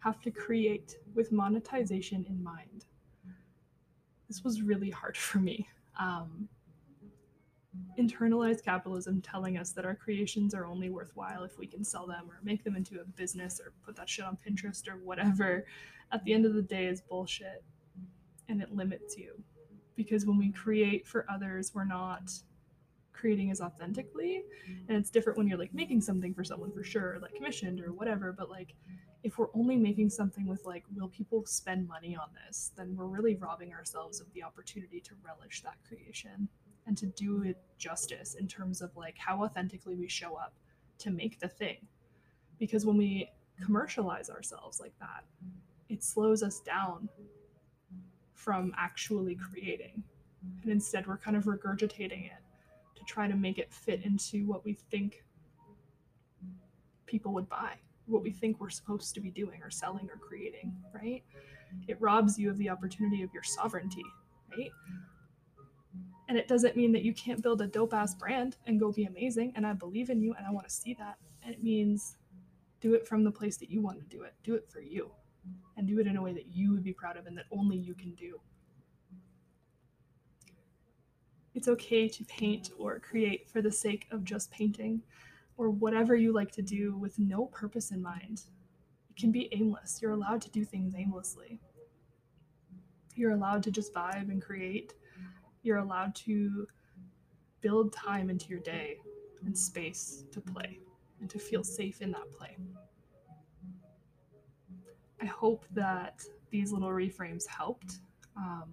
have 0.00 0.20
to 0.22 0.30
create 0.30 0.96
with 1.14 1.30
monetization 1.30 2.24
in 2.28 2.42
mind. 2.42 2.86
This 4.28 4.42
was 4.42 4.62
really 4.62 4.90
hard 4.90 5.16
for 5.28 5.38
me. 5.38 5.68
Um, 6.00 6.48
internalized 7.98 8.64
capitalism 8.64 9.20
telling 9.20 9.56
us 9.58 9.72
that 9.72 9.84
our 9.84 9.94
creations 9.94 10.54
are 10.54 10.66
only 10.66 10.90
worthwhile 10.90 11.44
if 11.44 11.58
we 11.58 11.66
can 11.66 11.82
sell 11.84 12.06
them 12.06 12.24
or 12.28 12.38
make 12.42 12.62
them 12.62 12.76
into 12.76 13.00
a 13.00 13.04
business 13.04 13.60
or 13.60 13.72
put 13.84 13.96
that 13.96 14.08
shit 14.08 14.24
on 14.24 14.36
Pinterest 14.46 14.86
or 14.88 14.96
whatever, 14.98 15.66
at 16.12 16.22
the 16.24 16.32
end 16.32 16.44
of 16.44 16.54
the 16.54 16.62
day 16.62 16.86
is 16.86 17.00
bullshit 17.00 17.64
and 18.48 18.60
it 18.60 18.72
limits 18.72 19.16
you. 19.16 19.42
Because 19.96 20.26
when 20.26 20.36
we 20.36 20.52
create 20.52 21.06
for 21.06 21.24
others, 21.30 21.72
we're 21.74 21.84
not 21.84 22.30
creating 23.12 23.50
as 23.50 23.62
authentically. 23.62 24.42
And 24.88 24.96
it's 24.96 25.10
different 25.10 25.38
when 25.38 25.48
you're 25.48 25.58
like 25.58 25.72
making 25.72 26.02
something 26.02 26.34
for 26.34 26.44
someone 26.44 26.70
for 26.70 26.84
sure, 26.84 27.18
like 27.22 27.34
commissioned 27.34 27.80
or 27.80 27.92
whatever. 27.92 28.32
But 28.32 28.50
like 28.50 28.74
if 29.22 29.38
we're 29.38 29.48
only 29.54 29.76
making 29.76 30.10
something 30.10 30.46
with 30.46 30.64
like, 30.66 30.84
will 30.94 31.08
people 31.08 31.44
spend 31.46 31.88
money 31.88 32.14
on 32.14 32.28
this, 32.46 32.72
then 32.76 32.94
we're 32.94 33.06
really 33.06 33.34
robbing 33.36 33.72
ourselves 33.72 34.20
of 34.20 34.30
the 34.34 34.42
opportunity 34.42 35.00
to 35.00 35.12
relish 35.24 35.62
that 35.62 35.76
creation 35.88 36.48
and 36.86 36.96
to 36.98 37.06
do 37.06 37.42
it 37.42 37.58
justice 37.78 38.34
in 38.34 38.46
terms 38.46 38.80
of 38.80 38.96
like 38.96 39.16
how 39.18 39.42
authentically 39.42 39.94
we 39.94 40.08
show 40.08 40.34
up 40.36 40.54
to 40.98 41.10
make 41.10 41.38
the 41.40 41.48
thing. 41.48 41.76
Because 42.58 42.86
when 42.86 42.96
we 42.96 43.28
commercialize 43.62 44.30
ourselves 44.30 44.80
like 44.80 44.94
that, 45.00 45.24
it 45.88 46.02
slows 46.02 46.42
us 46.42 46.60
down 46.60 47.08
from 48.34 48.72
actually 48.76 49.34
creating. 49.34 50.02
And 50.62 50.70
instead, 50.70 51.06
we're 51.06 51.18
kind 51.18 51.36
of 51.36 51.44
regurgitating 51.44 52.26
it 52.26 52.42
to 52.96 53.04
try 53.04 53.28
to 53.28 53.34
make 53.34 53.58
it 53.58 53.72
fit 53.72 54.02
into 54.04 54.46
what 54.46 54.64
we 54.64 54.74
think 54.74 55.24
people 57.06 57.32
would 57.32 57.48
buy, 57.48 57.72
what 58.06 58.22
we 58.22 58.30
think 58.30 58.60
we're 58.60 58.70
supposed 58.70 59.14
to 59.14 59.20
be 59.20 59.30
doing 59.30 59.60
or 59.62 59.70
selling 59.70 60.08
or 60.12 60.18
creating, 60.18 60.74
right? 60.94 61.22
It 61.88 62.00
robs 62.00 62.38
you 62.38 62.50
of 62.50 62.58
the 62.58 62.70
opportunity 62.70 63.22
of 63.22 63.32
your 63.32 63.42
sovereignty, 63.42 64.04
right? 64.56 64.70
And 66.28 66.36
it 66.36 66.48
doesn't 66.48 66.76
mean 66.76 66.92
that 66.92 67.02
you 67.02 67.14
can't 67.14 67.42
build 67.42 67.60
a 67.60 67.66
dope 67.66 67.94
ass 67.94 68.14
brand 68.14 68.56
and 68.66 68.80
go 68.80 68.90
be 68.92 69.04
amazing. 69.04 69.52
And 69.54 69.66
I 69.66 69.72
believe 69.72 70.10
in 70.10 70.20
you 70.20 70.34
and 70.36 70.46
I 70.46 70.50
want 70.50 70.68
to 70.68 70.74
see 70.74 70.94
that. 70.94 71.16
And 71.42 71.54
it 71.54 71.62
means 71.62 72.16
do 72.80 72.94
it 72.94 73.06
from 73.06 73.22
the 73.22 73.30
place 73.30 73.56
that 73.58 73.70
you 73.70 73.80
want 73.80 73.98
to 73.98 74.16
do 74.16 74.22
it. 74.22 74.34
Do 74.42 74.54
it 74.54 74.68
for 74.68 74.80
you. 74.80 75.10
And 75.76 75.86
do 75.86 76.00
it 76.00 76.06
in 76.06 76.16
a 76.16 76.22
way 76.22 76.32
that 76.32 76.48
you 76.48 76.72
would 76.72 76.82
be 76.82 76.92
proud 76.92 77.16
of 77.16 77.26
and 77.26 77.38
that 77.38 77.44
only 77.52 77.76
you 77.76 77.94
can 77.94 78.12
do. 78.14 78.40
It's 81.54 81.68
okay 81.68 82.08
to 82.08 82.24
paint 82.24 82.70
or 82.78 82.98
create 82.98 83.48
for 83.48 83.62
the 83.62 83.72
sake 83.72 84.06
of 84.10 84.24
just 84.24 84.50
painting 84.50 85.02
or 85.56 85.70
whatever 85.70 86.14
you 86.14 86.32
like 86.32 86.50
to 86.52 86.62
do 86.62 86.96
with 86.96 87.18
no 87.18 87.46
purpose 87.46 87.92
in 87.92 88.02
mind. 88.02 88.42
It 89.08 89.16
can 89.16 89.32
be 89.32 89.48
aimless. 89.52 90.00
You're 90.02 90.12
allowed 90.12 90.42
to 90.42 90.50
do 90.50 90.64
things 90.64 90.94
aimlessly. 90.94 91.60
You're 93.14 93.30
allowed 93.30 93.62
to 93.62 93.70
just 93.70 93.94
vibe 93.94 94.28
and 94.30 94.42
create 94.42 94.92
you're 95.66 95.78
allowed 95.78 96.14
to 96.14 96.66
build 97.60 97.92
time 97.92 98.30
into 98.30 98.48
your 98.48 98.60
day 98.60 98.96
and 99.44 99.56
space 99.56 100.24
to 100.30 100.40
play 100.40 100.78
and 101.20 101.28
to 101.28 101.38
feel 101.38 101.64
safe 101.64 102.00
in 102.00 102.12
that 102.12 102.30
play. 102.30 102.56
I 105.20 105.26
hope 105.26 105.64
that 105.72 106.22
these 106.50 106.72
little 106.72 106.90
reframes 106.90 107.46
helped. 107.46 107.98
Um, 108.36 108.70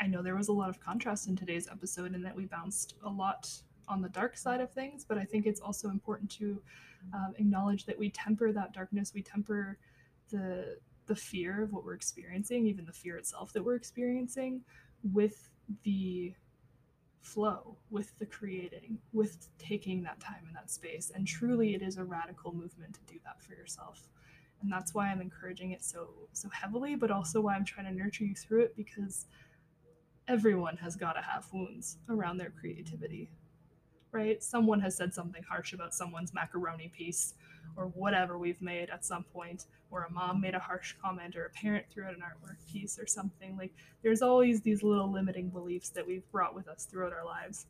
I 0.00 0.06
know 0.06 0.22
there 0.22 0.36
was 0.36 0.48
a 0.48 0.52
lot 0.52 0.68
of 0.68 0.80
contrast 0.80 1.28
in 1.28 1.36
today's 1.36 1.68
episode 1.68 2.14
and 2.14 2.24
that 2.24 2.36
we 2.36 2.44
bounced 2.44 2.94
a 3.04 3.08
lot 3.08 3.50
on 3.88 4.02
the 4.02 4.08
dark 4.10 4.36
side 4.36 4.60
of 4.60 4.70
things, 4.70 5.04
but 5.08 5.16
I 5.16 5.24
think 5.24 5.46
it's 5.46 5.60
also 5.60 5.88
important 5.88 6.30
to 6.32 6.60
um, 7.14 7.34
acknowledge 7.38 7.86
that 7.86 7.98
we 7.98 8.10
temper 8.10 8.52
that 8.52 8.74
darkness, 8.74 9.12
we 9.14 9.22
temper 9.22 9.78
the 10.30 10.76
the 11.06 11.16
fear 11.16 11.62
of 11.62 11.72
what 11.72 11.86
we're 11.86 11.94
experiencing, 11.94 12.66
even 12.66 12.84
the 12.84 12.92
fear 12.92 13.16
itself 13.16 13.50
that 13.54 13.64
we're 13.64 13.76
experiencing, 13.76 14.60
with 15.14 15.48
the 15.84 16.34
flow 17.20 17.76
with 17.90 18.16
the 18.18 18.26
creating 18.26 18.98
with 19.12 19.48
taking 19.58 20.02
that 20.02 20.18
time 20.20 20.44
and 20.46 20.56
that 20.56 20.70
space. 20.70 21.12
And 21.14 21.26
truly 21.26 21.74
it 21.74 21.82
is 21.82 21.98
a 21.98 22.04
radical 22.04 22.54
movement 22.54 22.94
to 22.94 23.12
do 23.12 23.18
that 23.24 23.42
for 23.42 23.54
yourself. 23.54 24.08
And 24.60 24.72
that's 24.72 24.92
why 24.92 25.08
i'm 25.08 25.20
encouraging 25.20 25.70
it 25.70 25.84
so 25.84 26.08
so 26.32 26.48
heavily 26.48 26.96
but 26.96 27.12
also 27.12 27.40
why 27.40 27.54
i'm 27.54 27.64
trying 27.64 27.86
to 27.86 27.92
nurture 27.92 28.24
you 28.24 28.34
through 28.34 28.62
it 28.62 28.74
because 28.76 29.26
everyone 30.26 30.76
has 30.78 30.96
got 30.96 31.12
to 31.12 31.22
have 31.22 31.46
wounds 31.52 31.98
around 32.08 32.38
their 32.38 32.50
creativity 32.50 33.30
right? 34.12 34.42
Someone 34.42 34.80
has 34.80 34.96
said 34.96 35.12
something 35.12 35.42
harsh 35.42 35.72
about 35.72 35.94
someone's 35.94 36.32
macaroni 36.34 36.88
piece 36.88 37.34
or 37.76 37.86
whatever 37.86 38.38
we've 38.38 38.60
made 38.60 38.90
at 38.90 39.04
some 39.04 39.24
point, 39.24 39.66
or 39.90 40.04
a 40.04 40.12
mom 40.12 40.40
made 40.40 40.54
a 40.54 40.58
harsh 40.58 40.94
comment, 41.02 41.36
or 41.36 41.46
a 41.46 41.50
parent 41.50 41.86
threw 41.90 42.04
out 42.04 42.14
an 42.14 42.20
artwork 42.20 42.56
piece 42.70 42.98
or 42.98 43.06
something. 43.06 43.56
Like, 43.56 43.72
there's 44.02 44.22
always 44.22 44.60
these 44.60 44.82
little 44.82 45.10
limiting 45.10 45.48
beliefs 45.48 45.90
that 45.90 46.06
we've 46.06 46.28
brought 46.30 46.54
with 46.54 46.68
us 46.68 46.84
throughout 46.84 47.12
our 47.12 47.24
lives 47.24 47.66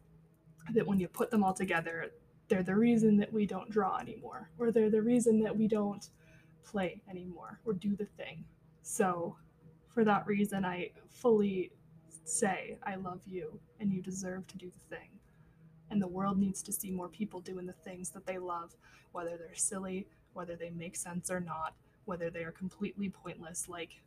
that 0.74 0.86
when 0.86 0.98
you 0.98 1.08
put 1.08 1.30
them 1.30 1.44
all 1.44 1.54
together, 1.54 2.10
they're 2.48 2.62
the 2.62 2.74
reason 2.74 3.16
that 3.18 3.32
we 3.32 3.46
don't 3.46 3.70
draw 3.70 3.98
anymore, 3.98 4.50
or 4.58 4.70
they're 4.70 4.90
the 4.90 5.02
reason 5.02 5.40
that 5.42 5.56
we 5.56 5.68
don't 5.68 6.10
play 6.64 7.00
anymore 7.10 7.60
or 7.64 7.72
do 7.72 7.96
the 7.96 8.04
thing. 8.04 8.44
So, 8.82 9.36
for 9.88 10.04
that 10.04 10.26
reason, 10.26 10.64
I 10.64 10.90
fully 11.10 11.72
say, 12.24 12.78
I 12.86 12.96
love 12.96 13.20
you 13.26 13.58
and 13.80 13.92
you 13.92 14.02
deserve 14.02 14.46
to 14.48 14.58
do 14.58 14.70
the 14.70 14.96
thing. 14.96 15.08
And 15.90 16.00
the 16.00 16.08
world 16.08 16.38
needs 16.38 16.62
to 16.62 16.72
see 16.72 16.90
more 16.90 17.08
people 17.08 17.40
doing 17.40 17.66
the 17.66 17.72
things 17.72 18.10
that 18.10 18.26
they 18.26 18.38
love, 18.38 18.74
whether 19.12 19.36
they're 19.36 19.54
silly, 19.54 20.06
whether 20.34 20.56
they 20.56 20.70
make 20.70 20.96
sense 20.96 21.30
or 21.30 21.40
not, 21.40 21.74
whether 22.04 22.30
they 22.30 22.44
are 22.44 22.52
completely 22.52 23.08
pointless. 23.08 23.68
Like, 23.68 24.02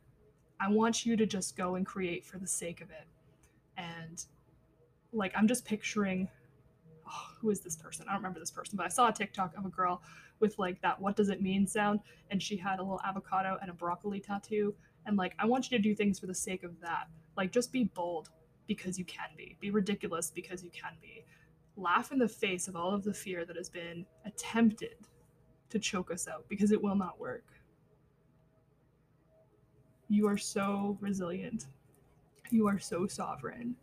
I 0.60 0.68
want 0.70 1.04
you 1.04 1.16
to 1.16 1.26
just 1.26 1.56
go 1.56 1.74
and 1.74 1.84
create 1.84 2.24
for 2.24 2.38
the 2.38 2.46
sake 2.46 2.80
of 2.80 2.90
it. 2.90 3.06
And, 3.76 4.24
like, 5.12 5.32
I'm 5.36 5.48
just 5.48 5.64
picturing 5.64 6.28
oh, 7.06 7.26
who 7.40 7.50
is 7.50 7.60
this 7.60 7.76
person? 7.76 8.06
I 8.08 8.12
don't 8.12 8.20
remember 8.20 8.40
this 8.40 8.50
person, 8.50 8.76
but 8.76 8.86
I 8.86 8.88
saw 8.88 9.08
a 9.08 9.12
TikTok 9.12 9.56
of 9.56 9.66
a 9.66 9.68
girl 9.68 10.02
with 10.40 10.58
like 10.58 10.80
that 10.82 11.00
what 11.00 11.16
does 11.16 11.28
it 11.28 11.40
mean 11.40 11.66
sound 11.66 12.00
and 12.30 12.42
she 12.42 12.56
had 12.56 12.80
a 12.80 12.82
little 12.82 13.00
avocado 13.06 13.56
and 13.62 13.70
a 13.70 13.72
broccoli 13.72 14.18
tattoo 14.18 14.74
and 15.06 15.16
like 15.16 15.34
I 15.38 15.46
want 15.46 15.70
you 15.70 15.78
to 15.78 15.82
do 15.82 15.94
things 15.94 16.18
for 16.18 16.26
the 16.26 16.34
sake 16.34 16.64
of 16.64 16.80
that. 16.80 17.08
Like 17.36 17.52
just 17.52 17.72
be 17.72 17.84
bold 17.84 18.28
because 18.66 18.98
you 18.98 19.04
can 19.04 19.30
be. 19.36 19.56
Be 19.60 19.70
ridiculous 19.70 20.30
because 20.30 20.62
you 20.62 20.70
can 20.70 20.92
be. 21.00 21.24
Laugh 21.76 22.12
in 22.12 22.18
the 22.18 22.28
face 22.28 22.68
of 22.68 22.76
all 22.76 22.94
of 22.94 23.04
the 23.04 23.14
fear 23.14 23.44
that 23.44 23.56
has 23.56 23.68
been 23.68 24.04
attempted 24.26 24.96
to 25.70 25.78
choke 25.78 26.10
us 26.10 26.28
out 26.28 26.44
because 26.48 26.70
it 26.70 26.82
will 26.82 26.94
not 26.94 27.18
work. 27.18 27.44
You 30.08 30.28
are 30.28 30.36
so 30.36 30.98
resilient. 31.00 31.66
You 32.50 32.66
are 32.68 32.78
so 32.78 33.06
sovereign. 33.06 33.74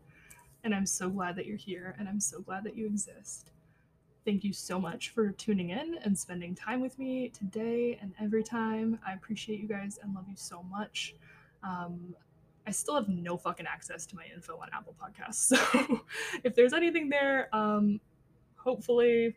And 0.64 0.76
I'm 0.76 0.86
so 0.86 1.10
glad 1.10 1.36
that 1.38 1.48
you're 1.48 1.58
here 1.58 1.96
and 1.98 2.08
I'm 2.08 2.20
so 2.20 2.42
glad 2.42 2.64
that 2.66 2.76
you 2.76 2.86
exist. 2.86 3.52
Thank 4.26 4.44
you 4.44 4.54
so 4.54 4.80
much 4.80 5.10
for 5.10 5.32
tuning 5.32 5.72
in 5.72 5.98
and 6.04 6.16
spending 6.16 6.54
time 6.54 6.82
with 6.82 7.00
me 7.00 7.30
today 7.30 7.98
and 8.00 8.14
every 8.22 8.44
time. 8.44 9.00
I 9.08 9.14
appreciate 9.14 9.60
you 9.60 9.68
guys 9.68 9.98
and 10.04 10.14
love 10.14 10.26
you 10.28 10.36
so 10.36 10.62
much. 10.62 11.16
Um, 11.64 12.14
I 12.70 12.72
still 12.72 12.94
have 12.94 13.10
no 13.10 13.36
fucking 13.36 13.66
access 13.66 14.06
to 14.06 14.16
my 14.16 14.26
info 14.32 14.60
on 14.62 14.70
Apple 14.72 14.96
Podcasts. 15.02 15.52
So 15.60 16.02
if 16.44 16.54
there's 16.54 16.72
anything 16.72 17.10
there, 17.10 17.50
um, 17.52 18.00
hopefully 18.58 19.36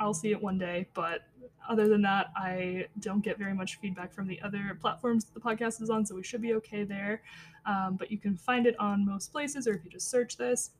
I'll 0.00 0.14
see 0.14 0.30
it 0.30 0.40
one 0.40 0.56
day. 0.56 0.88
But 0.94 1.26
other 1.68 1.88
than 1.88 2.00
that, 2.02 2.28
I 2.34 2.86
don't 3.00 3.22
get 3.22 3.36
very 3.36 3.52
much 3.52 3.78
feedback 3.80 4.14
from 4.14 4.26
the 4.26 4.40
other 4.40 4.78
platforms 4.80 5.26
the 5.26 5.40
podcast 5.40 5.82
is 5.82 5.90
on, 5.90 6.06
so 6.06 6.14
we 6.14 6.22
should 6.22 6.40
be 6.40 6.54
okay 6.54 6.84
there. 6.84 7.20
Um, 7.66 7.96
but 7.98 8.10
you 8.10 8.16
can 8.16 8.34
find 8.34 8.66
it 8.66 8.80
on 8.80 9.04
most 9.04 9.30
places, 9.30 9.68
or 9.68 9.74
if 9.74 9.84
you 9.84 9.90
just 9.90 10.10
search 10.10 10.38
this. 10.38 10.70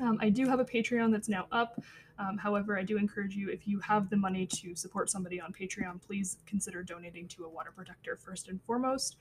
Um, 0.00 0.16
I 0.22 0.30
do 0.30 0.48
have 0.48 0.60
a 0.60 0.64
Patreon 0.64 1.12
that's 1.12 1.28
now 1.28 1.46
up. 1.52 1.82
Um, 2.18 2.38
however, 2.38 2.78
I 2.78 2.84
do 2.84 2.96
encourage 2.96 3.36
you, 3.36 3.50
if 3.50 3.68
you 3.68 3.80
have 3.80 4.08
the 4.08 4.16
money 4.16 4.46
to 4.46 4.74
support 4.74 5.10
somebody 5.10 5.42
on 5.42 5.52
Patreon, 5.52 6.00
please 6.00 6.38
consider 6.46 6.82
donating 6.82 7.28
to 7.28 7.44
a 7.44 7.48
water 7.50 7.70
protector 7.76 8.16
first 8.16 8.48
and 8.48 8.62
foremost. 8.62 9.16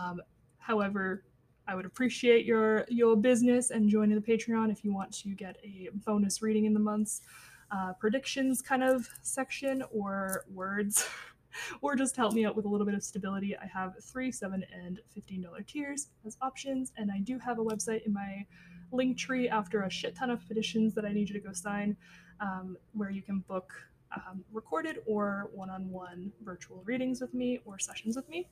Um, 0.00 0.20
however, 0.58 1.24
I 1.66 1.74
would 1.74 1.86
appreciate 1.86 2.44
your 2.44 2.84
your 2.88 3.16
business 3.16 3.70
and 3.70 3.88
joining 3.88 4.20
the 4.20 4.22
Patreon 4.22 4.70
if 4.70 4.84
you 4.84 4.92
want 4.92 5.12
to 5.22 5.30
get 5.30 5.56
a 5.64 5.88
bonus 6.04 6.42
reading 6.42 6.66
in 6.66 6.74
the 6.74 6.80
months, 6.80 7.22
uh, 7.70 7.92
predictions 7.98 8.60
kind 8.60 8.82
of 8.82 9.08
section 9.22 9.82
or 9.90 10.44
words, 10.52 11.08
or 11.80 11.96
just 11.96 12.16
help 12.16 12.34
me 12.34 12.44
out 12.44 12.54
with 12.54 12.66
a 12.66 12.68
little 12.68 12.86
bit 12.86 12.94
of 12.94 13.02
stability. 13.02 13.56
I 13.56 13.66
have 13.66 13.94
three, 14.02 14.30
seven, 14.30 14.64
and 14.72 15.00
fifteen 15.08 15.42
dollar 15.42 15.62
tiers 15.62 16.08
as 16.26 16.36
options, 16.42 16.92
and 16.96 17.10
I 17.10 17.20
do 17.20 17.38
have 17.38 17.58
a 17.58 17.64
website 17.64 18.04
in 18.06 18.12
my 18.12 18.44
link 18.92 19.16
tree 19.16 19.48
after 19.48 19.82
a 19.82 19.90
shit 19.90 20.14
ton 20.14 20.30
of 20.30 20.46
petitions 20.46 20.94
that 20.94 21.04
I 21.04 21.12
need 21.12 21.28
you 21.28 21.34
to 21.34 21.46
go 21.46 21.52
sign 21.52 21.96
um, 22.40 22.76
where 22.92 23.10
you 23.10 23.22
can 23.22 23.40
book 23.40 23.72
um, 24.14 24.44
recorded 24.52 24.98
or 25.06 25.50
one 25.52 25.70
on 25.70 25.90
one 25.90 26.30
virtual 26.44 26.82
readings 26.84 27.20
with 27.20 27.34
me 27.34 27.60
or 27.64 27.78
sessions 27.78 28.16
with 28.16 28.28
me. 28.28 28.46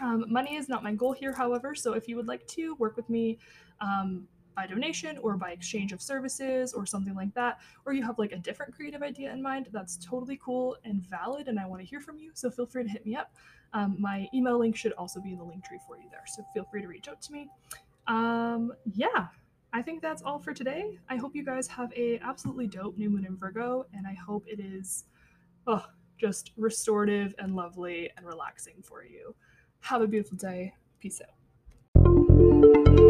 Um, 0.00 0.24
money 0.28 0.56
is 0.56 0.68
not 0.68 0.82
my 0.82 0.92
goal 0.92 1.12
here, 1.12 1.32
however, 1.32 1.74
so 1.74 1.92
if 1.92 2.08
you 2.08 2.16
would 2.16 2.26
like 2.26 2.46
to 2.48 2.74
work 2.76 2.96
with 2.96 3.08
me 3.08 3.38
um, 3.80 4.26
by 4.56 4.66
donation 4.66 5.18
or 5.18 5.36
by 5.36 5.50
exchange 5.50 5.92
of 5.92 6.02
services 6.02 6.72
or 6.72 6.86
something 6.86 7.14
like 7.14 7.32
that, 7.34 7.60
or 7.86 7.92
you 7.92 8.02
have 8.02 8.18
like 8.18 8.32
a 8.32 8.38
different 8.38 8.74
creative 8.74 9.02
idea 9.02 9.32
in 9.32 9.42
mind, 9.42 9.68
that's 9.72 9.96
totally 9.96 10.38
cool 10.42 10.76
and 10.84 11.02
valid, 11.02 11.48
and 11.48 11.58
I 11.58 11.66
want 11.66 11.80
to 11.80 11.86
hear 11.86 12.00
from 12.00 12.18
you, 12.18 12.30
so 12.34 12.50
feel 12.50 12.66
free 12.66 12.82
to 12.84 12.88
hit 12.88 13.06
me 13.06 13.14
up. 13.16 13.34
Um, 13.72 13.96
my 13.98 14.28
email 14.32 14.58
link 14.58 14.76
should 14.76 14.92
also 14.92 15.20
be 15.20 15.32
in 15.32 15.38
the 15.38 15.44
link 15.44 15.64
tree 15.64 15.80
for 15.86 15.96
you 15.96 16.04
there, 16.10 16.24
so 16.26 16.44
feel 16.52 16.64
free 16.70 16.82
to 16.82 16.88
reach 16.88 17.08
out 17.08 17.20
to 17.22 17.32
me. 17.32 17.48
Um, 18.06 18.72
yeah, 18.94 19.28
I 19.72 19.82
think 19.82 20.02
that's 20.02 20.22
all 20.22 20.38
for 20.38 20.52
today. 20.52 20.98
I 21.08 21.16
hope 21.16 21.34
you 21.34 21.44
guys 21.44 21.66
have 21.66 21.92
a 21.96 22.18
absolutely 22.20 22.68
dope 22.68 22.96
new 22.96 23.10
moon 23.10 23.24
in 23.26 23.36
Virgo, 23.36 23.86
and 23.92 24.06
I 24.06 24.14
hope 24.14 24.44
it 24.46 24.60
is 24.60 25.04
oh, 25.66 25.84
just 26.18 26.52
restorative 26.56 27.34
and 27.38 27.56
lovely 27.56 28.10
and 28.16 28.26
relaxing 28.26 28.82
for 28.82 29.04
you. 29.04 29.34
Have 29.84 30.00
a 30.00 30.06
beautiful 30.06 30.38
day. 30.38 30.72
Peace 30.98 31.20
out. 31.20 33.03